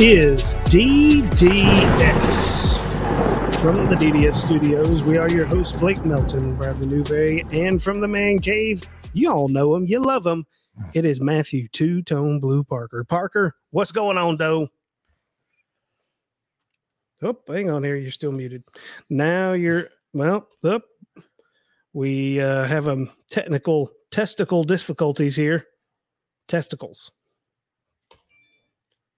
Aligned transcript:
Is 0.00 0.54
DDS. 0.70 1.58
From 3.60 3.74
the 3.88 3.96
DDS 3.96 4.34
studios, 4.34 5.02
we 5.02 5.18
are 5.18 5.28
your 5.28 5.44
hosts, 5.44 5.76
Blake 5.76 6.04
Melton, 6.04 6.54
Bradley 6.54 6.86
Newberry, 6.86 7.44
and 7.52 7.82
from 7.82 8.00
the 8.00 8.06
Man 8.06 8.38
Cave, 8.38 8.88
you 9.12 9.28
all 9.28 9.48
know 9.48 9.74
him, 9.74 9.86
you 9.86 9.98
love 9.98 10.24
him. 10.24 10.46
It 10.94 11.04
is 11.04 11.20
Matthew 11.20 11.66
Two 11.66 12.02
Tone 12.02 12.38
Blue 12.38 12.62
Parker. 12.62 13.02
Parker, 13.02 13.56
what's 13.70 13.90
going 13.90 14.16
on, 14.16 14.36
Doe? 14.36 14.68
Oh, 17.20 17.36
hang 17.48 17.68
on 17.68 17.82
here. 17.82 17.96
You're 17.96 18.12
still 18.12 18.30
muted. 18.30 18.62
Now 19.10 19.54
you're, 19.54 19.88
well, 20.12 20.46
up. 20.62 20.84
We 21.92 22.40
uh, 22.40 22.66
have 22.66 22.86
a 22.86 23.06
technical 23.32 23.90
testicle 24.12 24.62
difficulties 24.62 25.34
here. 25.34 25.66
Testicles. 26.46 27.10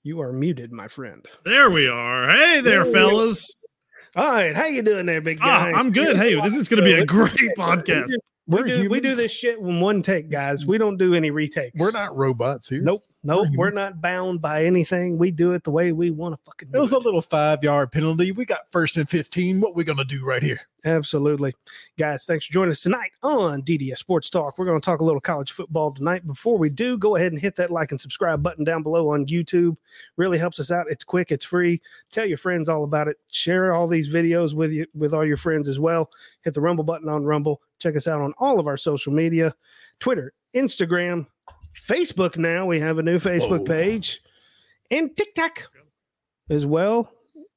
You 0.03 0.21
are 0.23 0.33
muted, 0.33 0.73
my 0.73 0.89
friend. 0.89 1.25
There 1.45 1.71
we 1.71 1.87
are. 1.89 2.31
Hey 2.31 2.61
there, 2.61 2.85
Hey. 2.85 2.93
fellas. 2.93 3.55
All 4.17 4.29
right, 4.31 4.57
how 4.57 4.65
you 4.67 4.83
doing 4.83 5.07
there, 5.07 5.21
big 5.21 5.39
Ah, 5.41 5.71
guy? 5.71 5.73
I'm 5.79 5.93
good. 5.93 6.17
Hey, 6.17 6.35
this 6.41 6.57
is 6.57 6.69
going 6.69 6.83
to 6.83 6.85
be 6.85 6.95
a 6.95 7.05
great 7.07 7.55
podcast. 7.57 8.09
We 8.47 8.63
do, 8.65 8.89
we 8.91 8.99
do 9.01 9.15
this 9.15 9.31
shit 9.31 9.59
in 9.59 9.79
one 9.81 10.03
take, 10.03 10.29
guys. 10.31 10.67
We 10.67 10.79
don't 10.79 10.97
do 10.97 11.15
any 11.15 11.31
retakes. 11.31 11.79
We're 11.79 11.93
not 11.93 12.17
robots 12.17 12.69
here. 12.69 12.81
Nope, 12.83 13.03
nope. 13.23 13.49
We're 13.55 13.71
not 13.71 14.01
bound 14.01 14.41
by 14.41 14.65
anything. 14.65 15.19
We 15.19 15.31
do 15.31 15.53
it 15.53 15.65
the 15.65 15.71
way 15.71 15.93
we 15.93 16.11
want 16.11 16.35
to 16.37 16.43
fucking 16.45 16.71
It 16.73 16.79
was 16.79 16.93
it. 16.93 16.97
a 16.97 16.99
little 16.99 17.23
five 17.23 17.63
yard 17.63 17.93
penalty. 17.93 18.33
We 18.33 18.45
got 18.45 18.71
first 18.71 18.97
and 18.97 19.09
15. 19.09 19.61
What 19.61 19.75
we 19.75 19.85
going 19.85 19.99
to 19.99 20.05
do 20.05 20.25
right 20.25 20.43
here? 20.43 20.61
Absolutely. 20.85 21.55
Guys, 21.99 22.25
thanks 22.25 22.47
for 22.47 22.53
joining 22.55 22.71
us 22.71 22.81
tonight 22.81 23.11
on 23.23 23.63
DDS 23.63 23.99
Sports 23.99 24.31
Talk. 24.31 24.57
We're 24.57 24.65
going 24.65 24.81
to 24.81 24.85
talk 24.85 25.01
a 25.01 25.05
little 25.05 25.21
college 25.21 25.53
football 25.53 25.93
tonight. 25.93 26.27
Before 26.27 26.57
we 26.57 26.71
do, 26.71 26.97
go 26.97 27.17
ahead 27.17 27.33
and 27.33 27.41
hit 27.41 27.57
that 27.57 27.71
like 27.71 27.91
and 27.91 28.01
subscribe 28.01 28.43
button 28.43 28.65
down 28.65 28.83
below 28.83 29.11
on 29.11 29.27
YouTube. 29.27 29.77
Really 30.17 30.39
helps 30.39 30.59
us 30.59 30.71
out. 30.71 30.87
It's 30.89 31.05
quick, 31.05 31.31
it's 31.31 31.45
free. 31.45 31.83
Tell 32.11 32.25
your 32.25 32.39
friends 32.39 32.69
all 32.71 32.85
about 32.85 33.09
it. 33.09 33.19
Share 33.29 33.75
all 33.75 33.87
these 33.89 34.09
videos 34.13 34.55
with 34.55 34.73
you 34.73 34.87
with 34.95 35.13
all 35.13 35.25
your 35.27 35.37
friends 35.37 35.69
as 35.69 35.79
well. 35.79 36.11
Hit 36.43 36.55
the 36.55 36.61
Rumble 36.63 36.85
button 36.85 37.09
on 37.11 37.25
Rumble. 37.25 37.61
Check 37.79 37.95
us 37.97 38.09
out 38.09 38.23
on 38.23 38.33
all 38.39 38.59
of 38.59 38.67
our 38.67 38.79
social 38.79 39.13
media, 39.13 39.55
Twitter, 39.99 40.33
Instagram, 40.57 41.27
Facebook 41.75 42.37
now. 42.37 42.67
We 42.67 42.81
have 42.81 42.99
a 42.99 43.03
new 43.03 43.19
Facebook 43.19 43.61
Whoa. 43.61 43.65
page 43.65 44.21
and 44.91 45.17
TikTok 45.17 45.71
as 46.49 46.67
well. 46.67 47.13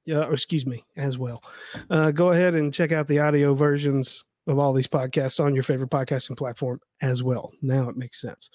Yeah, 0.06 0.26
or 0.26 0.34
excuse 0.34 0.66
me, 0.66 0.84
as 0.98 1.18
well 1.18 1.42
uh, 1.90 2.12
go 2.12 2.32
ahead 2.32 2.56
and 2.56 2.74
check 2.74 2.92
out 2.92 3.08
the 3.08 3.20
audio 3.20 3.54
versions 3.54 4.26
of 4.48 4.60
all 4.60 4.74
these 4.74 4.88
podcasts 4.90 5.40
on 5.40 5.54
your 5.54 5.64
favorite 5.64 5.90
podcasting 5.90 6.36
platform 6.36 6.82
as 7.02 7.24
well. 7.24 7.54
Now 7.62 7.88
it 7.88 7.96
makes 7.96 8.20
sense. 8.20 8.50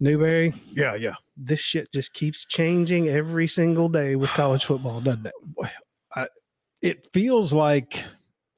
Newberry, 0.00 0.52
Yeah, 0.72 0.96
yeah. 0.96 1.14
this 1.36 1.60
shit 1.60 1.92
just 1.92 2.12
keeps 2.14 2.44
changing 2.44 3.08
every 3.08 3.46
single 3.46 3.88
day 3.88 4.16
with 4.16 4.30
college 4.34 4.64
football, 4.64 5.00
doesn't 5.00 5.26
it? 5.26 5.32
It 6.82 7.08
feels 7.12 7.52
like 7.52 8.02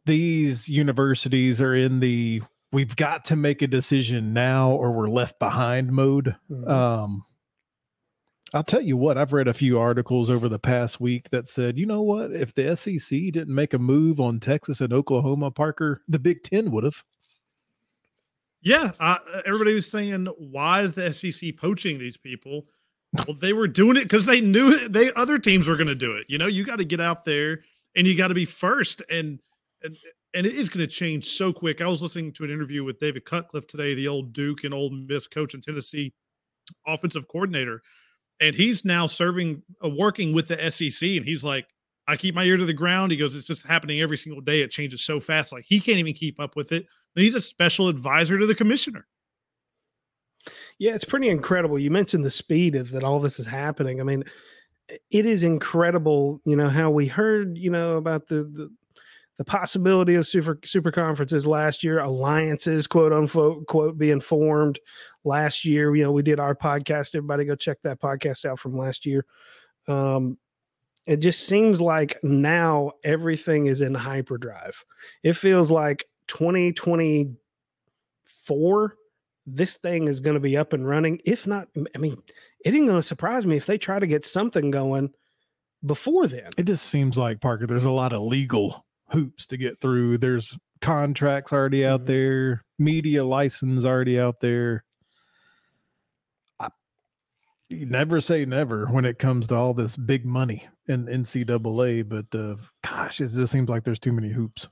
these 0.07 0.69
universities 0.71 1.61
are 1.61 1.75
in 1.75 2.01
the 2.01 2.41
we've 2.73 2.97
got 2.97 3.25
to 3.27 3.37
make 3.37 3.63
a 3.63 3.67
decision 3.67 4.33
now 4.33 4.71
or 4.73 4.93
we're 4.93 5.09
left 5.09 5.39
behind 5.39 5.93
mode. 5.93 6.37
Mhm. 6.51 6.69
Um, 6.69 7.25
I'll 8.55 8.65
tell 8.65 8.81
you 8.81 8.97
what, 8.97 9.19
I've 9.19 9.33
read 9.33 9.49
a 9.49 9.55
few 9.55 9.79
articles 9.79 10.31
over 10.31 10.49
the 10.49 10.59
past 10.59 11.01
week 11.01 11.31
that 11.31 11.49
said, 11.49 11.79
you 11.79 11.87
know 11.87 12.03
what, 12.03 12.33
if 12.33 12.55
the 12.55 12.77
SEC 12.77 13.31
didn't 13.33 13.55
make 13.55 13.75
a 13.75 13.79
move 13.79 14.21
on 14.21 14.39
Texas 14.41 14.81
and 14.81 14.93
Oklahoma, 14.93 15.51
Parker, 15.51 16.01
the 16.09 16.19
Big 16.19 16.43
Ten 16.43 16.71
would 16.71 16.85
have. 16.85 17.05
Yeah, 18.63 18.93
uh, 18.99 19.19
everybody 19.45 19.75
was 19.75 19.89
saying, 19.89 20.27
"Why 20.39 20.83
is 20.83 20.93
the 20.95 21.13
SEC 21.13 21.53
poaching 21.53 21.99
these 21.99 22.17
people?" 22.17 22.67
Well, 23.27 23.37
they 23.37 23.53
were 23.53 23.69
doing 23.69 23.97
it 23.97 24.05
because 24.05 24.27
they 24.27 24.41
knew 24.41 24.73
it, 24.73 24.93
they 24.93 25.13
other 25.13 25.39
teams 25.39 25.69
were 25.69 25.77
going 25.77 25.87
to 25.87 25.95
do 25.95 26.13
it. 26.17 26.27
You 26.29 26.39
know, 26.39 26.47
you 26.49 26.65
got 26.65 26.77
to 26.77 26.85
get 26.85 27.01
out 27.01 27.25
there 27.25 27.63
and 27.95 28.07
you 28.07 28.17
got 28.17 28.29
to 28.29 28.35
be 28.35 28.45
first, 28.45 29.03
and 29.09 29.41
and 29.83 29.97
and 30.37 30.47
it 30.47 30.55
is 30.55 30.69
going 30.69 30.87
to 30.87 30.93
change 30.93 31.27
so 31.27 31.53
quick. 31.53 31.81
I 31.81 31.89
was 31.89 32.03
listening 32.03 32.33
to 32.35 32.45
an 32.45 32.51
interview 32.51 32.85
with 32.85 33.01
David 33.01 33.25
Cutcliffe 33.25 33.67
today, 33.67 33.95
the 33.95 34.07
old 34.07 34.33
Duke 34.33 34.65
and 34.65 34.73
Ole 34.73 34.91
Miss 34.91 35.27
coach 35.27 35.55
in 35.55 35.61
Tennessee, 35.61 36.15
offensive 36.87 37.27
coordinator, 37.27 37.83
and 38.41 38.55
he's 38.55 38.85
now 38.85 39.07
serving, 39.07 39.63
uh, 39.85 39.89
working 39.89 40.33
with 40.33 40.49
the 40.49 40.71
SEC, 40.71 41.09
and 41.09 41.25
he's 41.25 41.43
like. 41.43 41.67
I 42.09 42.17
keep 42.17 42.37
my 42.37 42.45
ear 42.45 42.57
to 42.57 42.65
the 42.65 42.73
ground. 42.73 43.11
He 43.11 43.19
goes, 43.19 43.35
it's 43.35 43.49
just 43.49 43.67
happening 43.67 44.01
every 44.01 44.17
single 44.17 44.41
day. 44.41 44.61
It 44.61 44.71
changes 44.71 45.05
so 45.05 45.19
fast. 45.19 45.51
Like 45.51 45.65
he 45.67 45.81
can't 45.81 45.99
even 45.99 46.15
keep 46.15 46.39
up 46.39 46.55
with 46.55 46.71
it. 46.71 46.87
He's 47.17 47.35
a 47.35 47.41
special 47.41 47.89
advisor 47.89 48.39
to 48.39 48.47
the 48.47 48.55
commissioner. 48.55 49.09
Yeah, 50.79 50.95
it's 50.95 51.05
pretty 51.05 51.29
incredible. 51.29 51.81
You 51.81 51.91
mentioned 51.91 52.25
the 52.25 52.31
speed 52.31 52.77
of 52.77 52.91
that 52.93 53.03
all 53.03 53.19
this 53.19 53.41
is 53.41 53.47
happening. 53.47 54.01
I 54.01 54.05
mean, 54.05 54.23
it 55.11 55.27
is 55.27 55.43
incredible, 55.43 56.41
you 56.45 56.55
know, 56.55 56.69
how 56.69 56.91
we 56.91 57.07
heard, 57.07 57.59
you 57.59 57.71
know, 57.71 57.97
about 57.97 58.29
the 58.29 58.45
the, 58.45 58.71
the 59.39 59.45
possibility 59.45 60.15
of 60.15 60.27
super 60.27 60.59
super 60.65 60.91
conferences 60.91 61.47
last 61.47 61.85
year, 61.85 61.99
alliances, 61.99 62.87
quote 62.87 63.13
unquote, 63.13 63.67
quote, 63.67 63.99
being 63.99 64.21
formed 64.21 64.79
last 65.25 65.65
year. 65.65 65.95
You 65.95 66.05
know, 66.05 66.13
we 66.13 66.23
did 66.23 66.41
our 66.41 66.55
podcast. 66.55 67.15
Everybody 67.15 67.45
go 67.45 67.55
check 67.55 67.79
that 67.83 68.01
podcast 68.01 68.45
out 68.45 68.59
from 68.59 68.77
last 68.77 69.05
year. 69.05 69.27
Um, 69.89 70.39
it 71.07 71.19
just 71.19 71.47
seems 71.47 71.81
like 71.81 72.19
now 72.23 72.93
everything 73.05 73.67
is 73.67 73.81
in 73.81 73.95
hyperdrive. 73.95 74.85
It 75.23 75.35
feels 75.35 75.71
like 75.71 76.07
2024 76.29 78.97
this 79.47 79.77
thing 79.77 80.09
is 80.09 80.21
going 80.21 80.35
to 80.35 80.41
be 80.41 80.57
up 80.57 80.73
and 80.73 80.89
running. 80.89 81.21
If 81.25 81.47
not, 81.47 81.69
I 81.95 81.99
mean, 81.99 82.21
it 82.65 82.75
ain't 82.75 82.87
going 82.87 82.99
to 82.99 83.03
surprise 83.03 83.47
me 83.47 83.57
if 83.57 83.67
they 83.67 83.79
try 83.79 83.99
to 83.99 84.07
get 84.07 84.25
something 84.25 84.71
going 84.71 85.11
before 85.85 86.27
then. 86.27 86.51
It 86.59 86.65
just 86.65 86.87
seems 86.87 87.17
like 87.17 87.41
Parker. 87.41 87.67
There's 87.67 87.85
a 87.85 87.91
lot 87.91 88.13
of 88.13 88.23
legal 88.23 88.86
hoops 89.11 89.47
to 89.49 89.57
get 89.57 89.81
through. 89.81 90.19
There's 90.19 90.57
contracts 90.81 91.53
already 91.53 91.85
out 91.87 92.03
Mhm. 92.03 92.07
there, 92.07 92.65
media 92.79 93.25
license 93.25 93.85
already 93.85 94.19
out 94.21 94.41
there. 94.41 94.85
I, 96.61 96.69
you 97.69 97.87
never 97.87 98.21
say 98.21 98.45
never 98.45 98.87
when 98.87 99.05
it 99.05 99.19
comes 99.19 99.47
to 99.49 99.55
all 99.57 99.75
this 99.75 99.97
big 99.97 100.25
money 100.25 100.69
in 100.89 101.07
NCAA, 101.09 102.03
but 102.03 102.27
uh, 102.35 102.57
gosh, 102.83 103.21
it 103.21 103.29
just 103.29 103.53
seems 103.53 103.69
like 103.69 103.85
there's 103.85 103.99
too 103.99 104.13
many 104.13 104.31
hoops. 104.31 104.69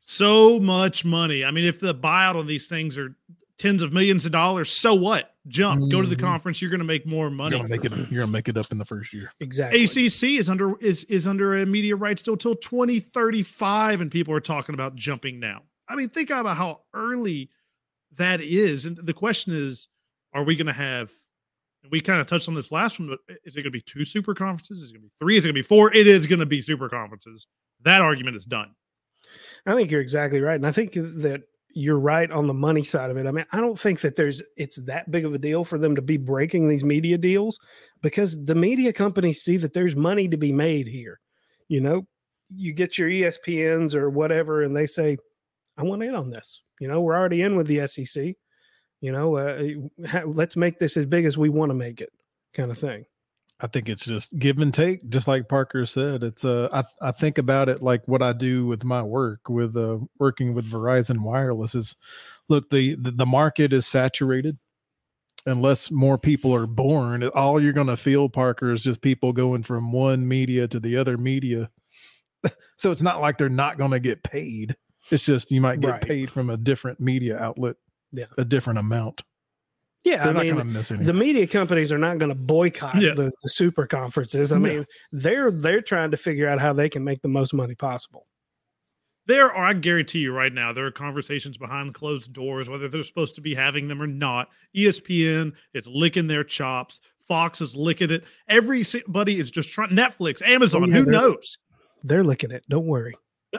So 0.00 0.60
much 0.60 1.04
money. 1.04 1.44
I 1.44 1.50
mean, 1.50 1.64
if 1.64 1.80
the 1.80 1.94
buyout 1.94 2.34
on 2.36 2.46
these 2.46 2.68
things 2.68 2.98
are 2.98 3.16
tens 3.58 3.82
of 3.82 3.92
millions 3.92 4.26
of 4.26 4.32
dollars, 4.32 4.70
so 4.70 4.94
what? 4.94 5.33
Jump, 5.46 5.90
go 5.90 6.00
to 6.00 6.08
the 6.08 6.16
Mhm. 6.16 6.20
conference. 6.20 6.62
You're 6.62 6.70
going 6.70 6.78
to 6.80 6.84
make 6.86 7.04
more 7.06 7.28
money. 7.28 7.56
You're 7.56 7.68
money. 7.68 7.78
gonna 7.78 7.96
make 7.96 8.06
it. 8.06 8.12
You're 8.12 8.22
gonna 8.22 8.32
make 8.32 8.48
it 8.48 8.56
up 8.56 8.72
in 8.72 8.78
the 8.78 8.84
first 8.84 9.12
year. 9.12 9.30
Exactly. 9.40 9.84
ACC 9.84 10.38
is 10.38 10.48
under 10.48 10.74
is 10.78 11.04
is 11.04 11.26
under 11.26 11.54
a 11.54 11.66
media 11.66 11.96
right 11.96 12.18
still 12.18 12.36
till 12.36 12.54
2035, 12.56 14.00
and 14.00 14.10
people 14.10 14.32
are 14.34 14.40
talking 14.40 14.74
about 14.74 14.96
jumping 14.96 15.38
now. 15.38 15.62
I 15.86 15.96
mean, 15.96 16.08
think 16.08 16.30
about 16.30 16.56
how 16.56 16.82
early 16.94 17.50
that 18.16 18.40
is. 18.40 18.86
And 18.86 18.96
the 18.96 19.12
question 19.12 19.52
is, 19.52 19.88
are 20.32 20.44
we 20.44 20.56
going 20.56 20.66
to 20.66 20.72
have? 20.72 21.10
We 21.90 22.00
kind 22.00 22.18
of 22.22 22.26
touched 22.26 22.48
on 22.48 22.54
this 22.54 22.72
last 22.72 22.98
one, 22.98 23.08
but 23.08 23.18
is 23.44 23.54
it 23.54 23.60
going 23.60 23.64
to 23.64 23.70
be 23.70 23.82
two 23.82 24.06
super 24.06 24.34
conferences? 24.34 24.78
Is 24.82 24.90
it 24.90 24.94
going 24.94 25.02
to 25.02 25.08
be 25.08 25.12
three? 25.18 25.36
Is 25.36 25.44
it 25.44 25.48
going 25.48 25.54
to 25.56 25.58
be 25.62 25.66
four? 25.66 25.92
It 25.94 26.06
is 26.06 26.26
going 26.26 26.38
to 26.40 26.46
be 26.46 26.62
super 26.62 26.88
conferences. 26.88 27.46
That 27.82 28.00
argument 28.00 28.36
is 28.38 28.46
done. 28.46 28.74
I 29.66 29.74
think 29.74 29.90
you're 29.90 30.00
exactly 30.00 30.40
right. 30.40 30.54
And 30.54 30.66
I 30.66 30.72
think 30.72 30.92
that 30.94 31.42
you're 31.74 31.98
right 31.98 32.30
on 32.30 32.46
the 32.46 32.54
money 32.54 32.82
side 32.82 33.10
of 33.10 33.16
it. 33.16 33.26
I 33.26 33.32
mean, 33.32 33.44
I 33.52 33.60
don't 33.60 33.78
think 33.78 34.00
that 34.00 34.16
there's 34.16 34.42
it's 34.56 34.76
that 34.82 35.10
big 35.10 35.24
of 35.24 35.34
a 35.34 35.38
deal 35.38 35.64
for 35.64 35.76
them 35.76 35.96
to 35.96 36.02
be 36.02 36.16
breaking 36.16 36.68
these 36.68 36.84
media 36.84 37.18
deals 37.18 37.58
because 38.00 38.42
the 38.44 38.54
media 38.54 38.92
companies 38.92 39.42
see 39.42 39.56
that 39.58 39.72
there's 39.72 39.96
money 39.96 40.28
to 40.28 40.36
be 40.36 40.52
made 40.52 40.86
here. 40.86 41.20
You 41.68 41.80
know, 41.80 42.06
you 42.54 42.72
get 42.72 42.96
your 42.96 43.08
ESPNs 43.08 43.94
or 43.94 44.08
whatever, 44.08 44.62
and 44.62 44.76
they 44.76 44.86
say, 44.86 45.16
I 45.76 45.82
want 45.82 46.02
in 46.02 46.14
on 46.14 46.30
this. 46.30 46.62
You 46.80 46.88
know, 46.88 47.00
we're 47.00 47.16
already 47.16 47.42
in 47.42 47.56
with 47.56 47.66
the 47.66 47.86
SEC. 47.86 48.34
You 49.00 49.12
know, 49.12 49.36
uh, 49.36 50.22
let's 50.26 50.56
make 50.56 50.78
this 50.78 50.96
as 50.96 51.06
big 51.06 51.24
as 51.24 51.36
we 51.36 51.48
want 51.48 51.70
to 51.70 51.74
make 51.74 52.00
it, 52.00 52.10
kind 52.54 52.70
of 52.70 52.78
thing. 52.78 53.04
I 53.60 53.66
think 53.68 53.88
it's 53.88 54.04
just 54.04 54.36
give 54.38 54.58
and 54.58 54.74
take, 54.74 55.08
just 55.08 55.28
like 55.28 55.48
Parker 55.48 55.86
said. 55.86 56.22
It's 56.22 56.44
uh, 56.44 56.68
I 56.72 56.84
I 57.00 57.12
think 57.12 57.38
about 57.38 57.68
it 57.68 57.82
like 57.82 58.06
what 58.06 58.22
I 58.22 58.32
do 58.32 58.66
with 58.66 58.84
my 58.84 59.02
work 59.02 59.48
with 59.48 59.76
uh 59.76 59.98
working 60.18 60.54
with 60.54 60.70
Verizon 60.70 61.20
Wireless 61.20 61.74
is, 61.74 61.94
look 62.48 62.68
the 62.70 62.94
the, 62.96 63.10
the 63.12 63.26
market 63.26 63.72
is 63.72 63.86
saturated. 63.86 64.58
Unless 65.46 65.90
more 65.90 66.16
people 66.16 66.54
are 66.54 66.66
born, 66.66 67.22
all 67.34 67.60
you're 67.62 67.74
going 67.74 67.88
to 67.88 67.98
feel, 67.98 68.30
Parker, 68.30 68.72
is 68.72 68.82
just 68.82 69.02
people 69.02 69.30
going 69.34 69.62
from 69.62 69.92
one 69.92 70.26
media 70.26 70.66
to 70.68 70.80
the 70.80 70.96
other 70.96 71.18
media. 71.18 71.70
so 72.78 72.90
it's 72.90 73.02
not 73.02 73.20
like 73.20 73.36
they're 73.36 73.50
not 73.50 73.76
going 73.76 73.90
to 73.90 74.00
get 74.00 74.22
paid. 74.22 74.74
It's 75.10 75.22
just 75.22 75.50
you 75.50 75.60
might 75.60 75.80
get 75.80 75.90
Right. 75.90 76.00
paid 76.00 76.30
from 76.30 76.48
a 76.48 76.56
different 76.56 76.98
media 76.98 77.38
outlet, 77.38 77.76
Yeah. 78.10 78.24
a 78.38 78.44
different 78.46 78.78
amount. 78.78 79.22
Yeah, 80.04 80.18
They're 80.18 80.28
I 80.28 80.32
not 80.32 80.42
mean, 80.44 80.54
going 80.54 80.66
to 80.66 80.72
miss 80.72 80.90
anything. 80.90 81.06
the 81.06 81.12
media 81.14 81.46
companies 81.46 81.90
are 81.90 81.98
not 81.98 82.18
going 82.18 82.28
to 82.28 82.34
boycott 82.34 83.00
Yeah. 83.00 83.14
the, 83.14 83.32
the 83.42 83.48
super 83.48 83.86
conferences. 83.86 84.52
I 84.52 84.58
No. 84.58 84.68
mean, 84.68 84.86
they're 85.12 85.50
they're 85.50 85.80
trying 85.80 86.10
to 86.10 86.16
figure 86.18 86.46
out 86.46 86.60
how 86.60 86.72
they 86.74 86.88
can 86.90 87.02
make 87.04 87.22
the 87.22 87.28
most 87.28 87.54
money 87.54 87.74
possible. 87.74 88.26
There 89.26 89.50
are, 89.50 89.64
I 89.64 89.72
guarantee 89.72 90.18
you 90.18 90.32
right 90.34 90.52
now, 90.52 90.74
there 90.74 90.84
are 90.84 90.90
conversations 90.90 91.56
behind 91.56 91.94
closed 91.94 92.34
doors, 92.34 92.68
whether 92.68 92.88
they're 92.88 93.02
supposed 93.02 93.34
to 93.36 93.40
be 93.40 93.54
having 93.54 93.88
them 93.88 94.02
or 94.02 94.06
not. 94.06 94.50
ESPN 94.76 95.54
is 95.72 95.86
licking 95.86 96.26
their 96.26 96.44
chops 96.44 97.00
Fox 97.26 97.62
is 97.62 97.74
licking 97.74 98.10
it. 98.10 98.22
Everybody 98.48 99.40
is 99.40 99.50
just 99.50 99.70
trying. 99.72 99.88
Netflix, 99.92 100.42
Amazon, 100.42 100.84
Oh, 100.84 100.86
yeah, 100.88 100.94
who 100.96 101.04
they're- 101.04 101.12
knows? 101.12 101.56
They're 102.02 102.22
licking 102.22 102.50
it. 102.50 102.64
Don't 102.68 102.84
worry. 102.84 103.14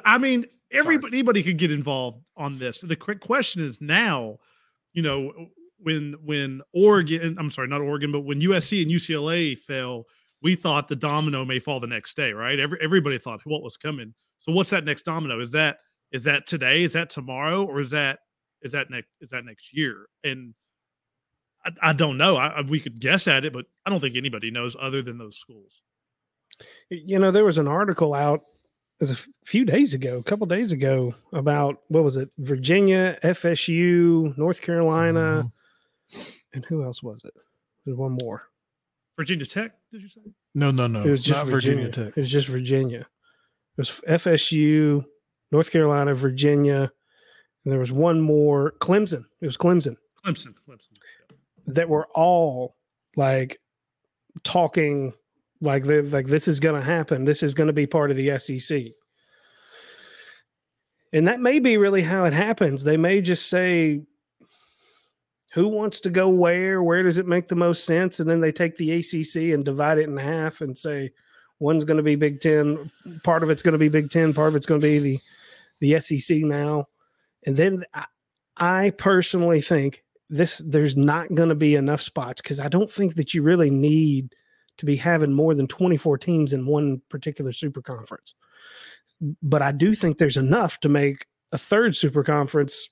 I 0.05 0.19
mean, 0.19 0.45
everybody 0.69 1.17
anybody 1.17 1.41
could 1.41 1.57
get 1.57 1.71
involved 1.71 2.21
on 2.37 2.59
this. 2.59 2.79
The 2.81 2.95
quick 2.95 3.21
question 3.21 3.63
is 3.63 3.81
now, 3.81 4.37
you 4.93 5.01
know, 5.01 5.47
when 5.79 6.15
when 6.23 6.61
Oregon, 6.73 7.35
I'm 7.39 7.51
sorry, 7.51 7.67
not 7.67 7.81
Oregon, 7.81 8.11
but 8.11 8.21
when 8.21 8.39
USC 8.41 8.81
and 8.81 8.91
UCLA 8.91 9.57
fell, 9.57 10.05
we 10.41 10.55
thought 10.55 10.87
the 10.87 10.95
domino 10.95 11.45
may 11.45 11.59
fall 11.59 11.79
the 11.79 11.87
next 11.87 12.15
day, 12.15 12.31
right? 12.31 12.59
Every, 12.59 12.77
everybody 12.81 13.17
thought 13.17 13.41
what 13.45 13.63
was 13.63 13.77
coming. 13.77 14.13
So 14.39 14.51
what's 14.51 14.69
that 14.69 14.85
next 14.85 15.03
domino? 15.03 15.39
Is 15.39 15.51
that 15.51 15.77
is 16.11 16.23
that 16.23 16.47
today? 16.47 16.83
Is 16.83 16.93
that 16.93 17.09
tomorrow? 17.09 17.63
Or 17.65 17.79
is 17.79 17.91
that 17.91 18.19
is 18.61 18.71
that 18.71 18.89
next 18.89 19.09
is 19.21 19.29
that 19.31 19.45
next 19.45 19.75
year? 19.75 20.07
And 20.23 20.53
I, 21.65 21.89
I 21.89 21.93
don't 21.93 22.17
know. 22.17 22.37
I, 22.37 22.47
I- 22.47 22.61
we 22.61 22.79
could 22.79 22.99
guess 22.99 23.27
at 23.27 23.45
it, 23.45 23.53
but 23.53 23.65
I 23.85 23.89
don't 23.89 23.99
think 23.99 24.15
anybody 24.15 24.51
knows 24.51 24.75
other 24.79 25.01
than 25.01 25.17
those 25.17 25.37
schools. 25.37 25.81
You 26.89 27.19
know, 27.19 27.31
there 27.31 27.45
was 27.45 27.57
an 27.57 27.67
article 27.67 28.13
out 28.13 28.41
it 28.99 29.03
was 29.03 29.11
a 29.11 29.13
f- 29.15 29.27
few 29.43 29.65
days 29.65 29.93
ago, 29.93 30.17
a 30.17 30.23
couple 30.23 30.47
days 30.47 30.71
ago, 30.71 31.13
about 31.33 31.81
what 31.89 32.03
was 32.05 32.15
it? 32.15 32.29
Virginia, 32.37 33.19
FSU, 33.23 34.37
North 34.37 34.61
Carolina, 34.61 35.19
mm-hmm. 35.19 35.47
And 36.53 36.65
who 36.65 36.83
else 36.83 37.01
was 37.01 37.23
it? 37.23 37.33
There's 37.85 37.97
one 37.97 38.17
more. 38.21 38.49
Virginia 39.15 39.45
Tech, 39.45 39.73
did 39.91 40.01
you 40.01 40.09
say? 40.09 40.21
No, 40.53 40.71
no, 40.71 40.87
no. 40.87 41.01
it 41.01 41.09
was 41.09 41.23
just 41.23 41.37
not 41.37 41.47
Virginia. 41.47 41.85
Virginia 41.85 42.09
Tech. 42.09 42.17
It 42.17 42.21
was 42.21 42.31
just 42.31 42.47
Virginia. 42.47 42.99
It 42.99 43.77
was 43.77 44.01
FSU, 44.07 45.05
North 45.51 45.71
Carolina, 45.71 46.13
Virginia, 46.13 46.91
and 47.63 47.71
there 47.71 47.79
was 47.79 47.91
one 47.91 48.21
more. 48.21 48.73
Clemson. 48.79 49.25
It 49.41 49.45
was 49.45 49.57
Clemson 49.57 49.97
Clemson. 50.25 50.53
Clemson. 50.67 50.89
that 51.67 51.89
were 51.89 52.07
all 52.13 52.75
like 53.15 53.59
talking 54.43 55.13
like 55.61 55.83
they 55.83 56.01
like 56.01 56.27
this 56.27 56.47
is 56.47 56.59
going 56.59 56.79
to 56.79 56.85
happen. 56.85 57.25
This 57.25 57.43
is 57.43 57.53
going 57.53 57.67
to 57.67 57.73
be 57.73 57.87
part 57.87 58.11
of 58.11 58.17
the 58.17 58.37
SEC. 58.39 58.83
And 61.13 61.27
that 61.27 61.39
may 61.39 61.59
be 61.59 61.77
really 61.77 62.01
how 62.01 62.25
it 62.25 62.33
happens. 62.33 62.83
They 62.83 62.97
may 62.97 63.21
just 63.21 63.47
say 63.47 64.01
who 65.55 65.69
wants 65.69 66.01
to 66.01 66.09
go 66.09 66.27
where, 66.27 66.83
where 66.83 67.01
does 67.01 67.17
it 67.17 67.27
make 67.27 67.47
the 67.47 67.55
most 67.55 67.85
sense 67.85 68.19
and 68.19 68.29
then 68.29 68.41
they 68.41 68.51
take 68.51 68.75
the 68.75 68.91
ACC 68.91 69.53
and 69.53 69.63
divide 69.63 69.97
it 69.97 70.09
in 70.09 70.17
half 70.17 70.59
and 70.59 70.77
say 70.77 71.09
one's 71.59 71.85
going 71.85 71.95
to 71.95 72.03
be 72.03 72.15
Big 72.15 72.41
10, 72.41 72.91
part 73.23 73.41
of 73.41 73.49
it's 73.49 73.63
going 73.63 73.71
to 73.71 73.79
be 73.79 73.87
Big 73.87 74.11
10, 74.11 74.33
part 74.33 74.49
of 74.49 74.55
it's 74.55 74.65
going 74.65 74.81
to 74.81 74.85
be 74.85 74.99
the 74.99 75.19
the 75.79 75.99
SEC 75.99 76.39
now. 76.39 76.87
And 77.45 77.55
then 77.55 77.85
I, 77.93 78.05
I 78.57 78.89
personally 78.91 79.61
think 79.61 80.03
this 80.29 80.57
there's 80.65 80.97
not 80.97 81.33
going 81.33 81.49
to 81.49 81.55
be 81.55 81.75
enough 81.75 82.01
spots 82.01 82.41
because 82.41 82.59
I 82.59 82.67
don't 82.67 82.89
think 82.89 83.15
that 83.15 83.33
you 83.33 83.41
really 83.41 83.69
need 83.69 84.35
to 84.77 84.85
be 84.85 84.97
having 84.97 85.31
more 85.31 85.55
than 85.55 85.67
24 85.67 86.17
teams 86.17 86.51
in 86.51 86.65
one 86.65 87.01
particular 87.09 87.53
super 87.53 87.81
conference. 87.81 88.33
But 89.41 89.61
I 89.61 89.71
do 89.71 89.93
think 89.93 90.17
there's 90.17 90.37
enough 90.37 90.81
to 90.81 90.89
make 90.89 91.27
a 91.53 91.57
third 91.57 91.95
super 91.95 92.23
conference, 92.23 92.89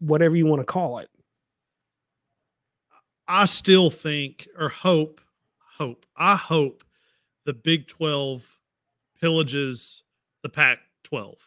whatever 0.00 0.34
you 0.34 0.46
want 0.46 0.60
to 0.60 0.66
call 0.66 0.98
it. 0.98 1.08
I 3.28 3.46
still 3.46 3.90
think 3.90 4.48
or 4.58 4.68
hope, 4.68 5.20
hope, 5.78 6.06
I 6.16 6.36
hope 6.36 6.84
the 7.44 7.52
Big 7.52 7.86
12 7.88 8.58
pillages 9.22 10.02
the 10.42 10.48
Pac 10.48 10.78
12 11.04 11.38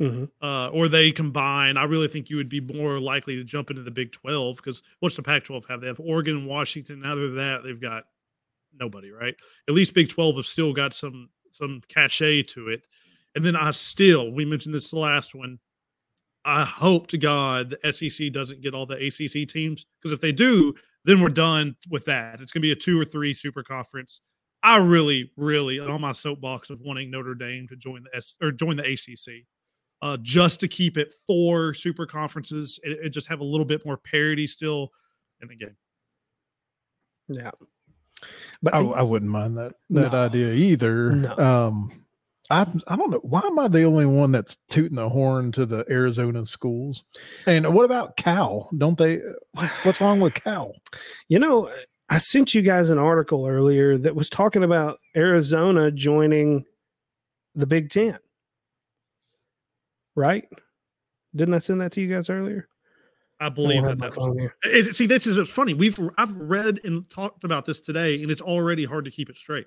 Mhm. 0.00 0.30
uh, 0.40 0.68
or 0.68 0.88
they 0.88 1.10
combine. 1.10 1.76
I 1.76 1.84
really 1.84 2.08
think 2.08 2.30
you 2.30 2.36
would 2.36 2.48
be 2.48 2.60
more 2.60 3.00
likely 3.00 3.34
to 3.36 3.44
jump 3.44 3.68
into 3.70 3.82
the 3.82 3.90
Big 3.90 4.12
12 4.12 4.56
because 4.56 4.82
what's 5.00 5.16
the 5.16 5.22
Pac 5.22 5.44
12 5.44 5.66
have? 5.66 5.80
They 5.80 5.86
have 5.88 6.00
Oregon 6.00 6.36
and 6.36 6.46
Washington. 6.46 7.04
Other 7.04 7.26
than 7.26 7.36
that, 7.36 7.62
they've 7.64 7.80
got 7.80 8.04
nobody, 8.72 9.10
right? 9.10 9.34
At 9.68 9.74
least 9.74 9.94
Big 9.94 10.08
12 10.08 10.36
have 10.36 10.46
still 10.46 10.72
got 10.72 10.94
some 10.94 11.30
some 11.50 11.82
cachet 11.88 12.42
to 12.42 12.68
it. 12.68 12.86
And 13.34 13.44
then 13.44 13.56
I 13.56 13.70
still, 13.72 14.30
we 14.30 14.44
mentioned 14.44 14.74
this 14.74 14.90
the 14.90 14.98
last 14.98 15.34
one. 15.34 15.58
I 16.44 16.64
hope 16.64 17.08
to 17.08 17.18
God 17.18 17.70
the 17.82 17.92
SEC 17.92 18.30
doesn't 18.30 18.60
get 18.60 18.74
all 18.74 18.86
the 18.86 18.96
ACC 18.96 19.46
teams 19.48 19.86
because 19.98 20.12
if 20.12 20.20
they 20.20 20.30
do, 20.32 20.74
then 21.04 21.20
we're 21.20 21.28
done 21.28 21.76
with 21.88 22.04
that. 22.06 22.40
It's 22.40 22.52
going 22.52 22.60
to 22.60 22.66
be 22.66 22.72
a 22.72 22.76
two 22.76 23.00
or 23.00 23.04
three 23.04 23.32
super 23.34 23.62
conference. 23.62 24.20
I 24.62 24.76
really, 24.78 25.30
really 25.36 25.78
on 25.78 26.00
my 26.00 26.12
soapbox 26.12 26.68
of 26.70 26.80
wanting 26.80 27.10
Notre 27.10 27.34
Dame 27.34 27.68
to 27.68 27.76
join 27.76 28.02
the 28.02 28.16
S 28.16 28.34
or 28.42 28.50
join 28.50 28.76
the 28.76 28.82
ACC, 28.84 29.44
uh, 30.02 30.16
just 30.20 30.58
to 30.60 30.68
keep 30.68 30.96
it 30.96 31.12
four 31.26 31.74
super 31.74 32.06
conferences 32.06 32.80
and, 32.82 32.94
and 32.94 33.12
just 33.12 33.28
have 33.28 33.40
a 33.40 33.44
little 33.44 33.64
bit 33.66 33.86
more 33.86 33.96
parity 33.96 34.46
still 34.48 34.90
in 35.40 35.48
the 35.48 35.54
game. 35.56 35.76
Yeah. 37.28 37.52
But 38.62 38.74
I, 38.74 38.80
I 38.80 39.02
wouldn't 39.02 39.30
mind 39.30 39.56
that 39.58 39.74
that 39.90 40.12
No. 40.12 40.24
idea 40.24 40.52
either. 40.52 41.12
No. 41.12 41.36
Um, 41.36 42.04
I 42.50 42.66
I 42.86 42.96
don't 42.96 43.10
know 43.10 43.20
why 43.22 43.40
am 43.44 43.58
I 43.58 43.68
the 43.68 43.84
only 43.84 44.06
one 44.06 44.32
that's 44.32 44.56
tooting 44.68 44.96
the 44.96 45.08
horn 45.08 45.52
to 45.52 45.66
the 45.66 45.84
Arizona 45.90 46.46
schools? 46.46 47.04
And 47.46 47.74
what 47.74 47.84
about 47.84 48.16
Cal? 48.16 48.70
Don't 48.76 48.96
they? 48.96 49.20
What's 49.82 50.00
wrong 50.00 50.20
with 50.20 50.34
Cal? 50.34 50.72
You 51.28 51.38
know, 51.38 51.70
I 52.08 52.18
sent 52.18 52.54
you 52.54 52.62
guys 52.62 52.88
an 52.88 52.98
article 52.98 53.46
earlier 53.46 53.98
that 53.98 54.14
was 54.14 54.30
talking 54.30 54.64
about 54.64 54.98
Arizona 55.14 55.90
joining 55.90 56.64
the 57.54 57.66
Big 57.66 57.90
Ten. 57.90 58.18
Right? 60.16 60.48
Didn't 61.36 61.54
I 61.54 61.58
send 61.58 61.82
that 61.82 61.92
to 61.92 62.00
you 62.00 62.12
guys 62.12 62.30
earlier? 62.30 62.68
I 63.40 63.46
I 63.46 63.48
believe 63.50 63.82
don't 63.82 63.98
that, 63.98 64.04
have 64.04 64.14
that 64.14 64.20
was. 64.20 64.50
It, 64.64 64.96
see, 64.96 65.06
this 65.06 65.26
is 65.26 65.36
what's 65.36 65.50
funny. 65.50 65.74
We've 65.74 66.00
I've 66.16 66.34
read 66.34 66.80
and 66.82 67.08
talked 67.10 67.44
about 67.44 67.66
this 67.66 67.80
today, 67.80 68.22
and 68.22 68.30
it's 68.30 68.42
already 68.42 68.86
hard 68.86 69.04
to 69.04 69.10
keep 69.10 69.28
it 69.28 69.36
straight. 69.36 69.66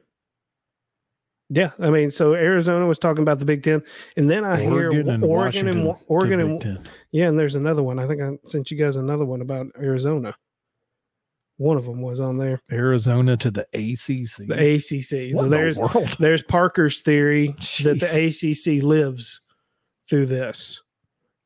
Yeah, 1.53 1.71
I 1.79 1.89
mean, 1.89 2.09
so 2.09 2.33
Arizona 2.33 2.85
was 2.87 2.97
talking 2.97 3.23
about 3.23 3.39
the 3.39 3.45
Big 3.45 3.61
Ten, 3.61 3.83
and 4.15 4.29
then 4.29 4.45
I 4.45 4.61
hear 4.61 4.71
Oregon 4.71 5.09
and 5.09 5.23
Washington 5.23 5.83
Wa- 5.83 5.95
to 5.95 5.99
Oregon 6.07 6.39
and 6.39 6.89
yeah, 7.11 7.27
and 7.27 7.37
there's 7.37 7.55
another 7.55 7.83
one. 7.83 7.99
I 7.99 8.07
think 8.07 8.21
I 8.21 8.37
sent 8.45 8.71
you 8.71 8.77
guys 8.77 8.95
another 8.95 9.25
one 9.25 9.41
about 9.41 9.67
Arizona. 9.77 10.33
One 11.57 11.75
of 11.75 11.85
them 11.85 12.01
was 12.01 12.21
on 12.21 12.37
there, 12.37 12.61
Arizona 12.71 13.35
to 13.35 13.51
the 13.51 13.63
ACC. 13.73 14.47
the 14.47 14.75
ACC. 14.75 15.35
What 15.35 15.41
so 15.41 15.45
in 15.45 15.49
the 15.49 15.57
there's 15.57 15.79
there's 16.19 16.43
Parker's 16.43 17.01
theory 17.01 17.47
that 17.83 17.99
the 17.99 18.77
ACC 18.77 18.81
lives 18.81 19.41
through 20.09 20.27
this. 20.27 20.81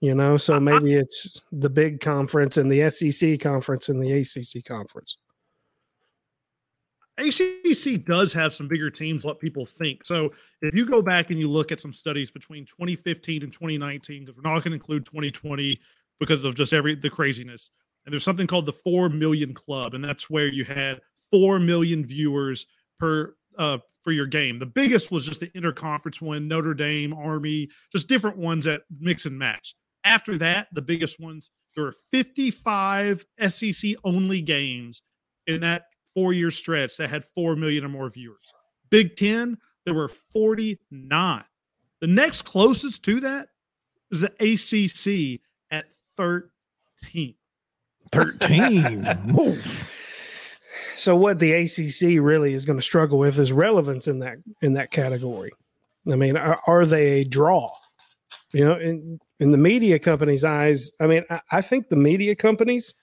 You 0.02 0.14
know, 0.14 0.38
so 0.38 0.60
maybe 0.60 0.94
it's 0.94 1.42
the 1.52 1.70
big 1.70 2.00
conference 2.00 2.58
and 2.58 2.72
the 2.72 2.92
SEC 2.92 3.40
conference 3.40 3.90
and 3.90 4.04
the 4.04 4.20
ACC 4.20 4.64
conference. 4.64 5.18
ACC 7.18 8.04
does 8.04 8.34
have 8.34 8.54
some 8.54 8.68
bigger 8.68 8.90
teams, 8.90 9.24
what 9.24 9.40
people 9.40 9.66
think. 9.66 10.06
So 10.06 10.34
if 10.62 10.76
you 10.76 10.86
go 10.86 11.02
back 11.02 11.30
and 11.30 11.40
you 11.40 11.50
look 11.50 11.72
at 11.72 11.80
some 11.80 11.94
studies 11.94 12.30
between 12.30 12.66
2015 12.66 13.44
and 13.44 13.54
2019, 13.54 14.26
because 14.26 14.36
we're 14.36 14.50
not 14.50 14.64
going 14.64 14.72
to 14.72 14.76
include 14.76 15.06
2020 15.06 15.80
because 16.20 16.44
of 16.44 16.56
just 16.56 16.74
every 16.74 16.96
the 16.96 17.10
craziness. 17.10 17.72
And 18.06 18.14
there's 18.14 18.24
something 18.24 18.48
called 18.48 18.66
the 18.66 18.74
four 18.74 19.10
million 19.10 19.54
club, 19.54 19.94
and 19.94 20.04
that's 20.04 20.30
where 20.30 20.48
you 20.48 20.66
had 20.66 21.02
four 21.32 21.60
million 21.60 22.06
viewers 22.06 22.66
per 23.00 23.36
uh 23.58 23.80
for 24.02 24.12
your 24.12 24.28
game. 24.28 24.60
The 24.60 24.68
biggest 24.68 25.12
was 25.12 25.26
just 25.26 25.40
the 25.40 25.50
interconference 25.50 26.22
one, 26.22 26.48
Notre 26.48 26.76
Dame, 26.76 27.12
Army, 27.12 27.70
just 27.92 28.08
different 28.08 28.38
ones 28.38 28.66
that 28.66 28.84
mix 29.00 29.26
and 29.26 29.40
match. 29.40 29.74
After 30.04 30.38
that, 30.38 30.68
the 30.72 30.84
biggest 30.84 31.20
ones, 31.20 31.50
there 31.76 31.86
were 31.86 31.96
55 32.12 33.26
SEC 33.50 33.94
only 34.04 34.42
games 34.42 35.02
in 35.48 35.62
that 35.62 35.86
four 36.16 36.34
year 36.34 36.50
stretch 36.50 36.98
that 36.98 37.12
had 37.12 37.24
4 37.24 37.56
million 37.56 37.86
or 37.86 37.90
more 37.90 38.10
viewers. 38.10 38.54
Big 38.90 39.16
10, 39.16 39.60
there 39.86 39.94
were 39.94 40.08
49. 40.10 41.44
The 42.02 42.08
next 42.08 42.42
closest 42.42 43.04
to 43.04 43.20
that 43.20 43.50
is 44.12 44.22
the 44.22 44.32
ACC 44.40 45.42
at 45.70 45.86
13. 46.18 47.36
13. 48.12 49.60
So 50.96 51.16
what 51.16 51.40
the 51.40 51.52
ACC 51.54 52.22
really 52.24 52.54
is 52.54 52.66
going 52.66 52.78
to 52.78 52.86
struggle 52.86 53.18
with 53.20 53.38
is 53.38 53.52
relevance 53.52 54.08
in 54.08 54.20
that 54.20 54.38
in 54.62 54.74
that 54.74 54.92
category. 54.92 55.52
I 56.10 56.16
mean, 56.16 56.38
are, 56.38 56.60
are 56.68 56.86
they 56.86 57.22
a 57.22 57.24
draw? 57.26 57.72
You 58.54 58.66
know, 58.66 58.76
in 58.76 59.20
in 59.40 59.52
the 59.52 59.58
media 59.58 60.00
companies' 60.00 60.44
eyes, 60.44 60.92
I 61.00 61.08
mean, 61.08 61.24
I, 61.30 61.42
I 61.52 61.62
think 61.62 61.90
the 61.90 61.96
media 61.96 62.36
companies 62.36 62.94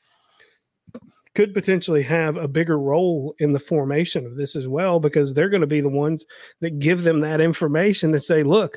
could 1.34 1.54
potentially 1.54 2.02
have 2.02 2.36
a 2.36 2.46
bigger 2.48 2.78
role 2.78 3.34
in 3.38 3.52
the 3.52 3.58
formation 3.60 4.26
of 4.26 4.36
this 4.36 4.54
as 4.54 4.68
well 4.68 5.00
because 5.00 5.32
they're 5.32 5.48
going 5.48 5.62
to 5.62 5.66
be 5.66 5.80
the 5.80 5.88
ones 5.88 6.26
that 6.60 6.78
give 6.78 7.02
them 7.04 7.20
that 7.20 7.40
information 7.40 8.12
to 8.12 8.18
say, 8.18 8.42
look, 8.42 8.76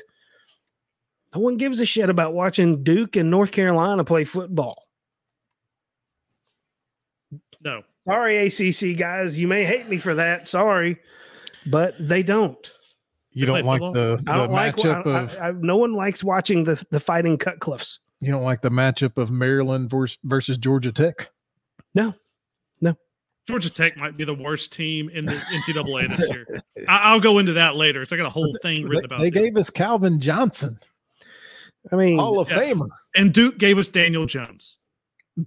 no 1.34 1.40
one 1.42 1.56
gives 1.58 1.80
a 1.80 1.86
shit 1.86 2.08
about 2.08 2.32
watching 2.32 2.82
Duke 2.82 3.16
and 3.16 3.30
North 3.30 3.52
Carolina 3.52 4.04
play 4.04 4.24
football. 4.24 4.84
No. 7.62 7.82
Sorry, 8.02 8.46
ACC 8.46 8.96
guys, 8.96 9.38
you 9.40 9.48
may 9.48 9.64
hate 9.64 9.88
me 9.88 9.98
for 9.98 10.14
that. 10.14 10.46
Sorry, 10.48 10.98
but 11.66 11.94
they 11.98 12.22
don't. 12.22 12.70
You 13.32 13.44
They 13.44 13.52
don't 13.52 13.64
like 13.66 13.80
football? 13.80 13.92
the, 13.92 14.22
I 14.26 14.38
the 14.38 14.46
don't 14.46 14.56
matchup 14.56 15.06
I, 15.06 15.18
of 15.20 15.36
I, 15.38 15.48
I, 15.48 15.52
no 15.52 15.76
one 15.76 15.92
likes 15.94 16.22
watching 16.24 16.64
the 16.64 16.82
the 16.90 17.00
fighting 17.00 17.36
Cutcliffs. 17.36 17.98
you 18.20 18.30
don't 18.30 18.44
like 18.44 18.62
the 18.62 18.70
matchup 18.70 19.18
of 19.18 19.30
Maryland 19.30 19.90
vers- 19.90 20.18
versus 20.24 20.56
Georgia 20.56 20.92
Tech. 20.92 21.30
Georgia 23.46 23.70
Tech 23.70 23.96
might 23.96 24.16
be 24.16 24.24
the 24.24 24.34
worst 24.34 24.72
team 24.72 25.08
in 25.08 25.26
the 25.26 25.32
NCAA 25.32 26.16
this 26.16 26.28
year. 26.34 26.46
I, 26.88 27.12
will 27.12 27.20
go 27.20 27.38
into 27.38 27.54
that 27.54 27.76
later. 27.76 28.04
So 28.04 28.16
I 28.16 28.18
got 28.18 28.26
a 28.26 28.30
whole 28.30 28.54
thing 28.60 28.86
written 28.88 29.04
about. 29.04 29.20
They 29.20 29.30
them. 29.30 29.42
gave 29.42 29.56
us 29.56 29.70
Calvin 29.70 30.20
Johnson. 30.20 30.78
I 31.92 31.96
mean, 31.96 32.18
Hall 32.18 32.40
of 32.40 32.50
yeah. 32.50 32.58
Famer, 32.58 32.88
and 33.14 33.32
Duke 33.32 33.58
gave 33.58 33.78
us 33.78 33.90
Daniel 33.90 34.26
Jones. 34.26 34.78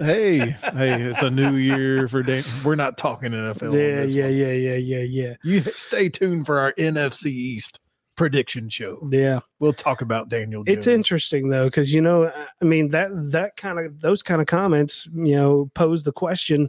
hey, 0.00 0.56
hey, 0.74 1.02
it's 1.02 1.22
a 1.22 1.30
new 1.30 1.54
year 1.54 2.08
for 2.08 2.22
Dan. 2.22 2.42
We're 2.64 2.74
not 2.74 2.98
talking 2.98 3.30
NFL. 3.30 3.72
Yeah, 3.72 4.02
yeah, 4.02 4.26
yeah, 4.26 4.52
yeah, 4.52 4.74
yeah, 4.74 5.04
yeah. 5.04 5.34
You 5.44 5.62
stay 5.74 6.08
tuned 6.08 6.46
for 6.46 6.58
our 6.58 6.72
NFC 6.72 7.26
East 7.26 7.78
prediction 8.16 8.68
show. 8.68 9.08
Yeah, 9.10 9.40
we'll 9.60 9.72
talk 9.72 10.02
about 10.02 10.28
Daniel. 10.28 10.64
Jones. 10.64 10.76
It's 10.76 10.86
interesting 10.88 11.48
though, 11.48 11.66
because 11.66 11.94
you 11.94 12.02
know, 12.02 12.30
I 12.60 12.64
mean 12.64 12.88
that 12.88 13.10
that 13.30 13.56
kind 13.56 13.78
of 13.78 14.00
those 14.00 14.22
kind 14.22 14.40
of 14.40 14.48
comments, 14.48 15.08
you 15.14 15.36
know, 15.36 15.70
pose 15.74 16.02
the 16.02 16.12
question: 16.12 16.68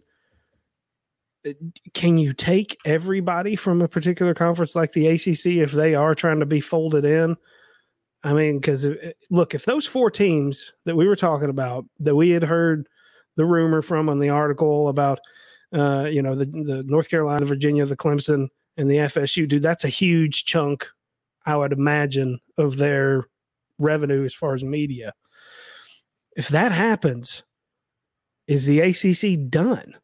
Can 1.93 2.17
you 2.17 2.33
take 2.33 2.77
everybody 2.86 3.55
from 3.55 3.81
a 3.81 3.88
particular 3.88 4.33
conference 4.33 4.75
like 4.75 4.93
the 4.93 5.07
ACC 5.07 5.57
if 5.57 5.71
they 5.71 5.95
are 5.95 6.15
trying 6.15 6.39
to 6.39 6.45
be 6.45 6.62
folded 6.62 7.05
in? 7.05 7.36
I 8.24 8.33
mean, 8.33 8.60
because 8.60 8.86
uh, 8.86 9.12
look, 9.29 9.55
if 9.55 9.65
those 9.65 9.88
four 9.88 10.12
teams 10.12 10.74
that 10.86 10.95
we 10.95 11.07
were 11.07 11.15
talking 11.15 11.50
about, 11.50 11.86
that 12.00 12.15
we 12.15 12.29
had 12.29 12.43
heard 12.43 12.88
the 13.36 13.45
rumor 13.45 13.81
from 13.81 14.10
on 14.10 14.19
the 14.19 14.29
article 14.29 14.89
about, 14.89 15.19
uh, 15.74 16.07
you 16.12 16.21
know, 16.21 16.36
the, 16.36 16.45
the 16.45 16.83
North 16.86 17.10
Carolina, 17.10 17.39
the 17.39 17.45
Virginia, 17.48 17.86
the 17.86 17.98
Clemson, 17.98 18.48
and 18.77 18.89
the 18.89 18.98
FSU, 18.98 19.48
dude, 19.48 19.63
that's 19.63 19.83
a 19.83 19.89
huge 19.89 20.45
chunk, 20.45 20.88
I 21.45 21.55
would 21.55 21.74
imagine, 21.74 22.39
of 22.57 22.77
their 22.77 23.27
revenue 23.79 24.24
as 24.24 24.33
far 24.33 24.53
as 24.53 24.63
media. 24.63 25.13
If 26.36 26.48
that 26.50 26.71
happens, 26.71 27.43
is 28.48 28.65
the 28.65 28.79
ACC 28.81 29.50
done? 29.50 29.95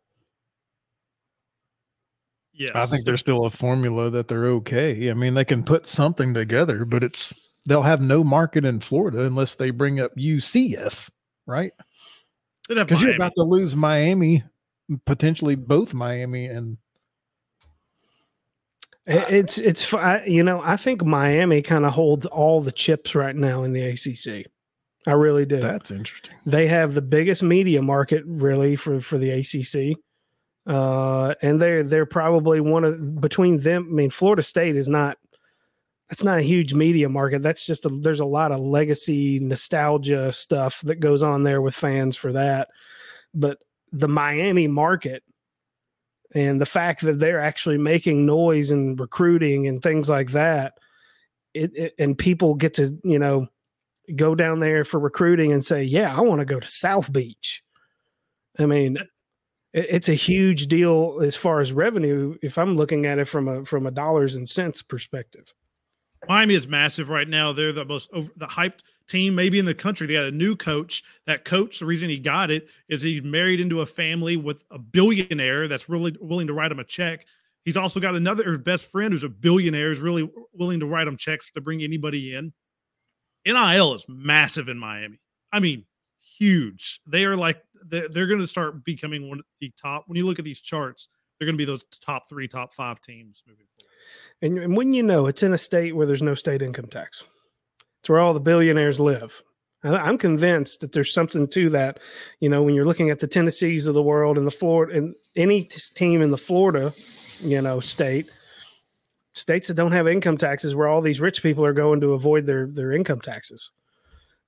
Yes. 2.58 2.72
I 2.74 2.88
think 2.88 3.06
there's 3.06 3.22
still 3.22 3.46
a 3.46 3.52
formula 3.52 4.10
that 4.10 4.28
they're 4.28 4.48
okay. 4.48 5.12
I 5.12 5.14
mean, 5.14 5.36
they 5.36 5.46
can 5.46 5.64
put 5.64 5.88
something 5.88 6.34
together, 6.34 6.86
but 6.86 7.04
it's 7.04 7.36
they'll 7.68 7.84
have 7.84 8.02
no 8.02 8.24
market 8.24 8.66
in 8.66 8.80
Florida 8.80 9.26
unless 9.26 9.54
they 9.54 9.70
bring 9.70 10.00
up 10.00 10.16
UCF, 10.16 11.10
right? 11.46 11.72
Because 12.68 13.02
you're 13.02 13.16
about 13.16 13.36
to 13.36 13.44
lose 13.44 13.76
Miami, 13.76 14.44
potentially 15.06 15.56
both 15.56 15.94
Miami 15.94 16.48
and. 16.48 16.78
It's 19.06 19.58
it's 19.58 19.90
you 20.26 20.44
know 20.44 20.62
I 20.62 20.76
think 20.76 21.06
Miami 21.06 21.62
kind 21.62 21.86
of 21.86 21.94
holds 21.94 22.26
all 22.26 22.60
the 22.60 22.74
chips 22.74 23.16
right 23.16 23.36
now 23.36 23.64
in 23.64 23.72
the 23.72 23.84
ACC. 23.84 24.52
I 25.06 25.12
really 25.12 25.46
do. 25.46 25.62
That's 25.62 25.92
interesting. 25.92 26.36
They 26.46 26.68
have 26.68 26.94
the 26.94 27.02
biggest 27.02 27.42
media 27.42 27.82
market 27.82 28.24
really 28.26 28.76
for 28.76 29.00
for 29.00 29.18
the 29.18 29.30
ACC, 29.30 29.98
uh, 30.68 31.34
and 31.42 31.62
they're 31.62 31.82
they're 31.82 32.06
probably 32.06 32.60
one 32.60 32.84
of 32.84 33.22
between 33.22 33.58
them. 33.60 33.88
I 33.90 33.94
mean, 33.94 34.10
Florida 34.10 34.44
State 34.44 34.76
is 34.76 34.90
not 34.90 35.18
that's 36.10 36.24
not 36.24 36.40
a 36.40 36.44
huge 36.44 36.74
media 36.74 37.10
market. 37.10 37.42
That's 37.42 37.66
just 37.66 37.86
a, 37.86 37.90
there's 37.90 38.20
a 38.20 38.26
lot 38.26 38.52
of 38.52 38.60
legacy 38.60 39.40
nostalgia 39.40 40.32
stuff 40.32 40.82
that 40.82 41.00
goes 41.00 41.24
on 41.24 41.44
there 41.44 41.62
with 41.62 41.76
fans 41.76 42.16
for 42.16 42.34
that. 42.34 42.68
But 43.34 43.60
the 43.92 44.08
Miami 44.08 44.68
market 44.68 45.24
and 46.36 46.60
the 46.60 46.66
fact 46.66 47.02
that 47.02 47.20
they're 47.20 47.40
actually 47.40 47.78
making 47.78 48.26
noise 48.26 48.70
and 48.70 49.00
recruiting 49.00 49.68
and 49.68 49.82
things 49.82 50.10
like 50.10 50.32
that, 50.32 50.74
it, 51.54 51.72
it 51.76 51.94
and 51.98 52.18
people 52.18 52.56
get 52.56 52.74
to 52.76 52.98
you 53.06 53.20
know 53.20 53.48
go 54.18 54.36
down 54.36 54.60
there 54.60 54.84
for 54.84 55.00
recruiting 55.00 55.54
and 55.54 55.64
say, 55.64 55.84
yeah, 55.84 56.16
I 56.16 56.22
want 56.22 56.40
to 56.40 56.46
go 56.46 56.60
to 56.60 56.68
South 56.68 57.12
Beach. 57.12 57.64
I 58.60 58.66
mean, 58.66 58.98
it's 59.78 60.10
a 60.10 60.14
huge 60.14 60.68
deal 60.68 61.20
as 61.22 61.36
far 61.36 61.62
as 61.62 61.72
revenue 61.72 62.38
if 62.42 62.58
I'm 62.58 62.76
looking 62.76 63.06
at 63.06 63.20
it 63.20 63.26
from 63.26 63.48
a 63.48 63.66
from 63.66 63.86
a 63.86 63.92
dollars 63.92 64.36
and 64.36 64.48
cents 64.48 64.82
perspective. 64.82 65.54
Miami 66.28 66.56
is 66.56 66.68
massive 66.68 67.10
right 67.10 67.28
now. 67.28 67.54
They're 67.54 67.72
the 67.72 67.86
most 67.86 68.10
over, 68.12 68.32
the 68.36 68.48
hyped 68.48 68.82
team 69.08 69.36
maybe 69.36 69.60
in 69.60 69.66
the 69.66 69.76
country. 69.76 70.08
They 70.08 70.14
got 70.14 70.26
a 70.26 70.32
new 70.32 70.56
coach. 70.56 71.04
That 71.28 71.46
coach, 71.46 71.80
the 71.80 71.86
reason 71.86 72.10
he 72.10 72.18
got 72.18 72.50
it 72.50 72.68
is 72.90 73.04
he's 73.04 73.24
married 73.24 73.60
into 73.60 73.82
a 73.82 73.86
family 73.86 74.36
with 74.36 74.64
a 74.72 74.80
billionaire 74.80 75.68
that's 75.68 75.88
really 75.88 76.16
willing 76.20 76.48
to 76.48 76.54
write 76.54 76.72
him 76.72 76.80
a 76.80 76.84
check. 76.84 77.26
He's 77.64 77.78
also 77.78 78.00
got 78.00 78.16
another 78.16 78.58
best 78.58 78.90
friend 78.90 79.14
who's 79.14 79.24
a 79.24 79.30
billionaire, 79.30 79.92
is 79.92 80.00
really 80.00 80.30
willing 80.54 80.80
to 80.80 80.86
write 80.86 81.08
him 81.08 81.18
checks 81.18 81.52
to 81.52 81.62
bring 81.62 81.84
anybody 81.84 82.34
in. 82.34 82.54
NIL 83.46 83.94
is 83.94 84.06
massive 84.08 84.70
in 84.70 84.80
Miami. 84.80 85.20
I 85.52 85.60
mean, 85.60 85.86
huge. 86.38 87.00
They 87.06 87.26
are 87.26 87.36
like 87.36 87.62
they're, 87.86 88.10
they're 88.10 88.28
going 88.28 88.40
to 88.40 88.48
start 88.48 88.84
becoming 88.84 89.30
one 89.30 89.40
of 89.40 89.46
the 89.60 89.72
top. 89.82 90.06
When 90.08 90.18
you 90.18 90.26
look 90.26 90.40
at 90.40 90.46
these 90.46 90.62
charts, 90.62 91.08
they're 91.38 91.46
going 91.46 91.56
to 91.56 91.62
be 91.62 91.66
those 91.66 91.84
top 92.02 92.28
three, 92.28 92.48
top 92.48 92.74
five 92.74 93.02
teams 93.02 93.44
moving 93.48 93.66
forward. 93.78 93.92
And, 94.42 94.58
and 94.60 94.78
when 94.78 94.92
you 94.92 95.04
know 95.04 95.28
it's 95.28 95.44
in 95.44 95.54
a 95.54 95.58
state 95.58 95.96
where 95.96 96.06
there's 96.06 96.22
no 96.22 96.36
state 96.36 96.62
income 96.62 96.88
tax, 96.88 97.24
it's 98.02 98.10
where 98.10 98.20
all 98.20 98.34
the 98.34 98.40
billionaires 98.40 99.00
live. 99.00 99.42
I'm 99.84 100.18
convinced 100.18 100.82
that 100.82 100.92
there's 100.92 101.14
something 101.14 101.48
to 101.50 101.70
that. 101.70 102.00
You 102.40 102.50
know, 102.50 102.64
when 102.64 102.74
you're 102.74 102.86
looking 102.86 103.10
at 103.10 103.20
the 103.20 103.28
Tennessees 103.28 103.86
of 103.88 103.94
the 103.94 104.02
world 104.02 104.38
and 104.38 104.48
the 104.48 104.52
Florida 104.52 104.98
and 104.98 105.16
any 105.36 105.64
team 105.64 106.22
in 106.22 106.32
the 106.32 106.38
Florida, 106.38 106.94
you 107.40 107.62
know, 107.62 107.80
state, 107.80 108.30
states 109.36 109.68
that 109.68 109.76
don't 109.76 109.92
have 109.92 110.08
income 110.08 110.38
taxes, 110.38 110.76
where 110.76 110.88
all 110.88 111.02
these 111.02 111.22
rich 111.22 111.44
people 111.44 111.64
are 111.64 111.74
going 111.74 112.02
to 112.02 112.14
avoid 112.14 112.46
their 112.46 112.68
their 112.68 112.92
income 112.92 113.22
taxes. 113.22 113.72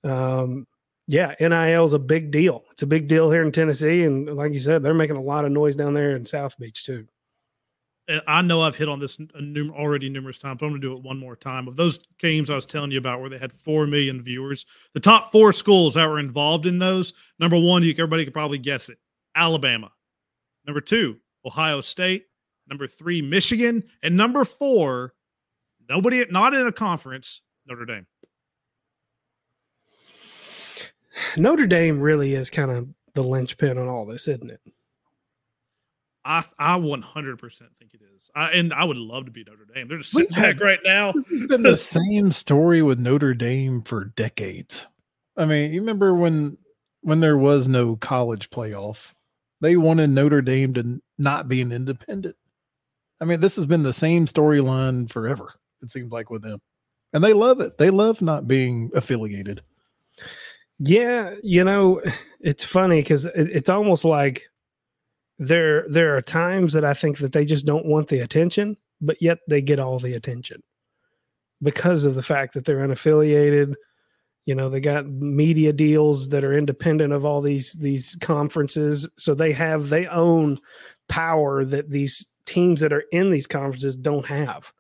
Um, 0.04 0.66
yeah, 1.10 1.36
NIL 1.40 1.86
is 1.86 1.94
a 1.94 2.00
big 2.00 2.32
deal. 2.32 2.64
It's 2.72 2.84
a 2.84 2.88
big 2.88 3.08
deal 3.08 3.30
here 3.32 3.44
in 3.44 3.52
Tennessee, 3.52 4.04
and 4.04 4.28
like 4.36 4.54
you 4.54 4.60
said, 4.60 4.84
they're 4.84 4.94
making 4.94 5.18
a 5.18 5.22
lot 5.22 5.46
of 5.46 5.52
noise 5.52 5.76
down 5.76 5.94
there 5.94 6.16
in 6.16 6.26
South 6.26 6.58
Beach 6.58 6.86
too 6.86 7.08
and 8.10 8.24
I 8.28 8.42
know 8.42 8.64
I've 8.64 8.76
hit 8.76 8.90
on 8.90 9.00
this 9.00 9.20
uh, 9.20 9.70
already 9.72 10.10
numerous 10.10 10.40
times, 10.40 10.60
but 10.60 10.66
I'm 10.66 10.72
going 10.72 10.82
to 10.82 10.88
do 10.88 10.98
it 10.98 11.04
one 11.04 11.20
more 11.20 11.36
time. 11.36 11.68
Of 11.68 11.76
those 11.76 12.00
games 12.18 12.50
I 12.50 12.56
was 12.56 12.66
telling 12.66 12.90
you 12.90 12.98
about 12.98 13.22
where 13.22 13.30
they 13.30 13.38
had 13.38 13.54
4 13.54 13.86
million 13.86 14.20
viewers, 14.20 14.66
the 14.96 15.00
top 15.00 15.32
four 15.32 15.54
schools 15.54 15.94
that 15.94 16.10
were 16.10 16.20
involved 16.20 16.66
in 16.66 16.80
those 16.80 17.14
number 17.38 17.58
one, 17.58 17.84
everybody 17.84 18.26
could 18.26 18.34
probably 18.34 18.58
guess 18.58 18.90
it 18.90 18.98
Alabama. 19.36 19.92
Number 20.66 20.82
two, 20.82 21.18
Ohio 21.46 21.82
State. 21.82 22.26
Number 22.68 22.88
three, 22.88 23.22
Michigan. 23.22 23.84
And 24.04 24.18
number 24.18 24.44
four, 24.44 25.14
nobody, 25.88 26.26
not 26.30 26.54
in 26.54 26.66
a 26.68 26.72
conference, 26.72 27.42
Notre 27.68 27.86
Dame. 27.86 28.08
Notre 31.38 31.68
Dame 31.68 32.00
really 32.00 32.34
is 32.34 32.50
kind 32.50 32.72
of 32.72 32.88
the 33.14 33.24
linchpin 33.24 33.78
on 33.78 33.88
all 33.88 34.06
this, 34.06 34.28
isn't 34.28 34.50
it? 34.50 34.62
I 36.26 36.44
I 36.58 36.76
100 36.76 37.40
percent 37.40 37.72
think 37.80 37.94
it 37.94 38.02
is. 38.16 38.30
I, 38.36 38.52
and 38.52 38.74
I 38.74 38.84
would 38.84 38.98
love 38.98 39.26
to 39.26 39.32
be 39.32 39.44
Notre 39.44 39.66
Dame. 39.74 39.88
They're 39.88 40.00
just 40.00 40.12
sitting 40.12 40.36
back 40.40 40.60
right 40.60 40.80
now. 40.84 41.12
This 41.14 41.28
has 41.30 41.48
been 41.48 41.64
the 41.64 41.78
same 41.78 42.32
story 42.32 42.82
with 42.82 43.00
Notre 43.00 43.34
Dame 43.34 43.82
for 43.82 44.06
decades. 44.06 44.86
I 45.38 45.46
mean, 45.46 45.72
you 45.72 45.80
remember 45.80 46.14
when 46.14 46.58
when 47.02 47.22
there 47.22 47.38
was 47.38 47.68
no 47.68 47.96
college 47.96 48.50
playoff, 48.50 49.14
they 49.62 49.78
wanted 49.78 50.10
Notre 50.10 50.42
Dame 50.42 50.74
to 50.76 51.02
not 51.18 51.48
be 51.48 51.62
an 51.62 51.72
independent. 51.72 52.36
I 53.22 53.26
mean, 53.26 53.40
this 53.40 53.56
has 53.56 53.66
been 53.66 53.84
the 53.84 53.94
same 53.94 54.26
storyline 54.26 55.10
forever. 55.10 55.54
It 55.82 55.92
seems 55.92 56.12
like 56.12 56.30
with 56.30 56.42
them, 56.42 56.60
and 57.14 57.24
they 57.24 57.34
love 57.34 57.62
it. 57.62 57.78
They 57.78 57.90
love 57.90 58.22
not 58.22 58.48
being 58.48 58.92
affiliated. 58.94 59.62
Yeah, 60.80 61.36
you 61.44 61.64
know, 61.64 62.02
it's 62.40 62.64
funny 62.64 63.02
because 63.02 63.26
it, 63.26 63.50
it's 63.50 63.70
almost 63.70 64.06
like 64.06 64.50
there 65.38 65.86
there 65.90 66.16
are 66.16 66.22
times 66.22 66.74
that 66.74 66.86
I 66.86 66.94
think 66.94 67.20
that 67.20 67.34
they 67.34 67.46
just 67.46 67.66
don't 67.66 67.86
want 67.86 68.08
the 68.08 68.20
attention, 68.20 68.78
but 69.02 69.22
yet 69.22 69.40
they 69.48 69.62
get 69.62 69.80
all 69.80 70.00
the 70.00 70.14
attention 70.14 70.64
because 71.62 72.06
of 72.06 72.16
the 72.16 72.24
fact 72.24 72.54
that 72.54 72.66
they're 72.66 72.88
unaffiliated. 72.88 73.76
You 74.46 74.56
know, 74.56 74.70
they 74.70 74.80
got 74.80 75.08
media 75.08 75.74
deals 75.74 76.30
that 76.30 76.44
are 76.44 76.58
independent 76.58 77.14
of 77.14 77.26
all 77.26 77.42
these 77.42 77.74
these 77.74 78.16
conferences, 78.22 79.10
so 79.18 79.34
they 79.36 79.52
have 79.54 79.90
they 79.90 80.08
own 80.08 80.60
power 81.10 81.66
that 81.66 81.90
these 81.90 82.26
teams 82.46 82.82
that 82.82 82.94
are 82.94 83.04
in 83.12 83.30
these 83.30 83.48
conferences 83.48 83.96
don't 83.96 84.28
have. 84.28 84.74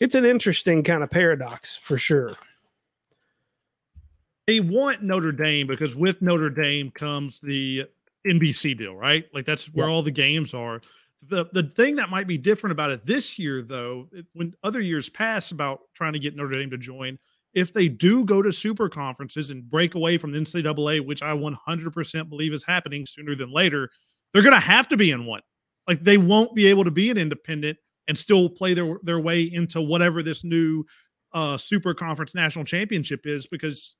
It's 0.00 0.14
an 0.14 0.24
interesting 0.24 0.82
kind 0.82 1.02
of 1.02 1.10
paradox 1.10 1.76
for 1.76 1.98
sure. 1.98 2.34
They 4.50 4.58
want 4.58 5.00
Notre 5.00 5.30
Dame 5.30 5.68
because 5.68 5.94
with 5.94 6.20
Notre 6.20 6.50
Dame 6.50 6.90
comes 6.90 7.38
the 7.38 7.84
NBC 8.26 8.76
deal, 8.76 8.96
right? 8.96 9.24
Like 9.32 9.46
that's 9.46 9.72
where 9.72 9.88
all 9.88 10.02
the 10.02 10.10
games 10.10 10.54
are. 10.54 10.80
The 11.28 11.46
the 11.52 11.62
thing 11.62 11.94
that 11.94 12.10
might 12.10 12.26
be 12.26 12.36
different 12.36 12.72
about 12.72 12.90
it 12.90 13.06
this 13.06 13.38
year, 13.38 13.62
though, 13.62 14.08
when 14.32 14.54
other 14.64 14.80
years 14.80 15.08
pass 15.08 15.52
about 15.52 15.82
trying 15.94 16.14
to 16.14 16.18
get 16.18 16.34
Notre 16.34 16.58
Dame 16.58 16.68
to 16.70 16.78
join, 16.78 17.20
if 17.54 17.72
they 17.72 17.86
do 17.86 18.24
go 18.24 18.42
to 18.42 18.52
super 18.52 18.88
conferences 18.88 19.50
and 19.50 19.70
break 19.70 19.94
away 19.94 20.18
from 20.18 20.32
the 20.32 20.40
NCAA, 20.40 21.06
which 21.06 21.22
I 21.22 21.30
100% 21.30 22.28
believe 22.28 22.52
is 22.52 22.64
happening 22.64 23.06
sooner 23.06 23.36
than 23.36 23.52
later, 23.52 23.88
they're 24.34 24.42
going 24.42 24.52
to 24.52 24.58
have 24.58 24.88
to 24.88 24.96
be 24.96 25.12
in 25.12 25.26
one. 25.26 25.42
Like 25.86 26.02
they 26.02 26.18
won't 26.18 26.56
be 26.56 26.66
able 26.66 26.82
to 26.82 26.90
be 26.90 27.08
an 27.08 27.18
independent 27.18 27.78
and 28.08 28.18
still 28.18 28.48
play 28.48 28.74
their 28.74 28.98
their 29.04 29.20
way 29.20 29.42
into 29.42 29.80
whatever 29.80 30.24
this 30.24 30.42
new 30.42 30.86
uh, 31.32 31.56
super 31.56 31.94
conference 31.94 32.34
national 32.34 32.64
championship 32.64 33.24
is 33.24 33.46
because 33.46 33.94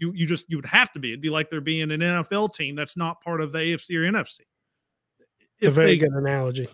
you 0.00 0.12
you 0.14 0.26
just 0.26 0.46
you 0.48 0.56
would 0.56 0.66
have 0.66 0.92
to 0.92 0.98
be. 0.98 1.10
It'd 1.10 1.20
be 1.20 1.30
like 1.30 1.50
there 1.50 1.60
being 1.60 1.90
an 1.90 2.00
NFL 2.00 2.54
team 2.54 2.74
that's 2.74 2.96
not 2.96 3.20
part 3.22 3.40
of 3.40 3.52
the 3.52 3.58
AFC 3.58 3.96
or 3.96 4.10
NFC. 4.10 4.40
It's 5.58 5.66
a 5.66 5.68
if 5.68 5.74
very 5.74 5.86
they 5.88 5.98
good 5.98 6.12
analogy. 6.12 6.68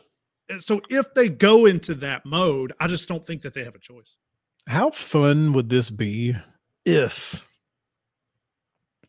so 0.60 0.80
if 0.88 1.12
they 1.14 1.28
go 1.28 1.66
into 1.66 1.94
that 1.96 2.24
mode, 2.24 2.72
I 2.80 2.86
just 2.86 3.08
don't 3.08 3.26
think 3.26 3.42
that 3.42 3.52
they 3.52 3.64
have 3.64 3.74
a 3.74 3.80
choice. 3.80 4.16
How 4.68 4.90
fun 4.90 5.52
would 5.52 5.68
this 5.68 5.90
be 5.90 6.36
if 6.84 7.44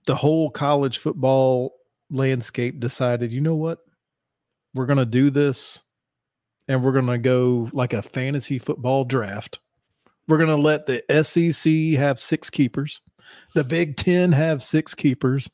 the 0.05 0.15
whole 0.15 0.49
college 0.49 0.97
football 0.97 1.75
landscape 2.09 2.79
decided, 2.79 3.31
you 3.31 3.41
know 3.41 3.55
what? 3.55 3.79
We're 4.73 4.85
going 4.85 4.97
to 4.97 5.05
do 5.05 5.29
this 5.29 5.81
and 6.67 6.83
we're 6.83 6.91
going 6.91 7.07
to 7.07 7.17
go 7.17 7.69
like 7.73 7.93
a 7.93 8.01
fantasy 8.01 8.59
football 8.59 9.03
draft. 9.03 9.59
We're 10.27 10.37
going 10.37 10.49
to 10.49 10.61
let 10.61 10.85
the 10.85 11.03
SEC 11.23 11.99
have 11.99 12.19
six 12.19 12.49
keepers, 12.49 13.01
the 13.53 13.63
Big 13.63 13.95
10 13.97 14.31
have 14.33 14.61
six 14.63 14.93
keepers, 14.95 15.49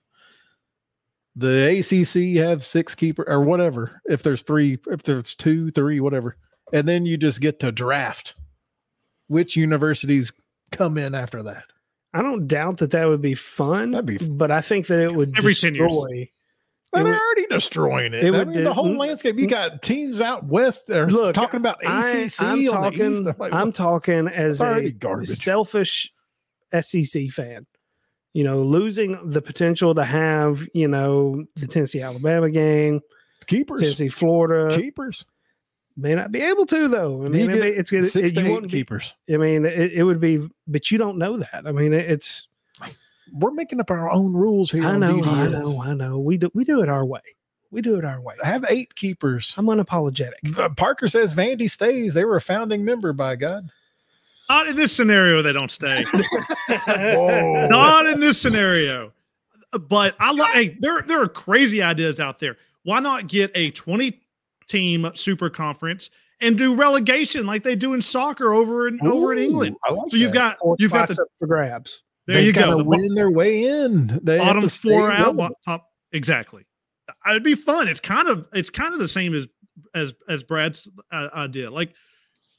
the 1.36 1.80
ACC 1.80 2.38
have 2.44 2.66
six 2.66 2.96
keeper 2.96 3.24
or 3.28 3.42
whatever. 3.42 4.02
If 4.06 4.24
there's 4.24 4.44
three, 4.44 4.78
if 4.88 5.04
there's 5.04 5.36
two, 5.36 5.72
three, 5.72 6.00
whatever. 6.00 6.38
And 6.72 6.88
then 6.88 7.06
you 7.06 7.18
just 7.18 7.42
get 7.42 7.60
to 7.62 7.72
draft 7.72 8.36
which 9.28 9.56
universities 9.56 10.32
come 10.72 10.98
in 10.98 11.16
after 11.16 11.42
that. 11.44 11.66
I 12.14 12.22
don't 12.22 12.46
doubt 12.48 12.78
that 12.78 12.92
that 12.92 13.08
would 13.08 13.22
be 13.22 13.34
fun. 13.34 13.92
That'd 13.92 14.06
be 14.06 14.16
f- 14.16 14.28
but 14.32 14.52
I 14.52 14.62
think 14.62 14.86
that 14.88 15.02
it 15.02 15.16
would 15.16 15.34
Every 15.38 15.56
10 15.56 15.74
years. 15.76 15.88
destroy. 15.90 16.30
Well, 16.92 17.02
It 17.02 17.04
they're 17.06 17.14
would- 17.14 17.20
already 17.20 17.46
destroying 17.50 18.14
it. 18.14 18.24
it 18.24 18.34
I 18.34 18.38
would 18.38 18.48
mean, 18.50 18.58
do- 18.58 18.64
the 18.66 18.74
whole 18.74 18.96
landscape. 18.96 19.38
You 19.40 19.48
got 19.48 19.82
teams 19.82 20.22
out 20.22 20.46
west 20.46 20.88
that 20.88 21.00
are 21.00 21.10
Look, 21.10 21.34
talking 21.34 21.58
about 21.60 21.78
ACC 21.84 22.40
I'm 22.44 22.50
on 22.52 22.60
the 22.60 22.68
talking. 22.68 23.12
east. 23.14 23.28
I'm 23.28 23.36
like, 23.40 23.54
I'm 23.54 23.72
talking 23.72 24.28
as 24.28 24.62
a 24.62 24.92
garbage. 24.92 25.30
selfish 25.30 26.12
SEC 26.82 27.30
fan. 27.30 27.66
You 28.34 28.44
know, 28.44 28.64
losing 28.64 29.30
the 29.30 29.42
potential 29.42 29.94
to 29.96 30.04
have 30.04 30.68
you 30.74 30.88
know 30.88 31.46
the 31.56 31.68
Tennessee 31.68 32.02
Alabama 32.02 32.50
game, 32.50 33.02
keepers, 33.46 33.82
Tennessee 33.82 34.10
Florida 34.10 34.76
keepers, 34.76 35.24
may 35.96 36.16
not 36.16 36.32
be 36.32 36.42
able 36.42 36.66
to 36.66 36.88
though. 36.88 37.24
I 37.26 37.30
mean, 37.30 37.52
it 37.52 37.58
it's 37.64 37.92
gonna- 37.92 38.06
it, 38.06 38.12
to 38.12 38.42
you 38.42 38.56
eight 38.58 38.62
be- 38.64 38.70
keepers. 38.70 39.14
I 39.32 39.38
mean, 39.38 39.66
it, 39.66 39.92
it 39.94 40.04
would 40.04 40.20
be, 40.20 40.50
but 40.68 40.90
you 40.90 40.98
don't 40.98 41.20
know 41.20 41.38
that. 41.38 41.64
I 41.68 41.72
mean, 41.72 41.94
it, 41.94 42.10
it's. 42.10 42.48
We're 43.32 43.52
making 43.52 43.80
up 43.80 43.90
our 43.90 44.12
own 44.12 44.34
rules 44.34 44.70
here. 44.70 44.84
I 44.84 44.98
know, 44.98 45.22
I 45.24 45.48
know, 45.48 45.82
I 45.82 45.94
know. 45.94 46.20
We 46.20 46.38
do, 46.38 46.52
we 46.54 46.66
do 46.66 46.84
it 46.84 46.90
our 46.90 47.06
way. 47.06 47.22
We 47.72 47.82
do 47.82 47.98
it 47.98 48.06
our 48.06 48.22
way. 48.22 48.36
I 48.44 48.48
Have 48.48 48.66
eight 48.70 48.94
keepers. 48.94 49.54
I'm 49.58 49.66
unapologetic. 49.68 50.76
Parker 50.76 51.08
says 51.08 51.34
Vandy 51.34 51.68
stays. 51.72 52.14
They 52.14 52.26
were 52.26 52.36
a 52.36 52.42
founding 52.42 52.86
member, 52.86 53.12
by 53.14 53.36
God. 53.36 53.70
Not 54.54 54.68
in 54.68 54.76
this 54.76 54.96
scenario, 54.96 55.42
they 55.42 55.52
don't 55.52 55.72
stay. 55.72 56.06
Not 56.88 58.06
in 58.06 58.20
this 58.20 58.40
scenario. 58.40 59.12
But 59.72 60.16
I 60.20 60.32
like 60.32 60.54
hey, 60.54 60.78
there 60.80 61.02
there 61.02 61.22
are 61.24 61.28
crazy 61.28 61.82
ideas 61.82 62.20
out 62.20 62.40
there. 62.40 62.58
Why 62.84 63.00
not 63.00 63.28
get 63.28 63.50
a 63.56 63.72
20 63.72 64.22
team 64.68 65.10
super 65.16 65.50
conference 65.50 66.12
and 66.40 66.56
do 66.56 66.76
relegation 66.76 67.48
like 67.48 67.64
they 67.64 67.76
do 67.76 67.96
in 67.96 68.04
soccer 68.04 68.54
over 68.54 68.88
in 68.88 69.00
over 69.02 69.34
in 69.34 69.40
England? 69.40 69.76
I 69.84 69.92
like 69.92 70.12
So 70.12 70.18
you've 70.18 70.34
got 70.34 70.58
you've 70.78 70.92
got 70.92 71.08
the 71.10 71.20
up 71.20 71.28
for 71.40 71.48
grabs. 71.48 72.04
there 72.28 72.36
They've 72.36 72.46
you 72.46 72.54
go. 72.54 72.78
The 72.78 72.84
win 72.84 73.16
their 73.16 73.32
way 73.32 73.64
in. 73.64 74.20
They 74.22 74.38
bottom 74.38 74.62
to 74.62 74.70
four 74.70 75.12
out, 75.12 75.36
top 75.66 75.88
exactly. 76.12 76.68
It'd 77.28 77.42
be 77.42 77.56
fun. 77.56 77.88
It's 77.88 78.00
kind 78.00 78.28
of 78.28 78.48
it's 78.54 78.70
kind 78.70 78.94
of 78.94 79.00
the 79.00 79.08
same 79.08 79.34
as 79.34 79.48
as 79.96 80.14
as 80.30 80.44
Brad's 80.44 80.88
uh, 81.12 81.30
idea. 81.34 81.72
Like 81.72 81.96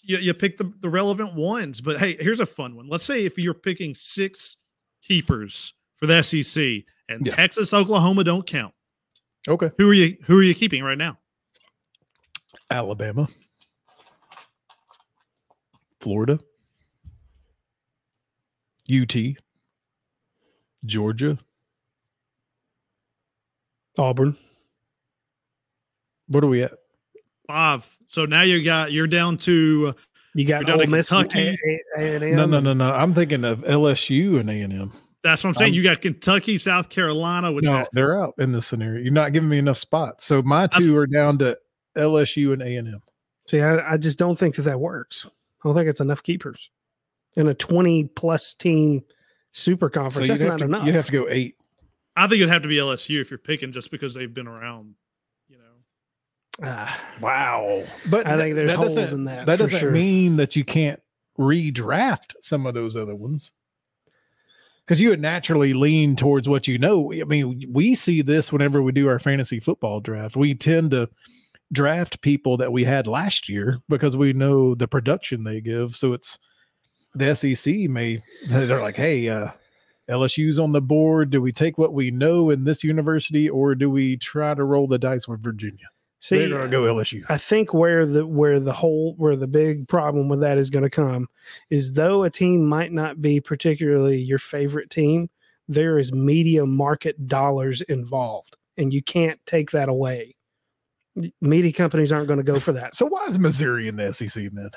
you, 0.04 0.18
you 0.18 0.34
pick 0.34 0.58
the, 0.58 0.72
the 0.80 0.88
relevant 0.88 1.34
ones, 1.34 1.80
but 1.80 1.98
hey, 1.98 2.16
here's 2.18 2.40
a 2.40 2.46
fun 2.46 2.76
one. 2.76 2.88
Let's 2.88 3.04
say 3.04 3.24
if 3.24 3.38
you're 3.38 3.54
picking 3.54 3.94
six 3.94 4.56
keepers 5.02 5.74
for 5.96 6.06
the 6.06 6.22
SEC 6.22 6.84
and 7.08 7.26
Yeah. 7.26 7.34
Texas, 7.34 7.72
Oklahoma 7.72 8.24
don't 8.24 8.46
count. 8.46 8.74
Okay. 9.48 9.70
Who 9.78 9.90
are 9.90 9.94
you 9.94 10.16
who 10.24 10.38
are 10.38 10.42
you 10.42 10.54
keeping 10.54 10.82
right 10.82 10.96
now? 10.98 11.18
Alabama, 12.70 13.28
Florida, 16.00 16.38
UT, 18.90 19.14
Georgia. 20.84 21.38
Auburn. 23.98 24.36
What 26.26 26.42
are 26.42 26.48
we 26.48 26.62
at? 26.62 26.72
Five. 27.46 27.88
So 28.08 28.24
now 28.24 28.42
you 28.42 28.62
got 28.64 28.92
you're 28.92 29.06
down 29.06 29.36
to 29.38 29.94
You 30.34 30.44
got 30.44 30.60
You're 30.60 30.66
down 30.66 30.78
Ole 30.80 30.84
to 30.84 30.90
Miss, 30.90 31.10
and 31.12 31.30
Kentucky. 31.30 31.58
A- 31.96 32.00
A- 32.00 32.16
A&M. 32.22 32.36
No, 32.36 32.46
no, 32.46 32.60
no, 32.60 32.72
no. 32.72 32.92
I'm 32.92 33.14
thinking 33.14 33.44
of 33.44 33.60
LSU 33.60 34.38
and 34.40 34.48
A 34.50 34.60
and 34.60 34.72
M. 34.72 34.92
that's 35.22 35.44
what 35.44 35.48
I'm 35.50 35.54
saying. 35.54 35.70
Um, 35.72 35.74
you 35.74 35.82
got 35.82 36.00
Kentucky, 36.00 36.58
South 36.58 36.88
Carolina, 36.88 37.52
which 37.52 37.64
No, 37.64 37.86
they're 37.92 38.20
out 38.20 38.34
in 38.38 38.52
this 38.52 38.66
scenario. 38.66 39.00
You're 39.02 39.12
not 39.12 39.32
giving 39.32 39.48
me 39.48 39.58
enough 39.58 39.78
spots. 39.78 40.24
So 40.24 40.42
my 40.42 40.66
two 40.66 40.96
are 40.96 41.06
down 41.06 41.38
to 41.38 41.58
LSU 41.96 42.52
and 42.52 42.62
A 42.62 42.76
and 42.76 42.88
M. 42.88 43.02
See, 43.48 43.60
I, 43.60 43.92
I 43.94 43.96
just 43.98 44.18
don't 44.18 44.38
think 44.38 44.56
that 44.56 44.62
that 44.62 44.80
works. 44.80 45.26
I 45.26 45.68
don't 45.68 45.76
think 45.76 45.88
it's 45.88 46.00
enough 46.00 46.22
keepers 46.22 46.70
in 47.36 47.48
a 47.48 47.54
20 47.54 48.04
plus 48.14 48.54
team 48.54 49.02
super 49.52 49.88
conference. 49.90 50.28
you'd 50.28 50.34
That's 50.34 50.42
have 50.42 50.52
not 50.52 50.58
to, 50.60 50.64
enough. 50.64 50.86
You 50.86 50.92
have 50.94 51.06
to 51.06 51.12
go 51.12 51.26
eight. 51.28 51.56
I 52.16 52.26
think 52.28 52.38
it'd 52.40 52.48
have 52.48 52.62
to 52.62 52.68
be 52.68 52.76
LSU 52.76 53.20
if 53.20 53.30
you're 53.30 53.38
picking 53.38 53.72
just 53.72 53.90
because 53.90 54.14
they've 54.14 54.32
been 54.32 54.46
around, 54.46 54.84
you 54.86 54.90
know. 54.90 54.94
Ah, 56.62 57.00
Wow. 57.20 57.84
But 58.06 58.26
I 58.26 58.36
think 58.36 58.54
there's 58.54 58.70
that 58.70 58.76
holes 58.76 58.94
doesn't- 58.94 59.18
in 59.20 59.24
that. 59.24 59.46
That 59.46 59.58
doesn't 59.58 59.80
sure. 59.80 59.90
mean 59.90 60.36
that 60.36 60.54
you 60.56 60.64
can't 60.64 61.00
redraft 61.38 62.34
some 62.40 62.66
of 62.66 62.74
those 62.74 62.96
other 62.96 63.14
ones. 63.14 63.50
Because 64.86 65.00
you 65.00 65.08
would 65.08 65.20
naturally 65.20 65.72
lean 65.72 66.14
towards 66.14 66.48
what 66.48 66.68
you 66.68 66.78
know. 66.78 67.10
I 67.12 67.24
mean, 67.24 67.64
we 67.72 67.94
see 67.94 68.20
this 68.20 68.52
whenever 68.52 68.82
we 68.82 68.92
do 68.92 69.08
our 69.08 69.18
fantasy 69.18 69.58
football 69.58 70.00
draft. 70.00 70.36
We 70.36 70.54
tend 70.54 70.90
to 70.90 71.08
draft 71.72 72.20
people 72.20 72.58
that 72.58 72.70
we 72.72 72.84
had 72.84 73.06
last 73.06 73.48
year 73.48 73.78
because 73.88 74.16
we 74.16 74.32
know 74.34 74.74
the 74.74 74.86
production 74.86 75.44
they 75.44 75.60
give. 75.62 75.96
So 75.96 76.12
it's 76.12 76.38
the 77.14 77.34
SEC 77.34 77.88
may 77.88 78.22
they're 78.46 78.82
like, 78.82 78.96
hey, 78.96 79.28
uh, 79.30 79.48
LSU's 80.08 80.58
on 80.58 80.72
the 80.72 80.82
board. 80.82 81.30
Do 81.30 81.40
we 81.40 81.50
take 81.50 81.78
what 81.78 81.94
we 81.94 82.10
know 82.10 82.50
in 82.50 82.64
this 82.64 82.84
university, 82.84 83.48
or 83.48 83.74
do 83.74 83.88
we 83.88 84.18
try 84.18 84.52
to 84.52 84.62
roll 84.64 84.86
the 84.86 84.98
dice 84.98 85.26
with 85.26 85.42
Virginia? 85.42 85.86
See, 86.24 86.38
They're 86.38 86.48
gonna 86.56 86.70
go 86.70 86.84
LSU. 86.84 87.22
I 87.28 87.36
think 87.36 87.74
where 87.74 88.06
the 88.06 88.26
where 88.26 88.58
the 88.58 88.72
whole 88.72 89.12
where 89.18 89.36
the 89.36 89.46
big 89.46 89.86
problem 89.88 90.30
with 90.30 90.40
that 90.40 90.56
is 90.56 90.70
going 90.70 90.84
to 90.84 90.88
come 90.88 91.28
is 91.68 91.92
though 91.92 92.22
a 92.22 92.30
team 92.30 92.64
might 92.66 92.92
not 92.92 93.20
be 93.20 93.42
particularly 93.42 94.16
your 94.20 94.38
favorite 94.38 94.88
team, 94.88 95.28
there 95.68 95.98
is 95.98 96.14
media 96.14 96.64
market 96.64 97.26
dollars 97.28 97.82
involved, 97.82 98.56
and 98.78 98.90
you 98.90 99.02
can't 99.02 99.38
take 99.44 99.72
that 99.72 99.90
away. 99.90 100.34
Media 101.42 101.72
companies 101.74 102.10
aren't 102.10 102.26
going 102.26 102.38
to 102.38 102.42
go 102.42 102.58
for 102.58 102.72
that. 102.72 102.94
So 102.94 103.04
why 103.04 103.26
is 103.26 103.38
Missouri 103.38 103.86
in 103.86 103.96
the 103.96 104.10
SEC 104.14 104.48
then? 104.50 104.70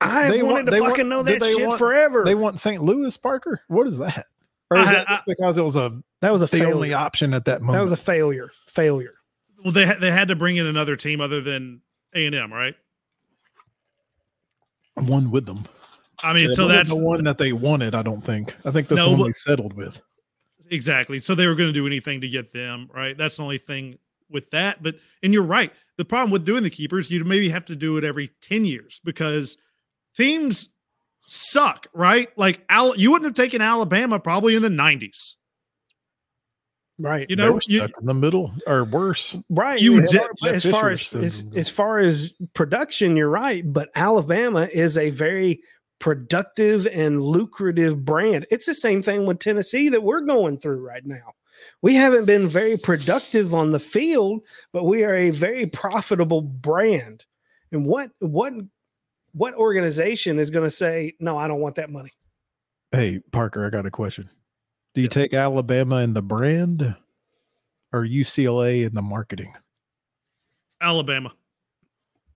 I 0.00 0.30
They 0.32 0.42
wanted 0.42 0.52
want- 0.52 0.66
to 0.66 0.72
fucking 0.72 0.84
want- 0.98 1.08
know 1.08 1.22
that 1.22 1.46
shit 1.46 1.64
want- 1.68 1.78
forever. 1.78 2.24
They 2.24 2.34
want 2.34 2.58
St. 2.58 2.82
Louis, 2.82 3.16
Parker. 3.16 3.60
What 3.68 3.86
is 3.86 3.98
that? 3.98 4.26
Or 4.70 4.78
is 4.78 4.88
I- 4.88 4.92
that 4.94 5.08
I- 5.08 5.14
just 5.14 5.26
because 5.26 5.58
it 5.58 5.62
was 5.62 5.76
a 5.76 6.02
that 6.22 6.32
was 6.32 6.42
a 6.42 6.46
the 6.46 6.58
failure. 6.58 6.74
only 6.74 6.92
option 6.92 7.32
at 7.34 7.44
that 7.44 7.60
moment? 7.62 7.76
that 7.78 7.82
was 7.82 7.92
a 7.92 7.96
failure. 7.96 8.50
Failure. 8.66 9.12
Well, 9.66 9.72
they 9.72 9.84
ha- 9.84 9.96
they 10.00 10.12
had 10.12 10.28
to 10.28 10.36
bring 10.36 10.54
in 10.54 10.64
another 10.64 10.94
team 10.94 11.20
other 11.20 11.40
than 11.40 11.80
A 12.14 12.24
and 12.24 12.36
M, 12.36 12.52
right? 12.52 12.76
one 14.94 15.32
with 15.32 15.44
them. 15.46 15.64
I 16.22 16.32
mean, 16.32 16.52
It 16.52 16.54
so 16.54 16.68
that's 16.68 16.88
the 16.88 16.94
one 16.96 17.24
that 17.24 17.36
they 17.36 17.52
wanted. 17.52 17.92
I 17.96 18.02
don't 18.02 18.20
think. 18.22 18.54
I 18.64 18.70
think 18.70 18.86
that's 18.86 19.00
No, 19.00 19.06
the 19.06 19.10
one 19.10 19.18
but- 19.22 19.24
they 19.26 19.32
settled 19.32 19.72
with. 19.72 20.00
exactly. 20.70 21.18
So 21.18 21.34
they 21.34 21.48
were 21.48 21.56
going 21.56 21.68
to 21.68 21.72
do 21.72 21.84
anything 21.84 22.20
to 22.20 22.28
get 22.28 22.52
them, 22.52 22.88
right? 22.94 23.18
That's 23.18 23.38
the 23.38 23.42
only 23.42 23.58
thing 23.58 23.98
with 24.30 24.48
that. 24.52 24.84
But 24.84 25.00
and 25.20 25.32
you're 25.32 25.42
right. 25.42 25.72
The 25.96 26.04
problem 26.04 26.30
with 26.30 26.44
doing 26.44 26.62
the 26.62 26.70
keepers, 26.70 27.10
you'd 27.10 27.26
maybe 27.26 27.48
have 27.48 27.64
to 27.64 27.74
do 27.74 27.96
it 27.96 28.04
every 28.04 28.28
ten 28.40 28.64
years 28.64 29.00
because 29.02 29.58
teams 30.16 30.68
suck, 31.26 31.88
right? 31.92 32.28
Like 32.38 32.64
Al- 32.68 32.96
you 32.96 33.10
wouldn't 33.10 33.26
have 33.26 33.34
taken 33.34 33.60
Alabama 33.60 34.20
probably 34.20 34.54
in 34.54 34.62
the 34.62 34.68
'90s. 34.68 35.34
Right. 36.98 37.28
You 37.28 37.36
know, 37.36 37.52
were 37.52 37.60
you, 37.66 37.78
stuck 37.78 38.00
in 38.00 38.06
the 38.06 38.14
middle 38.14 38.54
or 38.66 38.84
worse. 38.84 39.36
Right. 39.50 39.80
You 39.80 39.98
as, 39.98 40.12
far, 40.12 40.30
as 40.46 40.64
far 40.64 40.90
as 40.90 41.14
as, 41.14 41.44
as 41.54 41.68
far 41.68 41.98
as 41.98 42.34
production, 42.54 43.16
you're 43.16 43.28
right. 43.28 43.62
But 43.70 43.90
Alabama 43.94 44.68
is 44.72 44.96
a 44.96 45.10
very 45.10 45.60
productive 45.98 46.86
and 46.86 47.22
lucrative 47.22 48.04
brand. 48.04 48.46
It's 48.50 48.66
the 48.66 48.74
same 48.74 49.02
thing 49.02 49.26
with 49.26 49.38
Tennessee 49.38 49.90
that 49.90 50.02
we're 50.02 50.20
going 50.20 50.58
through 50.58 50.80
right 50.80 51.04
now. 51.04 51.34
We 51.82 51.94
haven't 51.94 52.24
been 52.24 52.48
very 52.48 52.76
productive 52.76 53.54
on 53.54 53.70
the 53.70 53.80
field, 53.80 54.42
but 54.72 54.84
we 54.84 55.04
are 55.04 55.14
a 55.14 55.30
very 55.30 55.66
profitable 55.66 56.40
brand. 56.40 57.24
And 57.72 57.86
what 57.86 58.10
what 58.20 58.54
what 59.32 59.54
organization 59.54 60.38
is 60.38 60.48
going 60.50 60.64
to 60.64 60.70
say, 60.70 61.14
no, 61.20 61.36
I 61.36 61.46
don't 61.46 61.60
want 61.60 61.74
that 61.74 61.90
money? 61.90 62.12
Hey, 62.90 63.20
Parker, 63.32 63.66
I 63.66 63.70
got 63.70 63.84
a 63.84 63.90
question. 63.90 64.30
Do 64.96 65.02
you 65.02 65.08
Yes. 65.08 65.12
take 65.12 65.34
Alabama 65.34 65.96
in 65.96 66.14
the 66.14 66.22
brand 66.22 66.96
or 67.92 68.02
UCLA 68.06 68.82
in 68.86 68.94
the 68.94 69.02
marketing? 69.02 69.54
Alabama. 70.80 71.34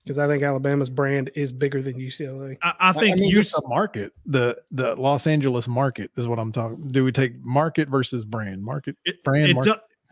Because 0.05 0.19
I 0.19 0.27
think 0.27 0.43
Alabama's 0.43 0.91
brand 0.91 1.31
is 1.35 1.53
bigger 1.53 1.81
than 1.81 1.95
UCLA. 1.95 2.59
I, 2.63 2.75
I 2.81 2.93
think 2.93 3.19
mean, 3.19 3.31
you. 3.31 3.37
just 3.37 3.53
the 3.55 3.67
market, 3.67 4.13
the 4.27 4.61
the 4.71 4.95
Los 4.97 5.27
Angeles 5.27 5.69
market 5.69 6.11
is 6.17 6.29
what 6.29 6.39
I'm 6.39 6.53
talking. 6.53 6.89
Do 6.89 7.03
we 7.03 7.13
take 7.13 7.43
market 7.43 7.89
versus 7.89 8.27
brand? 8.27 8.63
Market, 8.63 8.97
It, 9.07 9.25
brand, 9.25 9.51
it, 9.51 9.55
market. 9.55 9.71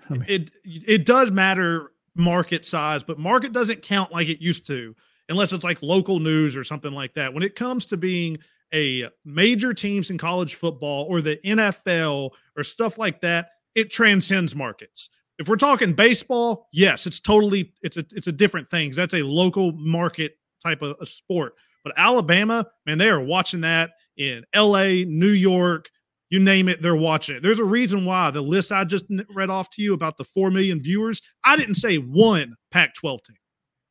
do- 0.08 0.14
I 0.14 0.18
mean- 0.18 0.24
it 0.26 0.50
it 0.64 1.04
does 1.04 1.30
matter 1.30 1.92
market 2.14 2.66
size, 2.66 3.02
but 3.02 3.18
market 3.18 3.52
doesn't 3.52 3.82
count 3.82 4.10
like 4.10 4.28
it 4.28 4.40
used 4.40 4.66
to 4.68 4.96
unless 5.28 5.52
it's 5.52 5.64
like 5.64 5.82
local 5.82 6.18
news 6.18 6.56
or 6.56 6.64
something 6.64 6.92
like 6.92 7.12
that. 7.14 7.34
When 7.34 7.42
it 7.42 7.54
comes 7.54 7.84
to 7.86 7.98
being 7.98 8.38
a 8.72 9.08
major 9.24 9.72
teams 9.74 10.10
in 10.10 10.18
college 10.18 10.54
football 10.54 11.06
or 11.08 11.20
the 11.20 11.38
NFL 11.44 12.30
or 12.56 12.64
stuff 12.64 12.98
like 12.98 13.20
that, 13.22 13.50
it 13.74 13.90
transcends 13.90 14.54
markets. 14.54 15.08
If 15.38 15.48
we're 15.48 15.56
talking 15.56 15.92
baseball, 15.92 16.68
yes, 16.72 17.06
it's 17.06 17.20
totally 17.20 17.72
it's 17.82 17.96
a 17.96 18.04
it's 18.12 18.26
a 18.26 18.32
different 18.32 18.68
thing. 18.68 18.92
That's 18.92 19.14
a 19.14 19.22
local 19.22 19.72
market 19.72 20.36
type 20.64 20.82
of, 20.82 20.96
of 21.00 21.08
sport. 21.08 21.54
But 21.84 21.94
Alabama, 21.96 22.66
man, 22.86 22.98
they 22.98 23.08
are 23.08 23.20
watching 23.20 23.60
that 23.60 23.90
in 24.16 24.44
LA, 24.54 25.04
New 25.06 25.30
York, 25.30 25.88
you 26.30 26.38
name 26.38 26.68
it, 26.68 26.82
they're 26.82 26.96
watching 26.96 27.36
it. 27.36 27.42
There's 27.42 27.60
a 27.60 27.64
reason 27.64 28.04
why 28.04 28.30
the 28.30 28.42
list 28.42 28.72
I 28.72 28.84
just 28.84 29.04
read 29.32 29.48
off 29.50 29.70
to 29.70 29.82
you 29.82 29.94
about 29.94 30.18
the 30.18 30.24
4 30.24 30.50
million 30.50 30.80
viewers, 30.82 31.22
I 31.44 31.56
didn't 31.56 31.76
say 31.76 31.96
one 31.96 32.54
Pac 32.70 32.94
12 32.94 33.22
team. 33.22 33.36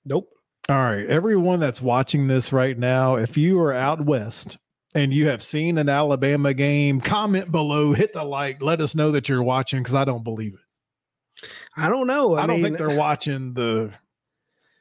Nope. 0.05 0.29
All 0.69 0.75
right. 0.75 1.05
Everyone 1.05 1.59
that's 1.59 1.81
watching 1.81 2.27
this 2.27 2.51
right 2.51 2.77
now, 2.77 3.15
if 3.15 3.37
you 3.37 3.59
are 3.59 3.73
out 3.73 4.05
west 4.05 4.57
and 4.97 5.13
you 5.13 5.27
have 5.27 5.43
seen 5.43 5.77
an 5.77 5.89
Alabama 5.89 6.55
game, 6.55 6.99
comment 6.99 7.51
below, 7.51 7.93
hit 7.93 8.13
the 8.13 8.23
like, 8.23 8.63
let 8.63 8.81
us 8.81 8.95
know 8.95 9.11
that 9.11 9.29
you're 9.29 9.43
watching 9.43 9.79
because 9.79 9.93
I 9.93 10.05
don't 10.05 10.23
believe 10.23 10.55
it. 10.55 11.47
I 11.75 11.87
don't 11.87 12.07
know. 12.07 12.33
I, 12.33 12.43
I, 12.43 12.47
don't 12.47 12.63
think 12.63 12.79
they're 12.79 12.97
watching 12.97 13.53
the 13.53 13.93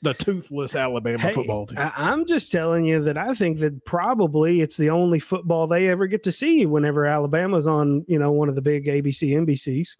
the 0.01 0.15
toothless 0.15 0.75
Alabama 0.75 1.19
hey, 1.19 1.33
football 1.35 1.67
team. 1.67 1.79
I, 1.79 1.93
I'm 1.95 2.25
just 2.25 2.51
telling 2.51 2.87
you 2.87 3.03
that 3.03 3.19
I 3.19 3.35
think 3.35 3.59
that 3.59 3.85
probably 3.85 4.63
it's 4.63 4.79
the 4.79 4.89
only 4.89 5.19
football 5.19 5.67
they 5.67 5.89
ever 5.89 6.07
get 6.07 6.23
to 6.23 6.33
see 6.33 6.65
whenever 6.65 7.05
Alabama's 7.05 7.67
on, 7.67 8.05
you 8.09 8.19
know, 8.19 8.33
one 8.33 8.49
of 8.49 8.55
the 8.55 8.63
big 8.63 8.87
ABC, 8.87 9.31
NBCs. 9.31 9.97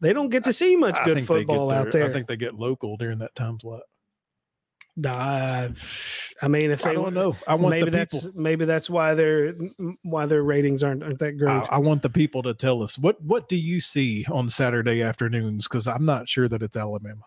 They 0.00 0.12
don't 0.12 0.28
get 0.28 0.44
to 0.44 0.52
see 0.52 0.76
much 0.76 0.98
I 1.00 1.04
good 1.04 1.16
get 1.16 1.24
football 1.24 1.70
out 1.70 1.90
there. 1.90 2.04
I 2.04 2.12
think 2.12 2.26
they 2.26 2.36
get 2.36 2.54
local 2.54 2.98
during 2.98 3.18
that 3.20 3.34
time 3.34 3.58
slot. 3.60 3.82
Uh, 5.04 5.68
I 6.40 6.48
mean, 6.48 6.70
if 6.70 6.82
they 6.82 6.90
I 6.90 6.94
don't 6.94 7.14
know. 7.14 7.36
I 7.46 7.54
want 7.54 7.70
maybe 7.70 7.86
the 7.86 7.90
that's 7.90 8.26
people. 8.26 8.40
maybe 8.40 8.64
that's 8.64 8.88
why 8.88 9.14
their 9.14 9.54
why 10.02 10.26
their 10.26 10.42
ratings 10.42 10.82
aren't 10.82 11.02
aren't 11.02 11.18
that 11.18 11.38
great. 11.38 11.50
I, 11.50 11.66
I 11.72 11.78
want 11.78 12.02
the 12.02 12.10
people 12.10 12.42
to 12.42 12.54
tell 12.54 12.82
us 12.82 12.98
what 12.98 13.22
what 13.22 13.48
do 13.48 13.56
you 13.56 13.80
see 13.80 14.24
on 14.30 14.48
Saturday 14.48 15.02
afternoons? 15.02 15.68
Because 15.68 15.86
I'm 15.88 16.04
not 16.04 16.28
sure 16.28 16.48
that 16.48 16.62
it's 16.62 16.76
Alabama. 16.76 17.22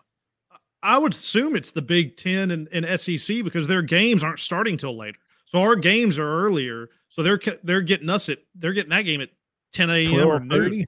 I 0.82 0.98
would 0.98 1.12
assume 1.12 1.54
it's 1.54 1.72
the 1.72 1.82
Big 1.82 2.16
Ten 2.16 2.50
and, 2.50 2.68
and 2.72 3.00
SEC 3.00 3.44
because 3.44 3.68
their 3.68 3.82
games 3.82 4.24
aren't 4.24 4.40
starting 4.40 4.76
till 4.76 4.96
later. 4.96 5.18
So 5.46 5.60
our 5.60 5.76
games 5.76 6.18
are 6.18 6.44
earlier. 6.44 6.88
So 7.08 7.22
they're 7.22 7.40
they're 7.62 7.82
getting 7.82 8.10
us 8.10 8.28
at 8.28 8.38
they're 8.54 8.72
getting 8.72 8.90
that 8.90 9.02
game 9.02 9.20
at 9.20 9.28
10 9.74 9.90
a.m. 9.90 10.26
or 10.26 10.40
thirty. 10.40 10.86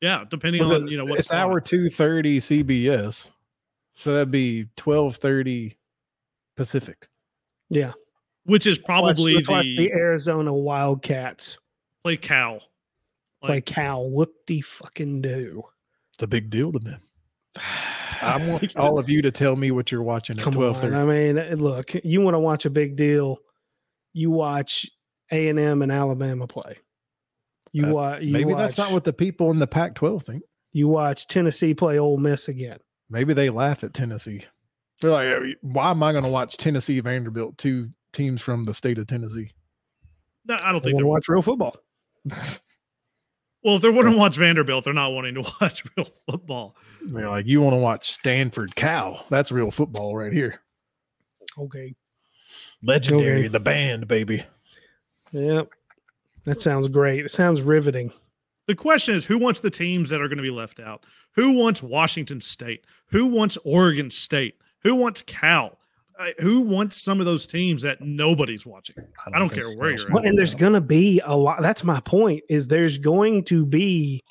Yeah, 0.00 0.24
depending 0.28 0.62
on 0.62 0.88
you 0.88 0.96
know 0.96 1.04
what 1.04 1.18
it's 1.18 1.32
hour 1.32 1.60
two 1.60 1.90
thirty 1.90 2.40
CBS, 2.40 3.28
so 3.94 4.14
that'd 4.14 4.30
be 4.30 4.66
twelve 4.76 5.16
thirty 5.16 5.76
Pacific. 6.60 7.08
yeah, 7.70 7.92
which 8.44 8.66
is 8.66 8.78
probably 8.78 9.34
let's 9.34 9.48
watch, 9.48 9.64
let's 9.64 9.64
watch 9.64 9.64
the, 9.64 9.76
the 9.88 9.92
Arizona 9.92 10.52
Wildcats 10.52 11.56
play 12.04 12.16
Cal. 12.18 12.60
play 13.42 13.56
Like, 13.56 13.66
Cal. 13.66 14.10
Whoop 14.10 14.32
de 14.46 14.60
fucking 14.60 15.22
do. 15.22 15.62
It's 16.14 16.22
a 16.22 16.26
big 16.26 16.50
deal 16.50 16.70
to 16.72 16.78
them. 16.78 17.00
I 18.22 18.36
want 18.46 18.76
all 18.76 18.98
of 18.98 19.08
you 19.08 19.22
to 19.22 19.30
tell 19.30 19.56
me 19.56 19.70
what 19.70 19.90
you're 19.90 20.02
watching 20.02 20.36
at 20.38 20.42
Come 20.44 20.52
twelve 20.52 20.84
on. 20.84 20.92
I 20.94 21.04
mean, 21.06 21.38
uh, 21.38 21.54
look, 21.56 21.94
you 22.04 22.20
want 22.20 22.34
to 22.34 22.38
watch 22.38 22.66
a 22.66 22.70
big 22.70 22.94
deal, 22.96 23.38
you 24.12 24.30
watch 24.30 24.86
A 25.32 25.48
and 25.48 25.58
M 25.58 25.80
and 25.80 25.90
Alabama 25.90 26.46
play. 26.46 26.76
You 27.72 27.86
Uh, 27.86 27.92
watch. 27.92 28.22
You 28.22 28.32
Maybe 28.34 28.52
watch, 28.52 28.58
that's 28.58 28.76
not 28.76 28.92
what 28.92 29.04
the 29.04 29.14
people 29.14 29.50
in 29.50 29.58
the 29.58 29.66
Pac-12 29.66 30.22
think. 30.24 30.42
you 30.72 30.88
watch 30.88 31.26
Tennessee 31.28 31.72
play 31.72 31.98
Ole 31.98 32.18
Miss 32.18 32.48
again. 32.48 32.78
Maybe 33.08 33.32
they 33.32 33.48
laugh 33.48 33.82
at 33.82 33.94
Tennessee. 33.94 34.44
They're 35.00 35.10
like, 35.10 35.56
why 35.62 35.90
am 35.90 36.02
I 36.02 36.12
going 36.12 36.24
to 36.24 36.30
watch 36.30 36.56
Tennessee 36.56 37.00
Vanderbilt, 37.00 37.56
two 37.58 37.90
teams 38.12 38.42
from 38.42 38.64
the 38.64 38.74
state 38.74 38.98
of 38.98 39.06
Tennessee? 39.06 39.50
no, 40.46 40.58
I 40.62 40.72
don't 40.72 40.82
think 40.82 40.96
they're 40.96 41.06
watch 41.06 41.28
real 41.28 41.42
football. 41.42 41.76
well. 42.24 43.76
If 43.76 43.82
they're 43.82 43.92
wanting 43.92 44.12
to 44.12 44.18
watch 44.18 44.36
Vanderbilt, 44.36 44.84
they're 44.84 44.92
not 44.94 45.12
wanting 45.12 45.34
to 45.36 45.40
watch 45.60 45.84
real 45.96 46.08
football. 46.28 46.76
They're 47.02 47.28
like, 47.28 47.46
you 47.46 47.60
want 47.60 47.74
to 47.74 47.78
watch 47.80 48.10
Stanford 48.12 48.74
Cal? 48.74 49.24
That's 49.30 49.50
real 49.52 49.70
football 49.70 50.16
right 50.16 50.32
here. 50.32 50.60
Okay. 51.58 51.94
Legendary, 52.82 53.40
Okay. 53.40 53.48
the 53.48 53.60
band, 53.60 54.08
baby. 54.08 54.44
Yep. 55.32 55.68
That 56.44 56.60
sounds 56.60 56.88
great. 56.88 57.24
It 57.24 57.30
sounds 57.30 57.60
riveting. 57.60 58.12
The 58.66 58.74
question 58.74 59.14
is, 59.14 59.26
who 59.26 59.36
wants 59.38 59.60
the 59.60 59.70
teams 59.70 60.10
that 60.10 60.20
are 60.20 60.28
going 60.28 60.38
to 60.38 60.42
be 60.42 60.50
left 60.50 60.80
out? 60.80 61.04
Who 61.36 61.52
wants 61.52 61.82
Washington 61.82 62.40
State? 62.40 62.84
Who 63.10 63.26
wants 63.26 63.58
Oregon 63.64 64.10
State? 64.10 64.56
Who 64.82 64.94
wants 64.94 65.22
Cal? 65.22 65.78
Uh, 66.18 66.32
who 66.40 66.60
wants 66.60 67.02
some 67.02 67.18
of 67.18 67.26
those 67.26 67.46
teams 67.46 67.80
that 67.82 68.02
nobody's 68.02 68.66
watching? 68.66 68.96
I 69.26 69.38
don't 69.38 69.48
think 69.48 69.62
care 69.62 69.74
where 69.76 69.96
you're 69.96 70.10
Well, 70.10 70.24
and 70.24 70.38
there's 70.38 70.54
going 70.54 70.74
to 70.74 70.80
be 70.80 71.20
a 71.24 71.34
lot. 71.34 71.62
That's 71.62 71.82
my 71.82 72.00
point. 72.00 72.42
Is 72.50 72.68
there's 72.68 72.98
going 72.98 73.44
to 73.44 73.64
be 73.64 74.22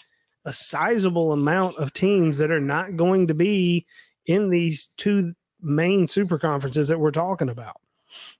a 0.45 0.53
sizable 0.53 1.31
amount 1.31 1.77
of 1.77 1.91
teams 1.93 2.37
that 2.37 2.51
are 2.51 2.59
not 2.59 2.95
going 2.95 3.27
to 3.27 3.33
be 3.33 3.87
in 4.27 4.49
these 4.49 4.87
two 4.97 5.33
main 5.61 6.05
super 6.05 6.37
conferences 6.37 6.87
that 6.89 6.99
we're 6.99 7.11
talking 7.11 7.49
about. 7.49 7.77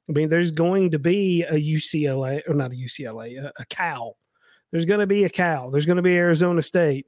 I 0.08 0.12
mean, 0.12 0.30
there's 0.30 0.52
going 0.52 0.92
to 0.92 1.00
be 1.00 1.44
a 1.44 1.54
UCLA 1.54 2.42
or 2.48 2.54
not 2.54 2.72
a 2.72 2.76
UCLA, 2.76 3.44
a, 3.44 3.52
a 3.58 3.66
Cal. 3.66 4.18
There's 4.72 4.86
going 4.86 5.00
to 5.00 5.08
be 5.08 5.24
a 5.24 5.30
Cal. 5.30 5.72
There's 5.72 5.86
going 5.86 5.98
to 5.98 6.04
be 6.04 6.16
Arizona 6.16 6.62
State. 6.62 7.08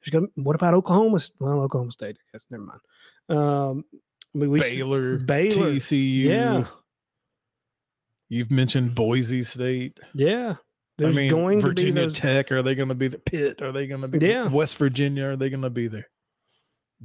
There's 0.00 0.10
going. 0.10 0.26
to 0.26 0.42
What 0.42 0.54
about 0.54 0.74
Oklahoma? 0.74 1.20
Well, 1.40 1.60
Oklahoma 1.60 1.92
State. 1.92 2.16
I 2.18 2.24
guess 2.32 2.46
never 2.50 2.64
mind. 2.64 2.80
Um, 3.30 3.84
I 4.34 4.38
mean, 4.38 4.50
we 4.50 4.60
Baylor, 4.60 5.18
Baylor, 5.18 5.72
TCU. 5.72 6.24
yeah, 6.24 6.64
You've 8.28 8.50
mentioned 8.50 8.94
Boise 8.94 9.42
State. 9.42 9.98
yeah. 10.14 10.56
There's 10.98 11.16
I 11.16 11.20
mean, 11.20 11.30
going 11.30 11.60
to 11.60 11.64
be 11.64 11.68
Virginia 11.68 12.02
those. 12.02 12.16
Tech. 12.18 12.50
Are 12.50 12.60
they 12.60 12.74
going 12.74 12.88
to 12.88 12.94
be 12.96 13.06
the 13.06 13.20
Pitt? 13.20 13.62
Are 13.62 13.70
they 13.70 13.86
going 13.86 14.00
to 14.00 14.08
be 14.08 14.18
Yeah. 14.26 14.48
West 14.48 14.76
Virginia? 14.78 15.26
Are 15.28 15.36
they 15.36 15.48
going 15.48 15.62
to 15.62 15.70
be 15.70 15.86
there? 15.86 16.08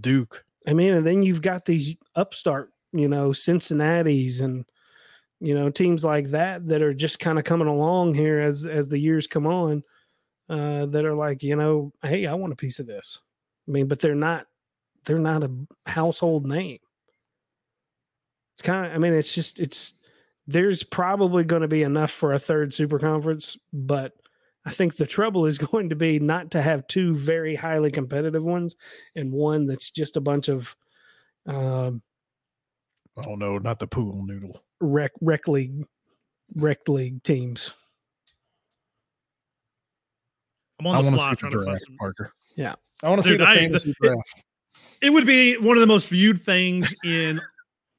Duke. 0.02 0.44
I 0.68 0.74
mean, 0.74 0.94
and 0.96 1.06
then 1.06 1.22
you've 1.22 1.44
got 1.44 1.66
these 1.66 1.96
upstart, 2.16 2.72
you 2.92 3.08
know, 3.08 3.32
Cincinnati's 3.34 4.42
and 4.42 4.66
you 5.40 5.54
know 5.54 5.70
teams 5.70 6.04
like 6.04 6.32
that 6.32 6.68
that 6.70 6.82
are 6.82 6.94
just 6.94 7.20
kind 7.20 7.38
of 7.38 7.46
coming 7.46 7.68
along 7.68 8.16
here 8.16 8.40
as 8.40 8.66
as 8.66 8.90
the 8.90 8.98
years 8.98 9.28
come 9.28 9.46
on. 9.46 9.84
Uh, 10.50 10.88
that 10.88 11.06
are 11.06 11.16
like, 11.16 11.42
you 11.44 11.56
know, 11.56 11.94
hey, 12.02 12.26
I 12.26 12.34
want 12.34 12.52
a 12.52 12.56
piece 12.58 12.80
of 12.80 12.88
this. 12.88 13.20
I 13.68 13.72
mean, 13.72 13.88
but 13.88 14.00
they're 14.00 14.16
not 14.16 14.48
they're 15.06 15.20
not 15.20 15.44
a 15.44 15.52
household 15.86 16.48
name. 16.48 16.80
It's 18.56 18.62
kind 18.62 18.86
of, 18.86 18.94
I 18.94 18.98
mean, 18.98 19.14
it's 19.14 19.34
just 19.34 19.60
it's 19.60 19.94
there's 20.48 20.84
probably 20.84 21.44
going 21.44 21.62
to 21.64 21.68
be 21.68 21.84
enough 21.84 22.12
for 22.12 22.34
a 22.34 22.40
third 22.40 22.74
super 22.74 23.00
conference, 23.00 23.58
but 23.72 24.14
I 24.66 24.72
think 24.72 24.96
the 24.96 25.06
trouble 25.08 25.46
is 25.46 25.58
going 25.72 25.90
to 25.90 25.96
be 25.96 26.20
not 26.20 26.52
to 26.52 26.62
have 26.62 26.88
two 26.88 27.16
very 27.16 27.56
highly 27.56 27.92
competitive 27.92 28.44
ones 28.44 28.76
and 29.16 29.32
one 29.32 29.66
that's 29.68 29.90
just 29.90 30.18
a 30.18 30.22
bunch 30.22 30.50
of 30.50 30.76
um, 31.46 32.02
Oh 33.26 33.36
no, 33.36 33.58
not 33.60 33.80
the 33.80 33.88
pool 33.88 34.24
noodle. 34.26 34.64
rec 34.82 35.12
rec 35.22 35.48
league 35.48 35.86
rec 36.56 36.88
league 36.88 37.22
teams. 37.24 37.72
I'm 40.80 40.88
I 40.88 40.98
the 41.02 41.04
want 41.04 41.16
to 41.18 41.24
fly 41.24 41.30
see 41.32 41.36
trying 41.38 41.52
the 41.52 41.58
to 41.60 41.66
draft, 41.66 41.86
some. 41.86 41.98
Parker. 41.98 42.34
Yeah. 42.56 42.76
I 43.04 43.10
want 43.10 43.22
to 43.22 43.28
see 43.28 43.38
the 43.38 43.48
I- 43.48 43.56
fantasy 43.58 43.94
the- 44.00 44.08
draft. 44.08 44.44
It 45.02 45.10
would 45.12 45.26
be 45.26 45.58
one 45.58 45.76
of 45.76 45.82
the 45.82 45.88
most 45.88 46.08
viewed 46.10 46.42
things 46.44 46.94
in. 47.06 47.40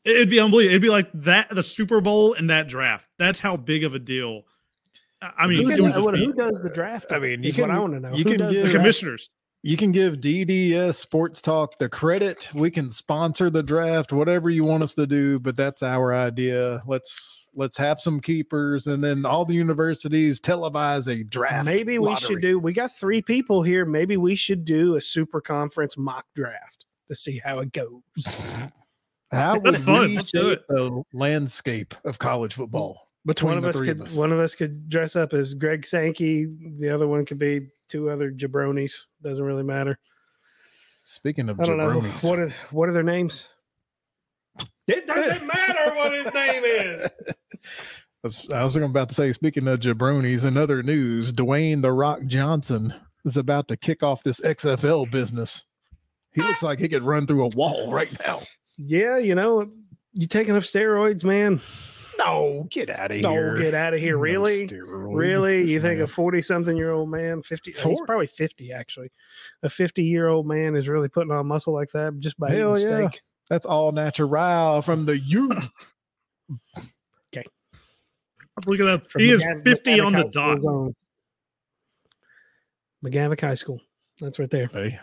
It'd 0.04 0.30
be 0.30 0.38
unbelievable. 0.40 0.70
It'd 0.70 0.82
be 0.82 0.90
like 0.90 1.10
that 1.14 1.48
the 1.50 1.62
Super 1.62 2.00
Bowl 2.00 2.34
and 2.34 2.50
that 2.50 2.68
draft. 2.68 3.08
That's 3.18 3.40
how 3.40 3.56
big 3.56 3.84
of 3.84 3.94
a 3.94 3.98
deal. 3.98 4.42
I 5.22 5.32
I 5.38 5.46
mean, 5.46 5.64
Who, 5.64 5.70
it 5.70 5.76
does, 5.76 6.04
what- 6.04 6.18
who 6.18 6.32
does 6.34 6.60
the 6.60 6.70
draft? 6.70 7.10
I 7.12 7.18
mean, 7.18 7.42
you 7.42 7.50
is 7.50 7.58
what 7.58 7.68
can- 7.68 7.76
I 7.76 7.78
want 7.80 7.92
to 7.94 8.00
know. 8.00 8.10
you 8.14 8.24
Who 8.24 8.30
can 8.30 8.38
does 8.38 8.52
give- 8.54 8.66
the 8.66 8.72
commissioners. 8.72 9.30
You 9.66 9.78
can 9.78 9.92
give 9.92 10.20
DDS 10.20 10.96
Sports 10.98 11.40
Talk 11.40 11.78
the 11.78 11.88
credit. 11.88 12.50
We 12.52 12.70
can 12.70 12.90
sponsor 12.90 13.48
the 13.48 13.62
draft, 13.62 14.12
whatever 14.12 14.50
you 14.50 14.62
want 14.62 14.82
us 14.82 14.92
to 14.92 15.06
do, 15.06 15.38
but 15.38 15.56
that's 15.56 15.82
our 15.82 16.12
idea. 16.14 16.82
Let's 16.86 17.48
let's 17.54 17.78
have 17.78 17.98
some 17.98 18.20
keepers, 18.20 18.86
and 18.86 19.02
then 19.02 19.24
all 19.24 19.46
the 19.46 19.54
universities 19.54 20.38
televise 20.38 21.08
a 21.08 21.24
draft. 21.24 21.64
Maybe 21.64 21.98
we 21.98 22.08
lottery. 22.10 22.26
should 22.34 22.42
do. 22.42 22.58
We 22.58 22.74
got 22.74 22.92
three 22.94 23.22
people 23.22 23.62
here. 23.62 23.86
Maybe 23.86 24.18
we 24.18 24.34
should 24.34 24.66
do 24.66 24.96
a 24.96 25.00
super 25.00 25.40
conference 25.40 25.96
mock 25.96 26.26
draft 26.34 26.84
to 27.08 27.14
see 27.16 27.38
how 27.38 27.60
it 27.60 27.72
goes. 27.72 28.02
How 29.30 29.58
That's 29.58 29.78
would 29.78 29.84
fun. 29.86 30.08
we 30.10 30.16
Let's 30.16 30.30
do 30.30 30.50
shape 30.50 30.62
the 30.68 31.02
landscape 31.12 31.94
of 32.04 32.18
college 32.18 32.54
football 32.54 33.08
between 33.26 33.50
one 33.50 33.58
of 33.58 33.62
the 33.64 33.68
us 33.70 33.76
three 33.76 33.88
could 33.88 34.00
of 34.00 34.06
us? 34.06 34.16
one 34.16 34.32
of 34.32 34.38
us 34.38 34.54
could 34.54 34.88
dress 34.88 35.16
up 35.16 35.32
as 35.32 35.54
Greg 35.54 35.86
Sankey. 35.86 36.46
The 36.78 36.90
other 36.90 37.08
one 37.08 37.24
could 37.24 37.38
be 37.38 37.68
two 37.88 38.10
other 38.10 38.30
jabronis. 38.30 38.92
Doesn't 39.22 39.44
really 39.44 39.62
matter. 39.62 39.98
Speaking 41.02 41.48
of 41.48 41.60
I 41.60 41.64
don't 41.64 41.78
know 41.78 42.00
jabronis, 42.00 42.28
what 42.28 42.38
are 42.38 42.54
what 42.70 42.88
are 42.88 42.92
their 42.92 43.02
names. 43.02 43.48
It 44.86 45.06
doesn't 45.06 45.46
matter 45.46 45.94
what 45.94 46.12
his 46.12 46.32
name 46.32 46.62
is. 46.64 47.08
I 48.52 48.62
was 48.62 48.76
about 48.76 49.10
to 49.10 49.14
say, 49.14 49.32
speaking 49.32 49.68
of 49.68 49.80
jabronis, 49.80 50.44
in 50.44 50.56
other 50.56 50.82
news, 50.82 51.32
Dwayne 51.32 51.82
the 51.82 51.92
Rock 51.92 52.24
Johnson 52.26 52.94
is 53.24 53.36
about 53.36 53.68
to 53.68 53.76
kick 53.76 54.02
off 54.02 54.22
this 54.22 54.40
XFL 54.40 55.10
business. 55.10 55.62
He 56.32 56.40
looks 56.42 56.62
like 56.62 56.78
he 56.78 56.88
could 56.88 57.02
run 57.02 57.26
through 57.26 57.44
a 57.44 57.48
wall 57.48 57.90
right 57.92 58.10
now. 58.26 58.42
Yeah, 58.76 59.18
you 59.18 59.34
know, 59.34 59.68
you 60.12 60.26
taking 60.26 60.50
enough 60.50 60.64
steroids, 60.64 61.24
man. 61.24 61.60
No, 62.18 62.66
get 62.70 62.90
out 62.90 63.10
of 63.10 63.20
No, 63.20 63.32
here. 63.32 63.54
No, 63.54 63.58
get 63.62 63.74
out 63.74 63.92
of 63.94 64.00
here. 64.00 64.16
Really? 64.16 64.68
steroid. 64.68 65.16
Really? 65.16 65.62
You 65.70 65.80
think 65.80 65.96
man. 65.98 66.04
a 66.04 66.06
40 66.06 66.42
something 66.42 66.76
year 66.76 66.92
old 66.92 67.10
man, 67.10 67.42
50, 67.42 67.72
he's 67.72 68.00
probably 68.06 68.28
50 68.28 68.72
actually. 68.72 69.10
A 69.62 69.68
50 69.68 70.04
year 70.04 70.28
old 70.28 70.46
man 70.46 70.76
is 70.76 70.88
really 70.88 71.08
putting 71.08 71.32
on 71.32 71.46
muscle 71.46 71.74
like 71.74 71.90
that 71.90 72.18
just 72.20 72.38
by 72.38 72.50
Hell 72.50 72.78
eating 72.78 72.88
yeah. 72.90 73.08
steak. 73.08 73.20
that's 73.50 73.66
all 73.66 73.90
natural 73.92 74.80
from 74.82 75.06
the 75.06 75.18
you? 75.18 75.50
I'm 78.56 78.62
looking 78.70 78.88
up. 78.88 79.10
From 79.10 79.20
He 79.20 79.30
is 79.30 79.42
McGav- 79.42 79.64
50 79.64 80.00
on 80.00 80.12
the 80.12 80.24
McGavock 80.24 80.60
dot. 80.60 80.94
McGavock 83.04 83.40
High 83.40 83.56
School. 83.56 83.80
That's 84.20 84.38
right 84.38 84.48
there. 84.48 84.68
hey, 84.72 85.00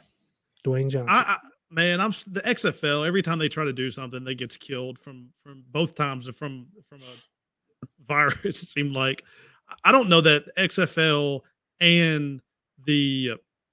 Dwayne 0.65 0.89
Johnson. 0.89 1.09
I, 1.09 1.19
I 1.19 1.37
man, 1.71 2.01
I'm 2.01 2.11
the 2.27 2.41
XFL. 2.41 3.07
Every 3.07 3.21
time 3.21 3.39
they 3.39 3.49
try 3.49 3.63
to 3.63 3.73
do 3.73 3.89
something, 3.89 4.23
they 4.23 4.35
gets 4.35 4.57
killed 4.57 4.99
from 4.99 5.29
from 5.41 5.63
both 5.71 5.95
times 5.95 6.29
from 6.35 6.67
from 6.87 7.01
a 7.01 7.85
virus. 8.05 8.63
It 8.63 8.67
seemed 8.67 8.93
like 8.93 9.23
I 9.83 9.91
don't 9.91 10.09
know 10.09 10.21
that 10.21 10.45
XFL 10.57 11.41
and 11.79 12.41
the 12.85 13.31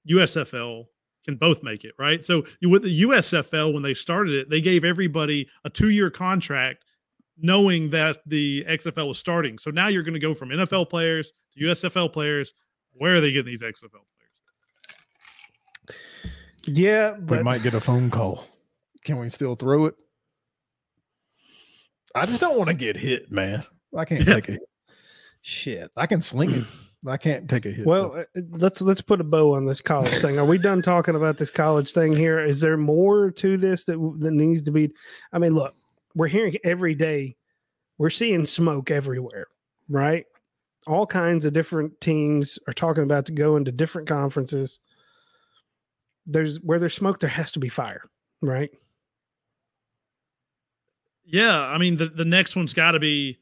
USFL 0.09 0.85
can 1.25 1.35
both 1.35 1.61
make 1.61 1.83
it 1.83 1.93
right. 1.99 2.23
So 2.23 2.43
with 2.61 2.83
the 2.83 3.01
USFL 3.03 3.73
when 3.73 3.83
they 3.83 3.93
started 3.93 4.33
it, 4.33 4.49
they 4.49 4.61
gave 4.61 4.83
everybody 4.83 5.47
a 5.63 5.69
two 5.69 5.89
year 5.89 6.09
contract, 6.09 6.85
knowing 7.37 7.89
that 7.91 8.19
the 8.25 8.65
XFL 8.67 9.09
was 9.09 9.19
starting. 9.19 9.57
So 9.57 9.71
now 9.71 9.87
you're 9.87 10.03
going 10.03 10.13
to 10.13 10.19
go 10.19 10.33
from 10.33 10.49
NFL 10.49 10.89
players 10.89 11.33
to 11.53 11.65
USFL 11.65 12.11
players. 12.11 12.53
Where 12.93 13.15
are 13.15 13.21
they 13.21 13.31
getting 13.31 13.51
these 13.51 13.61
XFL 13.61 13.91
players? 13.91 14.05
Yeah, 16.73 17.17
we 17.17 17.41
might 17.43 17.63
get 17.63 17.73
a 17.73 17.81
phone 17.81 18.09
call. 18.09 18.45
Can 19.03 19.17
we 19.19 19.29
still 19.29 19.55
throw 19.55 19.85
it? 19.85 19.95
I 22.15 22.25
just 22.25 22.41
don't 22.41 22.57
want 22.57 22.69
to 22.69 22.75
get 22.75 22.97
hit, 22.97 23.31
man. 23.31 23.63
I 23.95 24.05
can't 24.05 24.25
Yeah. 24.27 24.33
take 24.35 24.49
it. 24.49 24.61
Shit, 25.41 25.91
I 25.95 26.05
can 26.07 26.21
sling 26.21 26.51
it. 26.51 26.63
I 27.07 27.15
can't 27.15 27.49
take 27.49 27.65
a 27.65 27.69
hit. 27.71 27.85
well, 27.85 28.09
though. 28.09 28.25
uh, 28.35 28.41
let's 28.51 28.81
let's 28.81 28.99
put 28.99 29.21
a 29.21 29.23
bow 29.23 29.53
on 29.55 29.65
this 29.65 29.79
college 29.79 30.19
thing. 30.19 30.37
Are 30.37 30.45
we 30.45 30.57
done 30.57 30.81
talking 30.81 31.15
about 31.15 31.37
this 31.37 31.49
college 31.49 31.93
thing 31.93 32.13
here? 32.13 32.39
Is 32.39 32.59
there 32.59 32.75
more 32.75 33.31
to 33.31 33.55
this 33.55 33.85
that 33.85 33.97
that 34.19 34.31
needs 34.31 34.63
to 34.63 34.71
be? 34.71 34.91
I 35.31 35.39
mean, 35.39 35.53
look, 35.53 35.73
we're 36.13 36.27
hearing 36.27 36.57
every 36.65 36.93
day, 36.95 37.37
we're 37.97 38.09
seeing 38.09 38.45
smoke 38.45 38.91
everywhere, 38.91 39.47
right? 39.87 40.25
All 40.87 41.05
kinds 41.07 41.45
of 41.45 41.53
different 41.53 42.01
teams 42.01 42.59
are 42.67 42.73
talking 42.73 43.03
about 43.03 43.25
to 43.27 43.31
go 43.31 43.55
into 43.55 43.71
different 43.71 44.07
conferences. 44.09 44.79
There's 46.31 46.59
where 46.61 46.79
there's 46.79 46.93
smoke, 46.93 47.19
there 47.19 47.29
has 47.29 47.51
to 47.53 47.59
be 47.59 47.69
fire, 47.69 48.03
right? 48.41 48.69
Yeah, 51.25 51.59
I 51.59 51.77
mean 51.77 51.97
the, 51.97 52.07
the 52.07 52.25
next 52.25 52.55
one's 52.55 52.73
got 52.73 52.91
to 52.91 52.99
be 52.99 53.39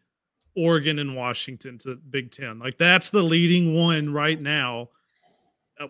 Oregon 0.55 0.99
and 0.99 1.15
Washington 1.15 1.77
to 1.79 1.95
Big 1.95 2.31
Ten. 2.31 2.59
Like 2.59 2.77
that's 2.77 3.09
the 3.09 3.23
leading 3.23 3.75
one 3.75 4.13
right 4.13 4.39
now. 4.39 4.89
Uh, 5.79 5.87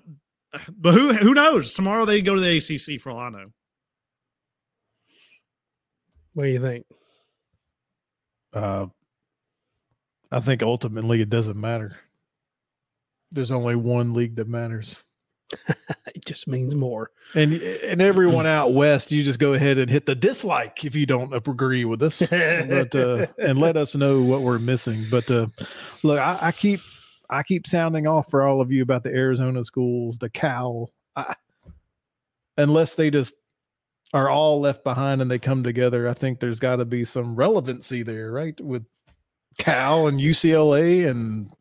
But 0.69 0.93
who 0.93 1.13
who 1.13 1.33
knows? 1.33 1.73
Tomorrow 1.73 2.05
they 2.05 2.21
go 2.21 2.35
to 2.35 2.41
the 2.41 2.57
ACC 2.57 2.99
for 3.01 3.11
all 3.11 3.19
I 3.19 3.29
know. 3.29 3.51
What 6.33 6.43
do 6.43 6.49
you 6.49 6.61
think? 6.61 6.85
uh, 8.53 8.87
I 10.31 10.39
think 10.39 10.63
ultimately 10.63 11.21
it 11.21 11.29
doesn't 11.29 11.59
matter. 11.59 11.97
There's 13.31 13.51
only 13.51 13.75
one 13.75 14.13
league 14.13 14.35
that 14.37 14.47
matters. 14.47 14.95
It 16.15 16.25
just 16.25 16.47
means 16.47 16.73
more. 16.73 17.11
And 17.35 17.53
and 17.53 18.01
everyone 18.01 18.47
out 18.47 18.73
west, 18.73 19.11
you 19.11 19.23
just 19.23 19.37
go 19.37 19.53
ahead 19.53 19.77
and 19.77 19.89
hit 19.89 20.07
the 20.07 20.15
dislike 20.15 20.83
if 20.83 20.95
you 20.95 21.05
don't 21.05 21.31
agree 21.33 21.85
with 21.85 22.01
us, 22.01 22.19
but 22.29 22.95
uh, 22.95 23.27
and 23.37 23.59
let 23.59 23.77
us 23.77 23.93
know 23.93 24.21
what 24.21 24.41
we're 24.41 24.57
missing. 24.57 25.03
But 25.11 25.29
uh, 25.29 25.47
look, 26.01 26.19
I, 26.19 26.39
I 26.41 26.51
keep 26.51 26.79
I 27.29 27.43
keep 27.43 27.67
sounding 27.67 28.07
off 28.07 28.31
for 28.31 28.41
all 28.41 28.61
of 28.61 28.71
you 28.71 28.81
about 28.81 29.03
the 29.03 29.13
Arizona 29.13 29.63
schools, 29.63 30.17
the 30.17 30.29
Cal. 30.29 30.89
I, 31.15 31.35
unless 32.57 32.95
they 32.95 33.11
just 33.11 33.35
are 34.13 34.29
all 34.29 34.59
left 34.59 34.83
behind 34.83 35.21
and 35.21 35.29
they 35.29 35.39
come 35.39 35.63
together, 35.63 36.07
I 36.07 36.13
think 36.13 36.39
there's 36.39 36.59
got 36.59 36.77
to 36.77 36.85
be 36.85 37.05
some 37.05 37.35
relevancy 37.35 38.01
there, 38.01 38.31
right? 38.31 38.59
With 38.59 38.85
Cal 39.59 40.07
and 40.07 40.19
UCLA 40.19 41.07
and 41.07 41.51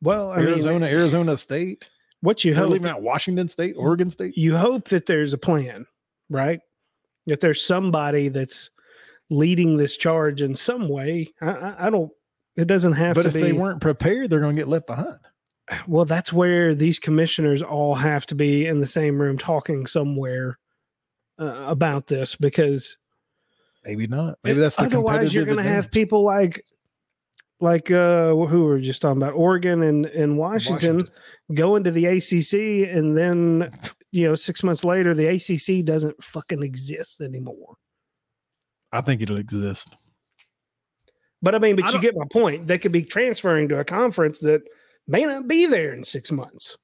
Well, 0.00 0.30
I 0.30 0.38
Arizona, 0.38 0.86
mean, 0.86 0.94
Arizona 0.94 1.36
State. 1.36 1.90
What 2.20 2.44
you 2.44 2.54
hope 2.54 2.70
leaving 2.70 2.90
out 2.90 3.02
Washington 3.02 3.48
State, 3.48 3.74
Oregon 3.78 4.10
State. 4.10 4.36
you 4.36 4.56
hope 4.56 4.88
that 4.88 5.06
there's 5.06 5.32
a 5.32 5.38
plan, 5.38 5.86
right? 6.30 6.60
That 7.26 7.40
there's 7.40 7.64
somebody 7.64 8.28
that's 8.28 8.70
leading 9.30 9.76
this 9.76 9.96
charge 9.96 10.42
in 10.42 10.54
some 10.54 10.88
way. 10.88 11.32
I, 11.40 11.48
I, 11.50 11.86
I 11.86 11.90
don't. 11.90 12.10
It 12.56 12.66
doesn't 12.66 12.92
have 12.94 13.14
But 13.16 13.22
to 13.22 13.28
But 13.28 13.36
if 13.36 13.42
be. 13.42 13.48
they 13.48 13.52
weren't 13.52 13.80
prepared, 13.80 14.30
they're 14.30 14.40
going 14.40 14.56
to 14.56 14.60
get 14.60 14.68
left 14.68 14.86
behind. 14.86 15.18
well, 15.86 16.04
that's 16.04 16.32
where 16.32 16.74
these 16.74 16.98
commissioners 16.98 17.62
all 17.62 17.94
have 17.96 18.24
to 18.26 18.34
be 18.34 18.66
in 18.66 18.80
the 18.80 18.86
same 18.86 19.20
room 19.20 19.36
talking 19.36 19.86
somewhere 19.86 20.58
uh, 21.38 21.64
about 21.66 22.06
this 22.06 22.34
because 22.36 22.96
Maybe 23.84 24.06
not. 24.06 24.38
Maybe 24.42 24.58
that's 24.58 24.76
the 24.76 24.82
otherwise 24.82 25.32
you're 25.34 25.44
going 25.44 25.58
to 25.58 25.62
have 25.62 25.90
people 25.92 26.24
like 26.24 26.64
like 27.60 27.90
uh 27.90 28.34
who 28.34 28.46
we 28.64 28.66
were 28.66 28.80
just 28.80 29.00
talking 29.02 29.22
about 29.22 29.34
Oregon 29.34 29.82
and 29.82 30.06
and 30.06 30.36
Washington, 30.36 31.08
go 31.54 31.76
into 31.76 31.90
the 31.90 32.06
ACC 32.06 32.88
and 32.94 33.16
then 33.16 33.72
you 34.12 34.28
know 34.28 34.34
6 34.34 34.62
months 34.62 34.84
later 34.84 35.14
the 35.14 35.26
ACC 35.26 35.84
doesn't 35.84 36.22
fucking 36.22 36.62
exist 36.62 37.20
anymore. 37.20 37.76
I 38.92 39.00
think 39.00 39.22
it'll 39.22 39.38
exist. 39.38 39.88
But 41.42 41.54
I 41.54 41.58
mean, 41.58 41.76
but 41.76 41.84
I 41.86 41.92
you 41.92 42.00
get 42.00 42.16
my 42.16 42.24
point. 42.30 42.66
They 42.66 42.78
could 42.78 42.92
be 42.92 43.02
transferring 43.02 43.68
to 43.68 43.78
a 43.78 43.84
conference 43.84 44.40
that 44.40 44.62
may 45.06 45.24
not 45.24 45.46
be 45.48 45.66
there 45.66 45.92
in 45.92 46.02
6 46.04 46.32
months. 46.32 46.76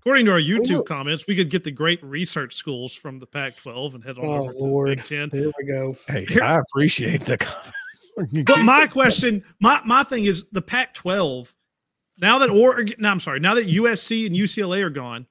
According 0.00 0.26
to 0.26 0.32
our 0.32 0.40
YouTube 0.40 0.86
comments, 0.86 1.26
we 1.26 1.34
could 1.34 1.50
get 1.50 1.64
the 1.64 1.72
great 1.72 2.00
research 2.04 2.54
schools 2.54 2.94
from 2.94 3.18
the 3.18 3.26
Pac-12 3.26 3.94
and 3.96 4.04
head 4.04 4.18
on 4.18 4.24
Oh, 4.24 4.34
over 4.44 4.52
to 4.52 4.58
Lord. 4.58 4.88
the 4.90 4.96
Big 4.96 5.04
Ten. 5.04 5.30
Here 5.30 5.50
we 5.58 5.64
go. 5.66 5.90
Hey, 6.06 6.26
I 6.40 6.60
appreciate 6.60 7.22
the 7.22 7.38
comments. 7.38 7.72
But 8.16 8.62
my 8.62 8.86
question, 8.90 9.44
my 9.60 9.80
my 9.84 10.02
thing 10.02 10.24
is 10.24 10.44
the 10.52 10.62
Pac-12. 10.62 11.52
Now 12.18 12.38
that 12.38 12.50
Oregon, 12.50 12.96
no, 12.98 13.10
I'm 13.10 13.20
sorry. 13.20 13.40
Now 13.40 13.54
that 13.54 13.66
USC 13.66 14.26
and 14.26 14.34
UCLA 14.34 14.82
are 14.82 14.90
gone, 14.90 15.26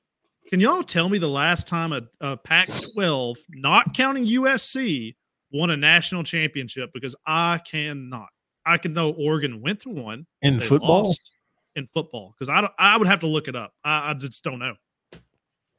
can 0.50 0.60
y'all 0.60 0.84
tell 0.84 1.10
me 1.10 1.17
the 1.17 1.28
last 1.28 1.67
time 1.67 1.91
a, 1.91 2.04
a 2.21 2.38
Pac-12, 2.38 3.38
not 3.50 3.95
counting 3.95 4.26
USC, 4.26 5.15
won 5.52 5.71
a 5.71 5.78
national 5.78 6.24
championship? 6.24 6.91
Because 6.93 7.15
I 7.26 7.60
cannot. 7.65 8.30
I 8.65 8.78
can 8.78 8.93
know 8.93 9.12
Oregon 9.12 9.62
went 9.62 9.82
to 9.82 9.89
one 9.89 10.28
in 10.41 10.60
football, 10.60 11.06
lost 11.06 11.32
in 11.76 11.88
football 11.88 12.36
because 12.38 12.50
I 12.50 12.62
don't. 12.62 12.74
I 12.78 12.98
would 12.98 13.08
have 13.08 13.21
to 13.21 13.28
look 13.28 13.48
it 13.48 13.56
up. 13.56 13.74
I, 13.84 14.12
I 14.12 14.13
just 14.13 14.43
don't 14.43 14.60
know. 14.60 14.76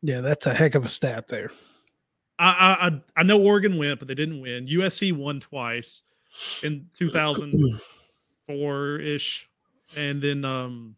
Yeah, 0.03 0.21
that's 0.21 0.47
a 0.47 0.55
heck 0.55 0.75
of 0.75 0.85
a 0.85 0.89
stat 0.89 1.29
there. 1.29 1.51
I, 2.39 2.49
I 2.49 2.87
I 2.87 3.01
I 3.17 3.23
know 3.23 3.41
Oregon 3.41 3.79
went, 3.79 3.99
but 3.99 4.09
they 4.09 4.15
didn't 4.15 4.41
win. 4.41 4.67
USC 4.67 5.13
won 5.13 5.41
twice 5.41 6.03
in 6.63 6.89
2004 6.99 9.01
ish, 9.01 9.49
and 9.97 10.23
then 10.23 10.45
um, 10.45 10.97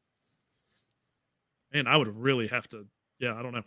man, 1.72 1.87
I 1.87 1.96
would 1.96 2.16
really 2.16 2.48
have 2.48 2.68
to. 2.70 2.87
Yeah, 3.18 3.35
I 3.35 3.42
don't 3.42 3.53
know. 3.53 3.64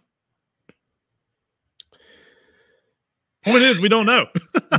Point 3.44 3.64
is, 3.64 3.80
we 3.80 3.90
don't 3.90 4.06
know. 4.06 4.28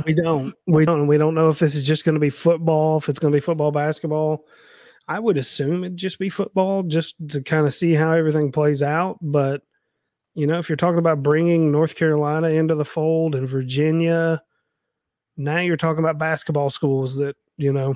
we 0.05 0.13
don't. 0.13 0.55
We 0.67 0.85
don't. 0.85 1.07
We 1.07 1.17
don't 1.17 1.35
know 1.35 1.49
if 1.49 1.59
this 1.59 1.75
is 1.75 1.83
just 1.83 2.05
going 2.05 2.15
to 2.15 2.21
be 2.21 2.29
football. 2.29 2.97
If 2.97 3.09
it's 3.09 3.19
going 3.19 3.31
to 3.31 3.35
be 3.35 3.41
football, 3.41 3.71
basketball. 3.71 4.45
I 5.05 5.19
would 5.19 5.37
assume 5.37 5.83
it'd 5.83 5.97
just 5.97 6.17
be 6.17 6.29
football, 6.29 6.83
just 6.83 7.15
to 7.29 7.43
kind 7.43 7.67
of 7.67 7.73
see 7.73 7.93
how 7.93 8.13
everything 8.13 8.53
plays 8.53 8.81
out. 8.81 9.17
But 9.21 9.63
you 10.33 10.47
know, 10.47 10.59
if 10.59 10.69
you're 10.69 10.77
talking 10.77 10.99
about 10.99 11.21
bringing 11.21 11.71
North 11.71 11.95
Carolina 11.95 12.49
into 12.49 12.75
the 12.75 12.85
fold 12.85 13.35
and 13.35 13.47
Virginia, 13.47 14.41
now 15.37 15.59
you're 15.59 15.77
talking 15.77 16.03
about 16.03 16.17
basketball 16.17 16.69
schools 16.69 17.17
that 17.17 17.35
you 17.57 17.71
know 17.73 17.95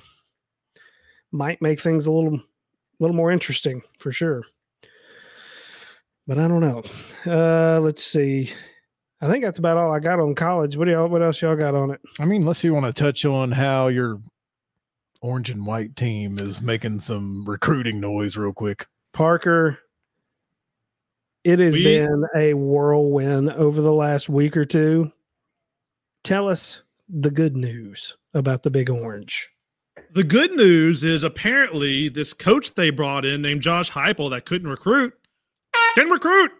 might 1.31 1.61
make 1.61 1.79
things 1.79 2.05
a 2.07 2.11
little, 2.11 2.41
little 2.99 3.15
more 3.15 3.31
interesting 3.31 3.81
for 3.99 4.11
sure. 4.11 4.43
But 6.25 6.37
I 6.39 6.47
don't 6.47 6.61
know. 6.61 6.83
Uh, 7.25 7.79
let's 7.81 8.03
see. 8.03 8.51
I 9.21 9.27
think 9.31 9.43
that's 9.43 9.59
about 9.59 9.77
all 9.77 9.91
I 9.93 9.99
got 9.99 10.19
on 10.19 10.35
college. 10.35 10.77
What 10.77 10.85
do 10.85 10.91
y'all? 10.91 11.07
What 11.07 11.23
else 11.23 11.41
y'all 11.41 11.55
got 11.55 11.73
on 11.75 11.91
it? 11.91 12.01
I 12.19 12.25
mean, 12.25 12.41
unless 12.41 12.63
you 12.63 12.73
want 12.73 12.85
to 12.85 12.93
touch 12.93 13.25
on 13.25 13.51
how 13.51 13.87
your 13.87 14.19
orange 15.21 15.49
and 15.49 15.65
white 15.65 15.95
team 15.95 16.37
is 16.39 16.61
making 16.61 16.99
some 16.99 17.43
recruiting 17.47 17.99
noise 17.99 18.37
real 18.37 18.53
quick. 18.53 18.87
Parker, 19.13 19.79
it 21.43 21.57
has 21.59 21.75
We- 21.75 21.83
been 21.83 22.25
a 22.35 22.53
whirlwind 22.53 23.49
over 23.51 23.81
the 23.81 23.93
last 23.93 24.29
week 24.29 24.55
or 24.55 24.65
two. 24.65 25.11
Tell 26.23 26.47
us 26.47 26.83
the 27.09 27.31
good 27.31 27.55
news 27.55 28.17
about 28.33 28.63
the 28.63 28.69
Big 28.69 28.89
Orange. 28.89 29.49
the 30.13 30.23
good 30.23 30.51
news 30.51 31.03
is 31.03 31.23
apparently 31.23 32.09
this 32.09 32.33
coach 32.33 32.75
they 32.75 32.89
brought 32.89 33.25
in 33.25 33.41
named 33.41 33.61
Josh 33.61 33.91
Heupel 33.91 34.29
that 34.29 34.45
couldn't 34.45 34.69
recruit 34.69 35.13
can 35.97 36.09
recruit. 36.09 36.51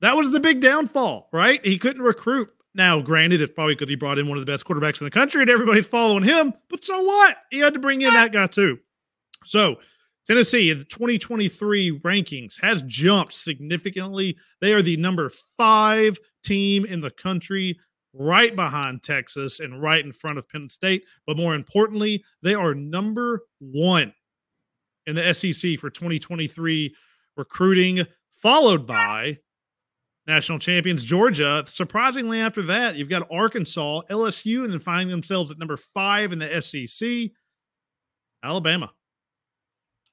That 0.00 0.16
was 0.16 0.30
the 0.30 0.40
big 0.40 0.60
downfall, 0.60 1.28
right? 1.32 1.64
He 1.64 1.78
couldn't 1.78 2.02
recruit. 2.02 2.48
Now, 2.74 3.00
granted, 3.00 3.42
it's 3.42 3.52
probably 3.52 3.74
because 3.74 3.88
he 3.88 3.96
brought 3.96 4.18
in 4.18 4.28
one 4.28 4.38
of 4.38 4.46
the 4.46 4.50
best 4.50 4.64
quarterbacks 4.64 5.00
in 5.00 5.04
the 5.04 5.10
country 5.10 5.42
and 5.42 5.50
everybody's 5.50 5.86
following 5.86 6.22
him, 6.22 6.54
but 6.68 6.84
so 6.84 7.02
what? 7.02 7.36
He 7.50 7.58
had 7.58 7.74
to 7.74 7.80
bring 7.80 8.00
in 8.02 8.14
that 8.14 8.32
guy 8.32 8.46
too. 8.46 8.78
So, 9.44 9.76
Tennessee 10.26 10.70
in 10.70 10.78
the 10.78 10.84
2023 10.84 11.98
rankings 12.00 12.60
has 12.60 12.82
jumped 12.82 13.34
significantly. 13.34 14.36
They 14.60 14.72
are 14.72 14.82
the 14.82 14.96
number 14.96 15.30
five 15.56 16.18
team 16.44 16.84
in 16.84 17.00
the 17.00 17.10
country, 17.10 17.80
right 18.12 18.54
behind 18.54 19.02
Texas 19.02 19.60
and 19.60 19.80
right 19.80 20.04
in 20.04 20.12
front 20.12 20.38
of 20.38 20.48
Penn 20.48 20.68
State. 20.68 21.04
But 21.26 21.36
more 21.36 21.54
importantly, 21.54 22.24
they 22.42 22.54
are 22.54 22.74
number 22.74 23.42
one 23.58 24.14
in 25.06 25.16
the 25.16 25.34
SEC 25.34 25.78
for 25.78 25.90
2023 25.90 26.94
recruiting, 27.36 28.06
followed 28.42 28.86
by 28.86 29.38
national 30.26 30.58
champions 30.58 31.04
Georgia. 31.04 31.64
Surprisingly, 31.66 32.40
after 32.40 32.62
that, 32.62 32.96
you've 32.96 33.08
got 33.08 33.26
Arkansas, 33.30 34.02
LSU, 34.10 34.64
and 34.64 34.72
then 34.72 34.80
finding 34.80 35.08
themselves 35.08 35.50
at 35.50 35.58
number 35.58 35.76
five 35.76 36.32
in 36.32 36.38
the 36.38 36.60
SEC, 36.60 37.30
Alabama. 38.42 38.92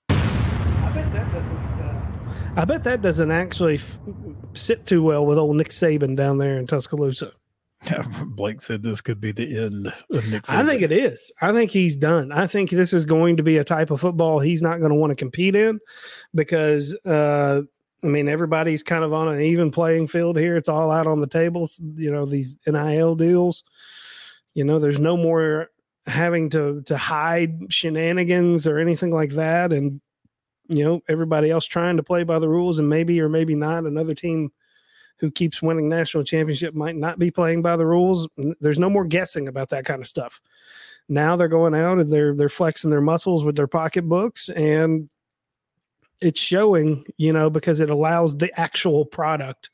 I 0.10 0.92
bet 0.94 1.12
that 1.14 1.34
doesn't. 1.34 1.58
Uh, 1.58 2.06
I 2.56 2.66
bet 2.66 2.84
that 2.86 3.02
doesn't 3.02 3.32
actually 3.32 3.76
f- 3.76 4.00
sit 4.54 4.86
too 4.86 5.04
well 5.04 5.26
with 5.26 5.38
old 5.38 5.56
Nick 5.56 5.70
Saban 5.70 6.16
down 6.16 6.38
there 6.38 6.58
in 6.58 6.66
Tuscaloosa. 6.66 7.34
Blake 8.26 8.62
said 8.62 8.84
this 8.84 9.02
could 9.02 9.22
be 9.22 9.32
the 9.32 9.66
end 9.66 9.88
of 10.12 10.28
Nick. 10.28 10.44
Saban. 10.44 10.56
I 10.56 10.66
think 10.66 10.82
it 10.82 10.92
is. 10.92 11.32
I 11.42 11.54
think 11.54 11.72
he's 11.72 11.96
done. 11.96 12.32
I 12.32 12.48
think 12.48 12.70
this 12.70 12.94
is 12.94 13.06
going 13.06 13.38
to 13.38 13.44
be 13.44 13.58
a 13.58 13.64
type 13.64 13.92
of 13.92 14.02
football 14.02 14.40
he's 14.40 14.62
not 14.62 14.80
going 14.80 14.90
to 14.90 14.96
want 14.96 15.12
to 15.12 15.16
compete 15.16 15.56
in 15.56 15.80
because, 16.34 16.96
uh, 17.06 17.62
I 18.04 18.08
mean, 18.08 18.28
everybody's 18.28 18.84
kind 18.84 19.04
of 19.04 19.14
on 19.14 19.28
an 19.28 19.42
even 19.42 19.72
playing 19.72 20.08
field 20.08 20.38
here. 20.38 20.56
It's 20.56 20.70
all 20.70 20.92
out 20.92 21.08
on 21.08 21.22
the 21.22 21.28
tables. 21.28 21.82
You 21.96 22.12
know, 22.12 22.26
these 22.26 22.58
NIL 22.68 23.16
deals. 23.16 23.64
You 24.54 24.64
know, 24.64 24.80
there's 24.80 25.00
no 25.00 25.18
more 25.18 25.70
having 26.08 26.50
to 26.52 26.82
to 26.84 26.98
hide 26.98 27.72
shenanigans 27.72 28.66
or 28.66 28.80
anything 28.80 29.12
like 29.12 29.32
that, 29.32 29.72
and 29.72 30.02
you 30.68 30.84
know, 30.84 31.02
everybody 31.08 31.50
else 31.50 31.66
trying 31.66 31.98
to 31.98 32.04
play 32.04 32.24
by 32.24 32.40
the 32.40 32.50
rules, 32.50 32.80
and 32.80 32.90
maybe 32.90 33.20
or 33.22 33.30
maybe 33.30 33.56
not 33.56 33.86
another 33.86 34.14
team 34.14 34.52
who 35.20 35.32
keeps 35.32 35.62
winning 35.62 35.90
national 35.90 36.24
championship 36.24 36.74
might 36.74 36.96
not 36.96 37.20
be 37.20 37.32
playing 37.32 37.62
by 37.62 37.76
the 37.76 37.86
rules. 37.86 38.28
There's 38.60 38.80
no 38.80 38.90
more 38.90 39.06
guessing 39.06 39.48
about 39.48 39.70
that 39.70 39.86
kind 39.86 40.02
of 40.02 40.08
stuff. 40.08 40.42
Now 41.10 41.36
they're 41.36 41.48
going 41.48 41.74
out 41.74 42.00
and 42.00 42.12
they're 42.12 42.36
they're 42.36 42.50
flexing 42.50 42.92
their 42.92 43.02
muscles 43.02 43.44
with 43.44 43.56
their 43.56 43.68
pocketbooks 43.68 44.50
and 44.50 45.10
it's 46.22 46.40
showing, 46.40 47.06
you 47.18 47.32
know, 47.32 47.50
because 47.50 47.80
it 47.80 47.90
allows 47.90 48.36
the 48.36 48.52
actual 48.60 49.06
product 49.06 49.70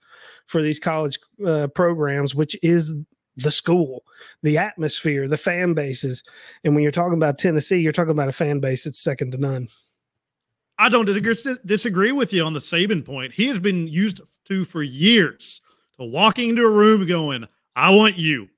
for 0.45 0.61
these 0.61 0.79
college 0.79 1.19
uh, 1.45 1.67
programs, 1.67 2.35
which 2.35 2.57
is 2.61 2.95
the 3.37 3.51
school, 3.51 4.03
the 4.43 4.57
atmosphere, 4.57 5.27
the 5.27 5.37
fan 5.37 5.73
bases. 5.73 6.23
And 6.63 6.75
when 6.75 6.83
you're 6.83 6.91
talking 6.91 7.15
about 7.15 7.37
Tennessee, 7.37 7.77
you're 7.77 7.91
talking 7.91 8.11
about 8.11 8.29
a 8.29 8.33
fan 8.33 8.59
base 8.59 8.83
that's 8.83 8.99
second 8.99 9.31
to 9.31 9.37
none. 9.37 9.69
I 10.77 10.89
don't 10.89 11.05
disagree, 11.05 11.55
disagree 11.65 12.11
with 12.11 12.33
you 12.33 12.43
on 12.43 12.53
the 12.53 12.59
Saban 12.59 13.05
point. 13.05 13.33
He 13.33 13.47
has 13.47 13.59
been 13.59 13.87
used 13.87 14.21
to 14.45 14.65
for 14.65 14.81
years 14.81 15.61
to 15.97 16.05
walking 16.05 16.49
into 16.49 16.63
a 16.63 16.69
room 16.69 17.05
going, 17.05 17.47
I 17.75 17.91
want 17.91 18.17
you. 18.17 18.49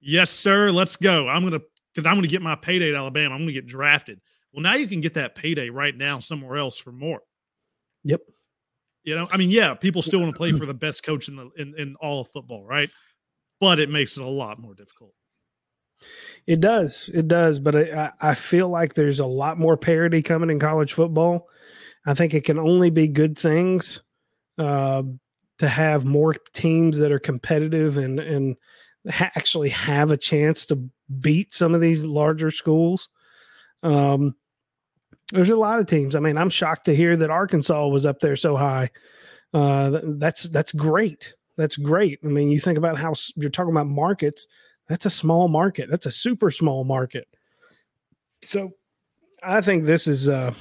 Yes, 0.00 0.30
sir. 0.30 0.70
Let's 0.70 0.96
go. 0.96 1.28
I'm 1.28 1.42
going 1.42 1.52
to, 1.52 1.62
because 1.94 2.08
I'm 2.08 2.20
to 2.20 2.28
get 2.28 2.42
my 2.42 2.56
payday 2.56 2.90
at 2.90 2.96
Alabama. 2.96 3.34
I'm 3.34 3.46
to 3.46 3.52
get 3.52 3.66
drafted. 3.66 4.20
Well, 4.52 4.62
now 4.62 4.74
you 4.74 4.86
can 4.86 5.00
get 5.00 5.14
that 5.14 5.34
payday 5.34 5.70
right 5.70 5.96
now 5.96 6.18
somewhere 6.18 6.56
else 6.56 6.78
for 6.78 6.92
more. 6.92 7.22
Yep. 8.04 8.20
You 9.02 9.16
know, 9.16 9.26
I 9.30 9.36
mean, 9.36 9.50
yeah, 9.50 9.74
people 9.74 10.02
still 10.02 10.20
want 10.20 10.32
to 10.34 10.36
play 10.36 10.52
for 10.58 10.66
the 10.66 10.74
best 10.74 11.02
coach 11.02 11.28
in 11.28 11.36
the 11.36 11.50
in, 11.56 11.74
in 11.78 11.96
all 12.00 12.22
of 12.22 12.28
football, 12.28 12.64
right? 12.64 12.90
But 13.60 13.78
it 13.78 13.90
makes 13.90 14.16
it 14.16 14.24
a 14.24 14.28
lot 14.28 14.58
more 14.58 14.74
difficult. 14.74 15.12
It 16.46 16.60
does. 16.60 17.10
It 17.12 17.28
does. 17.28 17.58
But 17.58 17.76
I, 17.76 18.12
I 18.20 18.34
feel 18.34 18.68
like 18.68 18.94
there's 18.94 19.20
a 19.20 19.26
lot 19.26 19.58
more 19.58 19.76
parity 19.76 20.22
coming 20.22 20.50
in 20.50 20.58
college 20.58 20.92
football. 20.92 21.48
I 22.06 22.14
think 22.14 22.34
it 22.34 22.44
can 22.44 22.58
only 22.58 22.90
be 22.90 23.08
good 23.08 23.38
things 23.38 24.02
uh, 24.58 25.02
to 25.58 25.68
have 25.68 26.04
more 26.04 26.34
teams 26.52 26.98
that 26.98 27.12
are 27.12 27.18
competitive 27.18 27.96
and 27.96 28.20
and 28.20 28.56
ha- 29.10 29.32
actually 29.34 29.70
have 29.70 30.10
a 30.10 30.16
chance 30.16 30.66
to 30.66 30.88
beat 31.20 31.52
some 31.52 31.74
of 31.74 31.80
these 31.80 32.04
larger 32.04 32.50
schools. 32.50 33.08
Um, 33.82 34.34
there's 35.32 35.50
a 35.50 35.56
lot 35.56 35.80
of 35.80 35.86
teams. 35.86 36.14
I 36.14 36.20
mean, 36.20 36.36
I'm 36.36 36.50
shocked 36.50 36.84
to 36.86 36.94
hear 36.94 37.16
that 37.16 37.30
Arkansas 37.30 37.88
was 37.88 38.06
up 38.06 38.20
there 38.20 38.36
so 38.36 38.56
high. 38.56 38.90
Uh, 39.52 40.00
that's 40.04 40.44
that's 40.44 40.72
great. 40.72 41.34
That's 41.56 41.76
great. 41.76 42.18
I 42.24 42.28
mean, 42.28 42.48
you 42.50 42.58
think 42.58 42.78
about 42.78 42.98
how 42.98 43.14
you're 43.36 43.50
talking 43.50 43.72
about 43.72 43.86
markets. 43.86 44.46
That's 44.88 45.06
a 45.06 45.10
small 45.10 45.48
market. 45.48 45.90
That's 45.90 46.06
a 46.06 46.10
super 46.10 46.50
small 46.50 46.84
market. 46.84 47.26
So, 48.42 48.72
I 49.42 49.60
think 49.60 49.84
this 49.84 50.06
is. 50.06 50.28
Uh, 50.28 50.54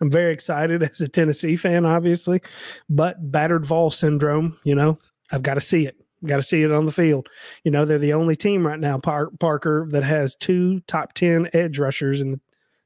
I'm 0.00 0.10
very 0.10 0.32
excited 0.32 0.82
as 0.82 1.00
a 1.00 1.08
Tennessee 1.08 1.56
fan, 1.56 1.86
obviously, 1.86 2.40
but 2.88 3.30
battered 3.30 3.64
Vol 3.64 3.90
syndrome. 3.90 4.58
You 4.64 4.74
know, 4.74 4.98
I've 5.30 5.42
got 5.42 5.54
to 5.54 5.60
see 5.60 5.86
it. 5.86 5.96
Got 6.24 6.36
to 6.36 6.42
see 6.42 6.62
it 6.62 6.70
on 6.70 6.86
the 6.86 6.92
field. 6.92 7.28
You 7.64 7.72
know, 7.72 7.84
they're 7.84 7.98
the 7.98 8.12
only 8.12 8.36
team 8.36 8.64
right 8.66 8.78
now, 8.78 8.98
Par- 8.98 9.30
Parker, 9.40 9.88
that 9.90 10.04
has 10.04 10.36
two 10.36 10.80
top 10.80 11.14
10 11.14 11.48
edge 11.52 11.80
rushers 11.80 12.20
in 12.20 12.40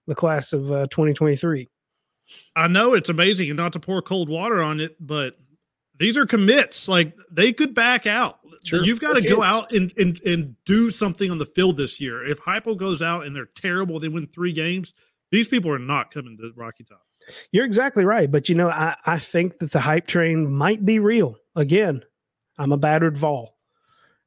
the 0.07 0.15
class 0.15 0.55
of 0.55 0.71
uh, 0.73 0.87
2023. 0.87 1.69
I 2.55 2.67
know 2.69 2.95
it's 2.95 3.11
amazing 3.11 3.51
and 3.51 3.59
not 3.59 3.73
to 3.75 3.81
pour 3.81 4.01
cold 4.01 4.29
water 4.31 4.63
on 4.63 4.81
it, 4.81 4.97
but 4.99 5.37
these 5.99 6.17
are 6.17 6.27
commits. 6.27 6.89
Like 6.89 7.17
they 7.31 7.53
could 7.53 7.75
back 7.75 8.07
out. 8.07 8.41
Sure. 8.65 8.83
You've 8.83 9.01
got 9.01 9.15
to 9.15 9.21
go 9.21 9.43
out 9.43 9.73
and, 9.73 9.93
and 9.97 10.21
and 10.23 10.57
do 10.65 10.91
something 10.91 11.31
on 11.31 11.39
the 11.39 11.47
field 11.47 11.77
this 11.77 12.01
year. 12.01 12.27
If 12.27 12.41
Heupel 12.41 12.77
goes 12.77 13.01
out 13.01 13.25
and 13.25 13.35
they're 13.35 13.51
terrible, 13.55 14.01
they 14.01 14.09
win 14.09 14.27
three 14.27 14.53
games. 14.53 14.93
These 15.31 15.49
people 15.49 15.71
are 15.71 15.79
not 15.79 16.13
coming 16.13 16.37
to 16.39 16.53
Rocky 16.57 16.85
Top. 16.85 17.03
You're 17.53 17.65
exactly 17.65 18.05
right. 18.05 18.31
But 18.31 18.49
you 18.49 18.55
know, 18.55 18.69
I, 18.69 18.97
I 19.05 19.19
think 19.19 19.59
that 19.59 19.73
the 19.73 19.81
hype 19.81 20.07
train 20.07 20.51
might 20.51 20.85
be 20.85 20.99
real. 20.99 21.37
Again, 21.55 22.03
I'm 22.59 22.73
a 22.73 22.77
battered 22.77 23.17
Vol. 23.17 23.57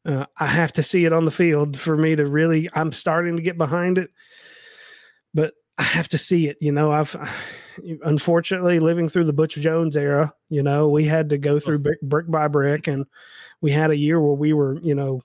Uh, 0.05 0.25
I 0.38 0.47
have 0.47 0.71
to 0.73 0.84
see 0.84 1.05
it 1.05 1.13
on 1.13 1.25
the 1.25 1.32
field 1.32 1.77
for 1.77 1.97
me 1.97 2.15
to 2.15 2.25
really. 2.25 2.69
I'm 2.73 2.91
starting 2.91 3.36
to 3.36 3.41
get 3.41 3.58
behind 3.58 3.97
it, 3.97 4.12
but 5.34 5.53
I 5.77 5.84
have 5.84 6.08
to 6.10 6.17
see 6.17 6.47
it. 6.47 6.58
You 6.62 6.71
know, 6.71 6.91
I've 6.91 7.15
unfortunately 8.03 8.79
living 8.79 9.07
through 9.07 9.25
the 9.25 9.33
Butch 9.33 9.55
Jones 9.55 9.95
era. 9.95 10.33
You 10.49 10.63
know, 10.63 10.87
we 10.89 11.05
had 11.05 11.29
to 11.29 11.37
go 11.37 11.59
through 11.59 11.79
brick, 11.79 12.01
brick 12.01 12.29
by 12.29 12.47
brick, 12.47 12.87
and 12.87 13.05
we 13.61 13.71
had 13.71 13.91
a 13.91 13.97
year 13.97 14.19
where 14.19 14.33
we 14.33 14.53
were, 14.53 14.79
you 14.81 14.95
know, 14.95 15.21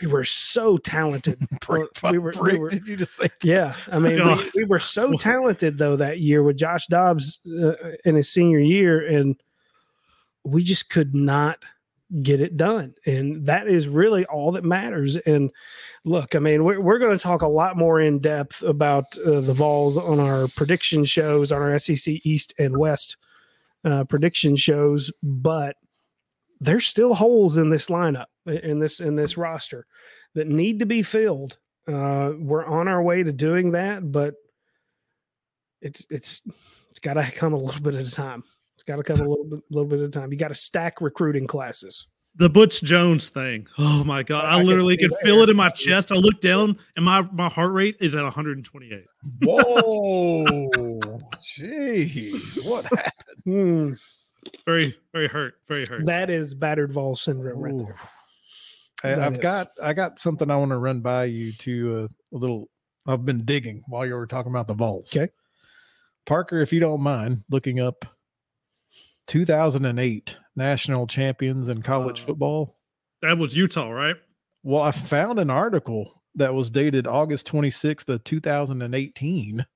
we 0.00 0.06
were 0.06 0.24
so 0.24 0.76
talented. 0.76 1.38
brick 1.66 1.90
we, 2.02 2.18
were, 2.18 2.32
brick, 2.32 2.52
we 2.52 2.58
were, 2.58 2.70
Did 2.70 2.86
you 2.86 2.96
just 2.96 3.16
say? 3.16 3.28
Yeah, 3.42 3.74
I 3.90 3.98
mean, 3.98 4.24
we, 4.24 4.50
we, 4.62 4.64
were 4.64 4.78
so 4.78 5.12
talented 5.14 5.78
though 5.78 5.96
that 5.96 6.20
year 6.20 6.42
with 6.42 6.56
Josh 6.56 6.86
Dobbs 6.86 7.40
uh, 7.46 7.72
in 8.04 8.14
his 8.14 8.28
senior 8.28 8.60
year, 8.60 9.06
and 9.06 9.36
we 10.44 10.62
just 10.62 10.88
could 10.88 11.14
not 11.14 11.58
get 12.22 12.40
it 12.40 12.56
done. 12.56 12.94
And 13.04 13.46
that 13.46 13.66
is 13.66 13.88
really 13.88 14.24
all 14.26 14.52
that 14.52 14.64
matters. 14.64 15.16
And 15.16 15.50
look, 16.04 16.34
I 16.34 16.38
mean, 16.38 16.64
we're, 16.64 16.80
we're 16.80 16.98
going 16.98 17.16
to 17.16 17.22
talk 17.22 17.42
a 17.42 17.48
lot 17.48 17.76
more 17.76 18.00
in 18.00 18.20
depth 18.20 18.62
about 18.62 19.04
uh, 19.18 19.40
the 19.40 19.54
Vols 19.54 19.98
on 19.98 20.20
our 20.20 20.48
prediction 20.48 21.04
shows, 21.04 21.50
on 21.50 21.62
our 21.62 21.78
SEC 21.78 22.14
East 22.24 22.54
and 22.58 22.78
West 22.78 23.16
uh, 23.84 24.04
prediction 24.04 24.56
shows, 24.56 25.12
but 25.22 25.76
there's 26.60 26.86
still 26.86 27.14
holes 27.14 27.56
in 27.56 27.70
this 27.70 27.88
lineup, 27.88 28.26
in 28.46 28.78
this 28.78 29.00
in 29.00 29.14
this 29.14 29.36
roster 29.36 29.86
that 30.34 30.48
need 30.48 30.80
to 30.80 30.86
be 30.86 31.02
filled. 31.02 31.58
Uh, 31.86 32.32
we're 32.38 32.64
on 32.64 32.88
our 32.88 33.02
way 33.02 33.22
to 33.22 33.32
doing 33.32 33.72
that, 33.72 34.10
but 34.10 34.34
it's 35.80 36.06
it's 36.10 36.42
it's 36.90 36.98
got 36.98 37.14
to 37.14 37.30
come 37.32 37.52
a 37.52 37.58
little 37.58 37.82
bit 37.82 37.94
at 37.94 38.06
a 38.06 38.10
time 38.10 38.42
got 38.86 38.96
to 38.96 39.02
come 39.02 39.20
a 39.20 39.28
little 39.28 39.44
bit, 39.44 39.60
little 39.70 39.88
bit 39.88 40.00
at 40.00 40.06
a 40.06 40.10
time. 40.10 40.32
You 40.32 40.38
got 40.38 40.48
to 40.48 40.54
stack 40.54 41.00
recruiting 41.00 41.46
classes. 41.46 42.06
The 42.38 42.50
Butch 42.50 42.82
Jones 42.82 43.30
thing. 43.30 43.66
Oh 43.78 44.04
my 44.04 44.22
god! 44.22 44.44
I, 44.44 44.58
I 44.58 44.62
literally 44.62 44.98
can, 44.98 45.08
can 45.08 45.18
feel 45.24 45.40
it 45.40 45.48
in 45.48 45.56
my 45.56 45.70
chest. 45.70 46.12
I 46.12 46.16
look 46.16 46.42
down, 46.42 46.76
and 46.94 47.04
my 47.04 47.22
my 47.32 47.48
heart 47.48 47.72
rate 47.72 47.96
is 47.98 48.14
at 48.14 48.24
128. 48.24 49.04
Whoa! 49.42 50.44
Jeez, 51.40 52.64
what 52.66 52.84
happened? 52.84 53.42
Hmm. 53.44 53.92
Very, 54.66 54.96
very 55.12 55.28
hurt. 55.28 55.54
Very 55.66 55.86
hurt. 55.86 56.04
That 56.06 56.28
is 56.28 56.54
battered 56.54 56.92
Vol 56.92 57.16
syndrome 57.16 57.58
right 57.58 57.78
there. 57.78 57.96
I, 59.02 59.08
have 59.08 59.40
got 59.40 59.70
I 59.82 59.92
got 59.92 60.18
something 60.18 60.50
I 60.50 60.56
want 60.56 60.70
to 60.70 60.78
run 60.78 61.00
by 61.00 61.24
you 61.24 61.52
to 61.52 62.04
uh, 62.04 62.36
a 62.36 62.38
little. 62.38 62.68
I've 63.06 63.24
been 63.24 63.44
digging 63.44 63.82
while 63.86 64.04
you 64.04 64.14
were 64.14 64.26
talking 64.26 64.50
about 64.50 64.66
the 64.66 64.74
Vols. 64.74 65.14
Okay, 65.16 65.32
Parker, 66.26 66.60
if 66.60 66.72
you 66.72 66.80
don't 66.80 67.00
mind 67.00 67.44
looking 67.50 67.80
up 67.80 68.04
2008 69.26 70.36
national 70.54 71.06
champions 71.06 71.68
in 71.68 71.82
college 71.82 72.20
uh, 72.20 72.24
football. 72.24 72.76
That 73.22 73.38
was 73.38 73.56
Utah, 73.56 73.90
right? 73.90 74.16
Well, 74.62 74.82
I 74.82 74.90
found 74.90 75.38
an 75.38 75.50
article 75.50 76.22
that 76.34 76.54
was 76.54 76.70
dated 76.70 77.06
August 77.06 77.50
26th 77.50 78.08
of 78.08 78.24
2018 78.24 79.66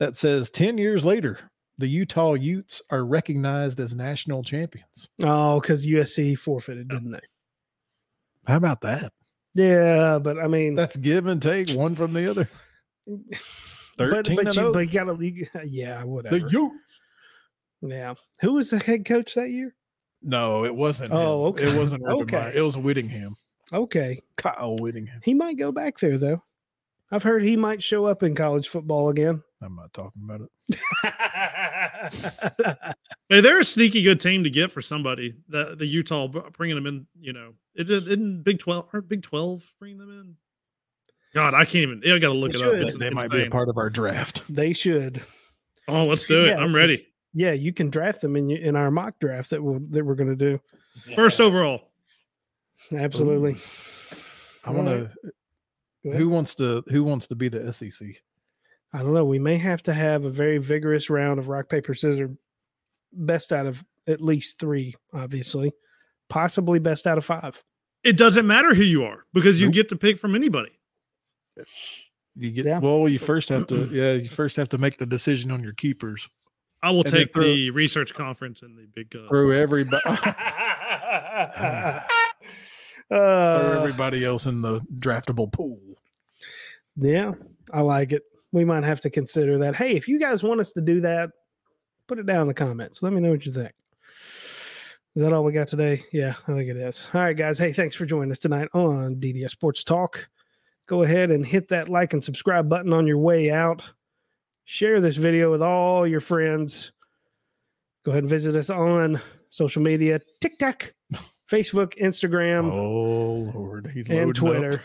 that 0.00 0.16
says 0.16 0.50
10 0.50 0.78
years 0.78 1.04
later, 1.04 1.38
the 1.78 1.86
Utah 1.86 2.34
Utes 2.34 2.82
are 2.90 3.04
recognized 3.04 3.80
as 3.80 3.94
national 3.94 4.42
champions. 4.42 5.08
Oh, 5.22 5.60
because 5.60 5.86
USC 5.86 6.38
forfeited, 6.38 6.88
didn't 6.88 7.12
they? 7.12 7.20
How 8.46 8.56
about 8.56 8.80
that? 8.82 9.12
Yeah, 9.54 10.18
but 10.18 10.38
I 10.38 10.48
mean, 10.48 10.74
That's 10.74 10.96
give 10.96 11.26
and 11.26 11.40
take 11.40 11.70
one 11.72 11.94
from 11.94 12.14
the 12.14 12.30
other. 12.30 12.48
but, 13.98 14.26
13 14.26 14.36
but 14.36 14.46
and 14.46 14.54
you, 14.56 14.62
oh. 14.62 14.72
but 14.72 14.78
you 14.80 14.86
gotta, 14.86 15.24
you, 15.24 15.46
yeah, 15.64 16.04
whatever. 16.04 16.38
the 16.38 16.50
Utes. 16.50 16.74
Yeah. 17.82 18.14
Who 18.40 18.52
was 18.54 18.70
the 18.70 18.78
head 18.78 19.04
coach 19.04 19.34
that 19.34 19.50
year? 19.50 19.74
No, 20.22 20.64
it 20.64 20.74
wasn't. 20.74 21.12
Oh, 21.12 21.48
him. 21.48 21.52
okay. 21.54 21.64
It 21.64 21.78
wasn't 21.78 22.02
Urban 22.06 22.22
Okay. 22.22 22.36
Meyer. 22.36 22.52
It 22.54 22.60
was 22.62 22.76
Whittingham. 22.76 23.34
Okay. 23.72 24.20
Kyle 24.36 24.76
Whittingham. 24.80 25.20
He 25.22 25.34
might 25.34 25.56
go 25.58 25.72
back 25.72 25.98
there, 25.98 26.18
though. 26.18 26.42
I've 27.10 27.22
heard 27.22 27.42
he 27.42 27.56
might 27.56 27.82
show 27.82 28.06
up 28.06 28.22
in 28.22 28.34
college 28.34 28.68
football 28.68 29.08
again. 29.10 29.42
I'm 29.62 29.76
not 29.76 29.92
talking 29.92 30.22
about 30.24 30.40
it. 30.42 30.48
Hey, 33.28 33.40
they're 33.40 33.60
a 33.60 33.64
sneaky 33.64 34.02
good 34.02 34.20
team 34.20 34.44
to 34.44 34.50
get 34.50 34.70
for 34.70 34.82
somebody. 34.82 35.34
The 35.48 35.74
the 35.74 35.86
Utah 35.86 36.28
bringing 36.28 36.76
them 36.76 36.86
in. 36.86 37.06
You 37.18 37.32
know, 37.32 37.54
it 37.74 37.84
did 37.84 38.06
in 38.08 38.42
Big 38.42 38.58
Twelve 38.58 38.88
or 38.92 39.00
Big 39.00 39.22
Twelve 39.22 39.62
bringing 39.78 39.98
them 39.98 40.10
in. 40.10 40.36
God, 41.34 41.54
I 41.54 41.64
can't 41.64 41.76
even. 41.76 42.02
I 42.04 42.18
got 42.18 42.28
to 42.28 42.34
look 42.34 42.52
They 42.52 42.58
it 42.58 42.64
up. 42.64 42.72
should. 42.74 42.82
It's 42.88 42.96
They 42.98 43.08
might 43.10 43.30
be 43.30 43.44
a 43.44 43.50
part 43.50 43.70
of 43.70 43.78
our 43.78 43.88
draft. 43.88 44.42
they 44.50 44.74
should. 44.74 45.22
Oh, 45.88 46.04
let's 46.04 46.26
do 46.26 46.44
it. 46.44 46.48
Yeah, 46.48 46.56
I'm 46.58 46.74
ready. 46.74 47.06
Yeah, 47.34 47.52
you 47.52 47.72
can 47.72 47.88
draft 47.90 48.20
them 48.20 48.36
in 48.36 48.50
in 48.50 48.76
our 48.76 48.90
mock 48.90 49.18
draft 49.18 49.50
that 49.50 49.62
we'll, 49.62 49.80
that 49.90 50.04
we're 50.04 50.14
going 50.14 50.30
to 50.30 50.36
do. 50.36 50.60
First 51.14 51.40
overall. 51.40 51.88
Absolutely. 52.94 53.56
I 54.64 54.70
want 54.70 54.88
right. 54.88 55.08
to. 56.04 56.12
Who 56.16 56.28
wants 56.28 56.54
to? 56.56 56.82
Who 56.88 57.04
wants 57.04 57.26
to 57.28 57.34
be 57.34 57.48
the 57.48 57.72
SEC? 57.72 58.08
I 58.92 58.98
don't 58.98 59.14
know. 59.14 59.24
We 59.24 59.38
may 59.38 59.56
have 59.56 59.82
to 59.84 59.92
have 59.94 60.24
a 60.24 60.30
very 60.30 60.58
vigorous 60.58 61.08
round 61.08 61.38
of 61.38 61.48
rock 61.48 61.68
paper 61.68 61.94
scissors. 61.94 62.30
Best 63.12 63.52
out 63.52 63.66
of 63.66 63.84
at 64.06 64.20
least 64.20 64.58
three, 64.58 64.94
obviously. 65.14 65.72
Possibly 66.28 66.78
best 66.78 67.06
out 67.06 67.18
of 67.18 67.24
five. 67.24 67.62
It 68.04 68.16
doesn't 68.18 68.46
matter 68.46 68.74
who 68.74 68.82
you 68.82 69.04
are 69.04 69.24
because 69.32 69.60
you 69.60 69.68
Nope. 69.68 69.74
get 69.74 69.88
to 69.90 69.96
pick 69.96 70.18
from 70.18 70.34
anybody. 70.34 70.72
You 72.34 72.50
get 72.50 72.66
Yeah. 72.66 72.78
well. 72.80 73.08
You 73.08 73.18
first 73.18 73.48
have 73.50 73.66
to. 73.68 73.88
Yeah, 73.92 74.14
you 74.14 74.28
first 74.28 74.56
have 74.56 74.68
to 74.70 74.78
make 74.78 74.98
the 74.98 75.06
decision 75.06 75.50
on 75.50 75.62
your 75.62 75.72
keepers. 75.74 76.28
I 76.82 76.90
will 76.90 77.02
And 77.02 77.10
take 77.12 77.32
throw- 77.32 77.44
the 77.44 77.70
research 77.70 78.12
conference 78.14 78.62
and 78.62 78.76
the 78.76 78.86
big. 78.92 79.14
Uh, 79.14 79.28
Throw 79.28 79.50
everybody. 79.50 80.02
throw 83.08 83.18
Uh, 83.18 83.76
everybody 83.78 84.24
else 84.24 84.46
in 84.46 84.62
the 84.62 84.80
draftable 84.98 85.52
pool. 85.52 85.78
yeah, 86.96 87.32
I 87.72 87.82
like 87.82 88.12
it. 88.12 88.22
We 88.52 88.64
might 88.64 88.84
have 88.84 89.00
to 89.02 89.10
consider 89.10 89.58
that. 89.58 89.76
Hey, 89.76 89.92
if 89.92 90.08
you 90.08 90.18
guys 90.18 90.42
want 90.42 90.60
us 90.60 90.72
to 90.72 90.80
do 90.80 91.00
that, 91.00 91.30
put 92.08 92.18
it 92.18 92.26
down 92.26 92.42
in 92.42 92.48
the 92.48 92.54
comments. 92.54 93.02
Let 93.02 93.12
me 93.12 93.20
know 93.20 93.30
what 93.30 93.46
you 93.46 93.52
think. 93.52 93.72
Is 95.14 95.22
that 95.22 95.32
all 95.32 95.44
we 95.44 95.52
got 95.52 95.68
today? 95.68 96.02
Yeah, 96.12 96.34
I 96.48 96.54
think 96.54 96.70
it 96.70 96.76
is. 96.76 97.06
All 97.12 97.20
right, 97.20 97.36
guys. 97.36 97.58
Hey, 97.58 97.72
thanks 97.72 97.94
for 97.94 98.06
joining 98.06 98.30
us 98.30 98.38
tonight 98.38 98.68
on 98.72 99.16
DDS 99.16 99.50
Sports 99.50 99.84
Talk. 99.84 100.28
Go 100.86 101.02
ahead 101.02 101.30
and 101.30 101.44
hit 101.46 101.68
that 101.68 101.88
like 101.90 102.12
and 102.14 102.24
subscribe 102.24 102.68
button 102.68 102.92
on 102.94 103.06
your 103.06 103.18
way 103.18 103.50
out. 103.50 103.90
Share 104.72 105.02
this 105.02 105.18
video 105.18 105.50
with 105.50 105.60
all 105.60 106.06
your 106.06 106.22
friends. 106.22 106.92
Go 108.06 108.10
ahead 108.10 108.22
and 108.22 108.30
visit 108.30 108.56
us 108.56 108.70
on 108.70 109.20
social 109.50 109.82
media 109.82 110.18
TikTok, 110.40 110.94
Facebook, 111.50 111.94
Instagram, 112.00 112.72
oh 112.72 113.52
Lord, 113.54 113.90
he's 113.92 114.08
and. 114.08 114.34
Twitter. 114.34 114.82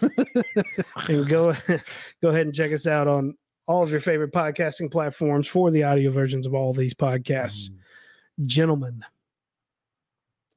and 1.08 1.26
go 1.30 1.54
go 2.22 2.28
ahead 2.28 2.48
and 2.48 2.54
check 2.54 2.74
us 2.74 2.86
out 2.86 3.08
on 3.08 3.38
all 3.66 3.82
of 3.82 3.90
your 3.90 4.02
favorite 4.02 4.34
podcasting 4.34 4.92
platforms 4.92 5.48
for 5.48 5.72
the 5.72 5.84
audio 5.84 6.12
versions 6.12 6.46
of 6.46 6.54
all 6.54 6.74
these 6.74 6.94
podcasts. 6.94 7.70
Mm. 7.70 8.46
Gentlemen, 8.46 9.06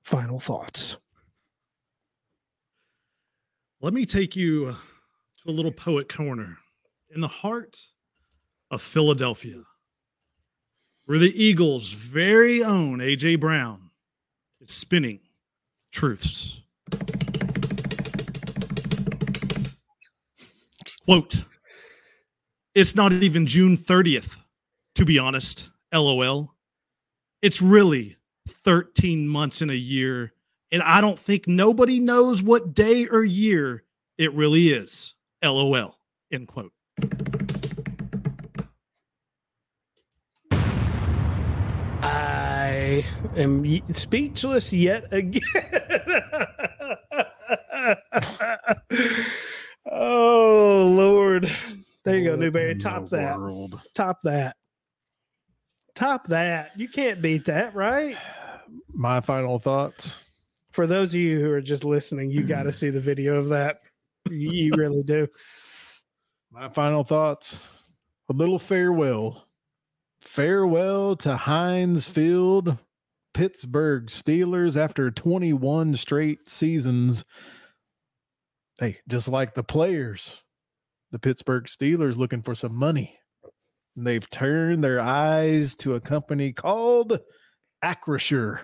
final 0.02 0.40
thoughts. 0.40 0.96
Let 3.80 3.94
me 3.94 4.06
take 4.06 4.34
you 4.34 4.74
to 5.44 5.50
a 5.50 5.52
little 5.52 5.70
poet 5.70 6.12
corner 6.12 6.58
in 7.14 7.20
the 7.20 7.28
heart 7.28 7.78
of 8.70 8.82
Philadelphia, 8.82 9.64
where 11.06 11.18
the 11.18 11.42
Eagles' 11.42 11.92
very 11.92 12.62
own 12.62 12.98
AJ 12.98 13.40
Brown 13.40 13.90
is 14.60 14.70
spinning 14.70 15.20
truths. 15.90 16.60
Quote 21.04 21.44
It's 22.74 22.94
not 22.94 23.12
even 23.12 23.46
June 23.46 23.76
30th, 23.76 24.36
to 24.94 25.04
be 25.04 25.18
honest. 25.18 25.70
LOL. 25.92 26.54
It's 27.42 27.60
really 27.60 28.16
13 28.48 29.26
months 29.26 29.60
in 29.60 29.70
a 29.70 29.74
year 29.74 30.32
and 30.72 30.82
I 30.82 31.00
don't 31.00 31.18
think 31.18 31.48
nobody 31.48 31.98
knows 31.98 32.42
what 32.42 32.74
day 32.74 33.06
or 33.06 33.24
year 33.24 33.82
it 34.18 34.32
really 34.32 34.68
is. 34.68 35.14
LOL. 35.42 35.98
End 36.30 36.46
quote. 36.46 36.72
I 43.36 43.40
am 43.40 43.64
ye- 43.64 43.82
speechless 43.90 44.72
yet 44.72 45.12
again. 45.12 45.42
oh 49.90 50.92
Lord. 50.94 51.51
There 52.05 52.16
you 52.16 52.24
go, 52.24 52.36
Newberry. 52.36 52.74
Top 52.76 53.09
that. 53.09 53.38
world? 53.38 53.80
Top 53.94 54.20
that. 54.22 54.57
Top 55.94 56.26
that. 56.28 56.70
You 56.76 56.88
can't 56.88 57.20
beat 57.20 57.44
that, 57.46 57.74
right? 57.74 58.16
My 58.92 59.20
final 59.20 59.59
thoughts. 59.59 60.22
For 60.72 60.86
those 60.86 61.14
of 61.14 61.20
you 61.20 61.40
who 61.40 61.51
are 61.51 61.61
just 61.61 61.84
listening, 61.84 62.30
you 62.30 62.44
got 62.44 62.62
to 62.62 62.72
see 62.80 62.90
the 62.90 63.01
video 63.01 63.36
of 63.36 63.48
that. 63.48 63.80
You 64.30 64.51
you 64.51 64.72
really 64.76 65.03
do. 65.03 65.28
My 66.51 66.68
final 66.68 67.05
thoughts. 67.05 67.68
A 68.28 68.32
little 68.32 68.59
farewell. 68.59 69.46
Farewell 70.22 71.16
to 71.16 71.36
Heinz 71.36 72.07
Field, 72.07 72.76
Pittsburgh 73.41 74.09
Steelers 74.09 74.76
after 74.76 75.11
21 75.11 75.97
straight 75.97 76.47
seasons. 76.47 77.24
Hey, 78.78 78.99
just 79.09 79.28
like 79.28 79.55
the 79.55 79.62
players, 79.62 80.43
the 81.11 81.18
Pittsburgh 81.18 81.64
Steelers 81.64 82.18
looking 82.18 82.43
for 82.43 82.55
some 82.55 82.74
money. 82.74 83.18
And 83.97 84.07
they've 84.07 84.28
turned 84.28 84.84
their 84.84 85.01
eyes 85.01 85.74
to 85.76 85.95
a 85.95 86.03
company 86.03 86.53
called 86.53 87.18
Acrisure. 87.82 88.59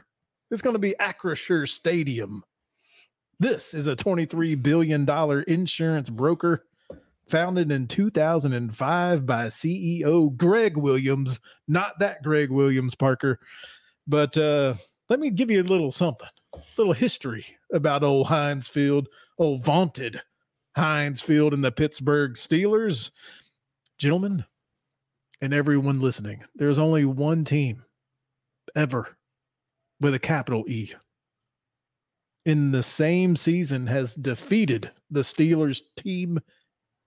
It's 0.50 0.60
going 0.60 0.74
to 0.74 0.78
be 0.78 0.94
Acrisure 1.00 1.66
Stadium. 1.66 2.42
This 3.40 3.72
is 3.72 3.86
a 3.86 3.96
$23 3.96 4.62
billion 4.62 5.08
insurance 5.48 6.10
broker 6.10 6.66
founded 7.28 7.72
in 7.72 7.88
2005 7.88 9.24
by 9.24 9.46
CEO 9.46 10.36
Greg 10.36 10.76
Williams, 10.76 11.40
not 11.66 11.98
that 11.98 12.22
Greg 12.22 12.50
Williams 12.50 12.94
Parker, 12.94 13.40
but 14.06 14.36
uh 14.36 14.74
let 15.08 15.20
me 15.20 15.30
give 15.30 15.50
you 15.50 15.62
a 15.62 15.64
little 15.64 15.90
something, 15.90 16.28
a 16.54 16.58
little 16.76 16.92
history 16.92 17.46
about 17.72 18.02
old 18.02 18.26
Heinz 18.26 18.66
Field, 18.66 19.08
old 19.38 19.64
vaunted 19.64 20.20
Heinz 20.74 21.22
Field 21.22 21.54
and 21.54 21.64
the 21.64 21.70
Pittsburgh 21.70 22.34
Steelers. 22.34 23.10
Gentlemen, 23.98 24.44
and 25.40 25.54
everyone 25.54 26.00
listening, 26.00 26.42
there's 26.56 26.78
only 26.78 27.04
one 27.04 27.44
team 27.44 27.84
ever 28.74 29.16
with 30.00 30.12
a 30.12 30.18
capital 30.18 30.64
E 30.66 30.92
in 32.46 32.70
the 32.70 32.82
same 32.82 33.34
season 33.36 33.88
has 33.88 34.14
defeated 34.14 34.90
the 35.10 35.20
Steelers 35.20 35.82
team 35.96 36.38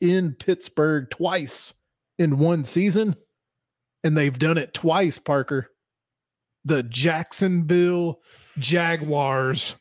in 0.01 0.33
Pittsburgh 0.33 1.09
twice 1.09 1.73
in 2.19 2.37
one 2.37 2.65
season. 2.65 3.15
And 4.03 4.17
they've 4.17 4.37
done 4.37 4.57
it 4.57 4.73
twice, 4.73 5.17
Parker. 5.17 5.69
The 6.65 6.83
Jacksonville 6.83 8.19
Jaguars 8.57 9.75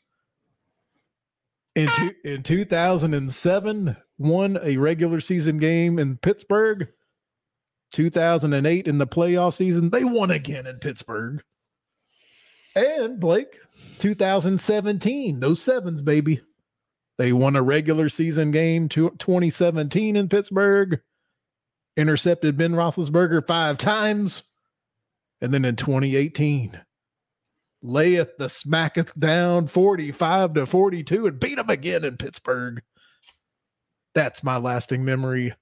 in, 1.74 1.88
two, 1.88 2.14
in 2.24 2.42
2007 2.42 3.96
won 4.18 4.58
a 4.62 4.76
regular 4.76 5.20
season 5.20 5.58
game 5.58 5.98
in 5.98 6.16
Pittsburgh. 6.16 6.88
2008 7.92 8.86
in 8.86 8.98
the 8.98 9.06
playoff 9.06 9.54
season, 9.54 9.90
they 9.90 10.04
won 10.04 10.30
again 10.30 10.66
in 10.66 10.76
Pittsburgh. 10.76 11.42
And 12.74 13.18
Blake, 13.18 13.58
2017, 13.98 15.40
those 15.40 15.62
sevens, 15.62 16.02
baby. 16.02 16.42
They 17.16 17.32
won 17.32 17.56
a 17.56 17.62
regular 17.62 18.08
season 18.08 18.50
game 18.50 18.88
to 18.90 19.10
2017 19.18 20.16
in 20.16 20.28
Pittsburgh, 20.28 21.00
intercepted 21.96 22.56
Ben 22.56 22.72
Roethlisberger 22.72 23.46
five 23.46 23.78
times. 23.78 24.44
And 25.40 25.54
then 25.54 25.64
in 25.64 25.76
2018, 25.76 26.80
layeth 27.82 28.36
the 28.38 28.48
smacketh 28.48 29.12
down 29.18 29.66
45 29.68 30.54
to 30.54 30.66
42 30.66 31.26
and 31.26 31.40
beat 31.40 31.58
him 31.58 31.70
again 31.70 32.04
in 32.04 32.16
Pittsburgh. 32.16 32.82
That's 34.14 34.42
my 34.42 34.56
lasting 34.56 35.04
memory. 35.04 35.54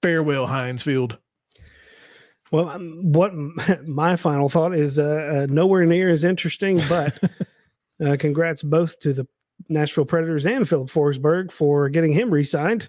Farewell, 0.00 0.46
Heinz 0.46 0.82
Field. 0.82 1.18
Well, 2.50 2.70
um, 2.70 3.12
what 3.12 3.32
my 3.86 4.16
final 4.16 4.48
thought 4.48 4.74
is 4.74 4.98
uh, 4.98 5.42
uh, 5.42 5.46
nowhere 5.50 5.84
near 5.84 6.08
as 6.08 6.24
interesting, 6.24 6.80
but 6.88 7.18
uh, 8.04 8.16
congrats 8.18 8.62
both 8.62 8.98
to 9.00 9.12
the 9.12 9.26
Nashville 9.68 10.06
Predators 10.06 10.46
and 10.46 10.68
Filip 10.68 10.88
Forsberg 10.88 11.52
for 11.52 11.88
getting 11.88 12.12
him 12.12 12.30
re-signed. 12.30 12.88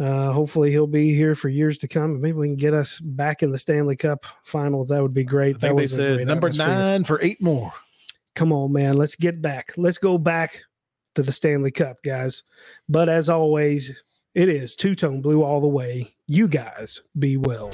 Uh, 0.00 0.32
hopefully, 0.32 0.70
he'll 0.70 0.86
be 0.86 1.14
here 1.14 1.34
for 1.34 1.50
years 1.50 1.78
to 1.78 1.86
come. 1.88 2.22
Maybe 2.22 2.32
we 2.38 2.48
can 2.48 2.56
get 2.56 2.72
us 2.72 3.00
back 3.00 3.42
in 3.42 3.50
the 3.50 3.58
Stanley 3.58 3.96
Cup 3.96 4.24
Finals. 4.44 4.88
That 4.88 5.02
would 5.02 5.12
be 5.12 5.24
great. 5.24 5.56
I 5.56 5.58
that 5.58 5.60
think 5.60 5.76
they 5.76 5.82
was 5.82 5.92
a 5.92 5.96
said 5.96 6.26
number 6.26 6.48
atmosphere. 6.48 6.66
nine 6.66 7.04
for 7.04 7.20
eight 7.22 7.42
more. 7.42 7.70
Come 8.34 8.50
on, 8.50 8.72
man. 8.72 8.96
Let's 8.96 9.14
get 9.14 9.42
back. 9.42 9.74
Let's 9.76 9.98
go 9.98 10.16
back 10.16 10.62
to 11.16 11.22
the 11.22 11.32
Stanley 11.32 11.70
Cup, 11.70 11.98
guys. 12.02 12.44
But 12.88 13.10
as 13.10 13.28
always, 13.28 14.02
it 14.34 14.48
is 14.48 14.74
two 14.74 14.94
tone 14.94 15.20
blue 15.20 15.42
all 15.42 15.60
the 15.60 15.68
way. 15.68 16.14
You 16.26 16.48
guys 16.48 17.02
be 17.18 17.36
well. 17.36 17.70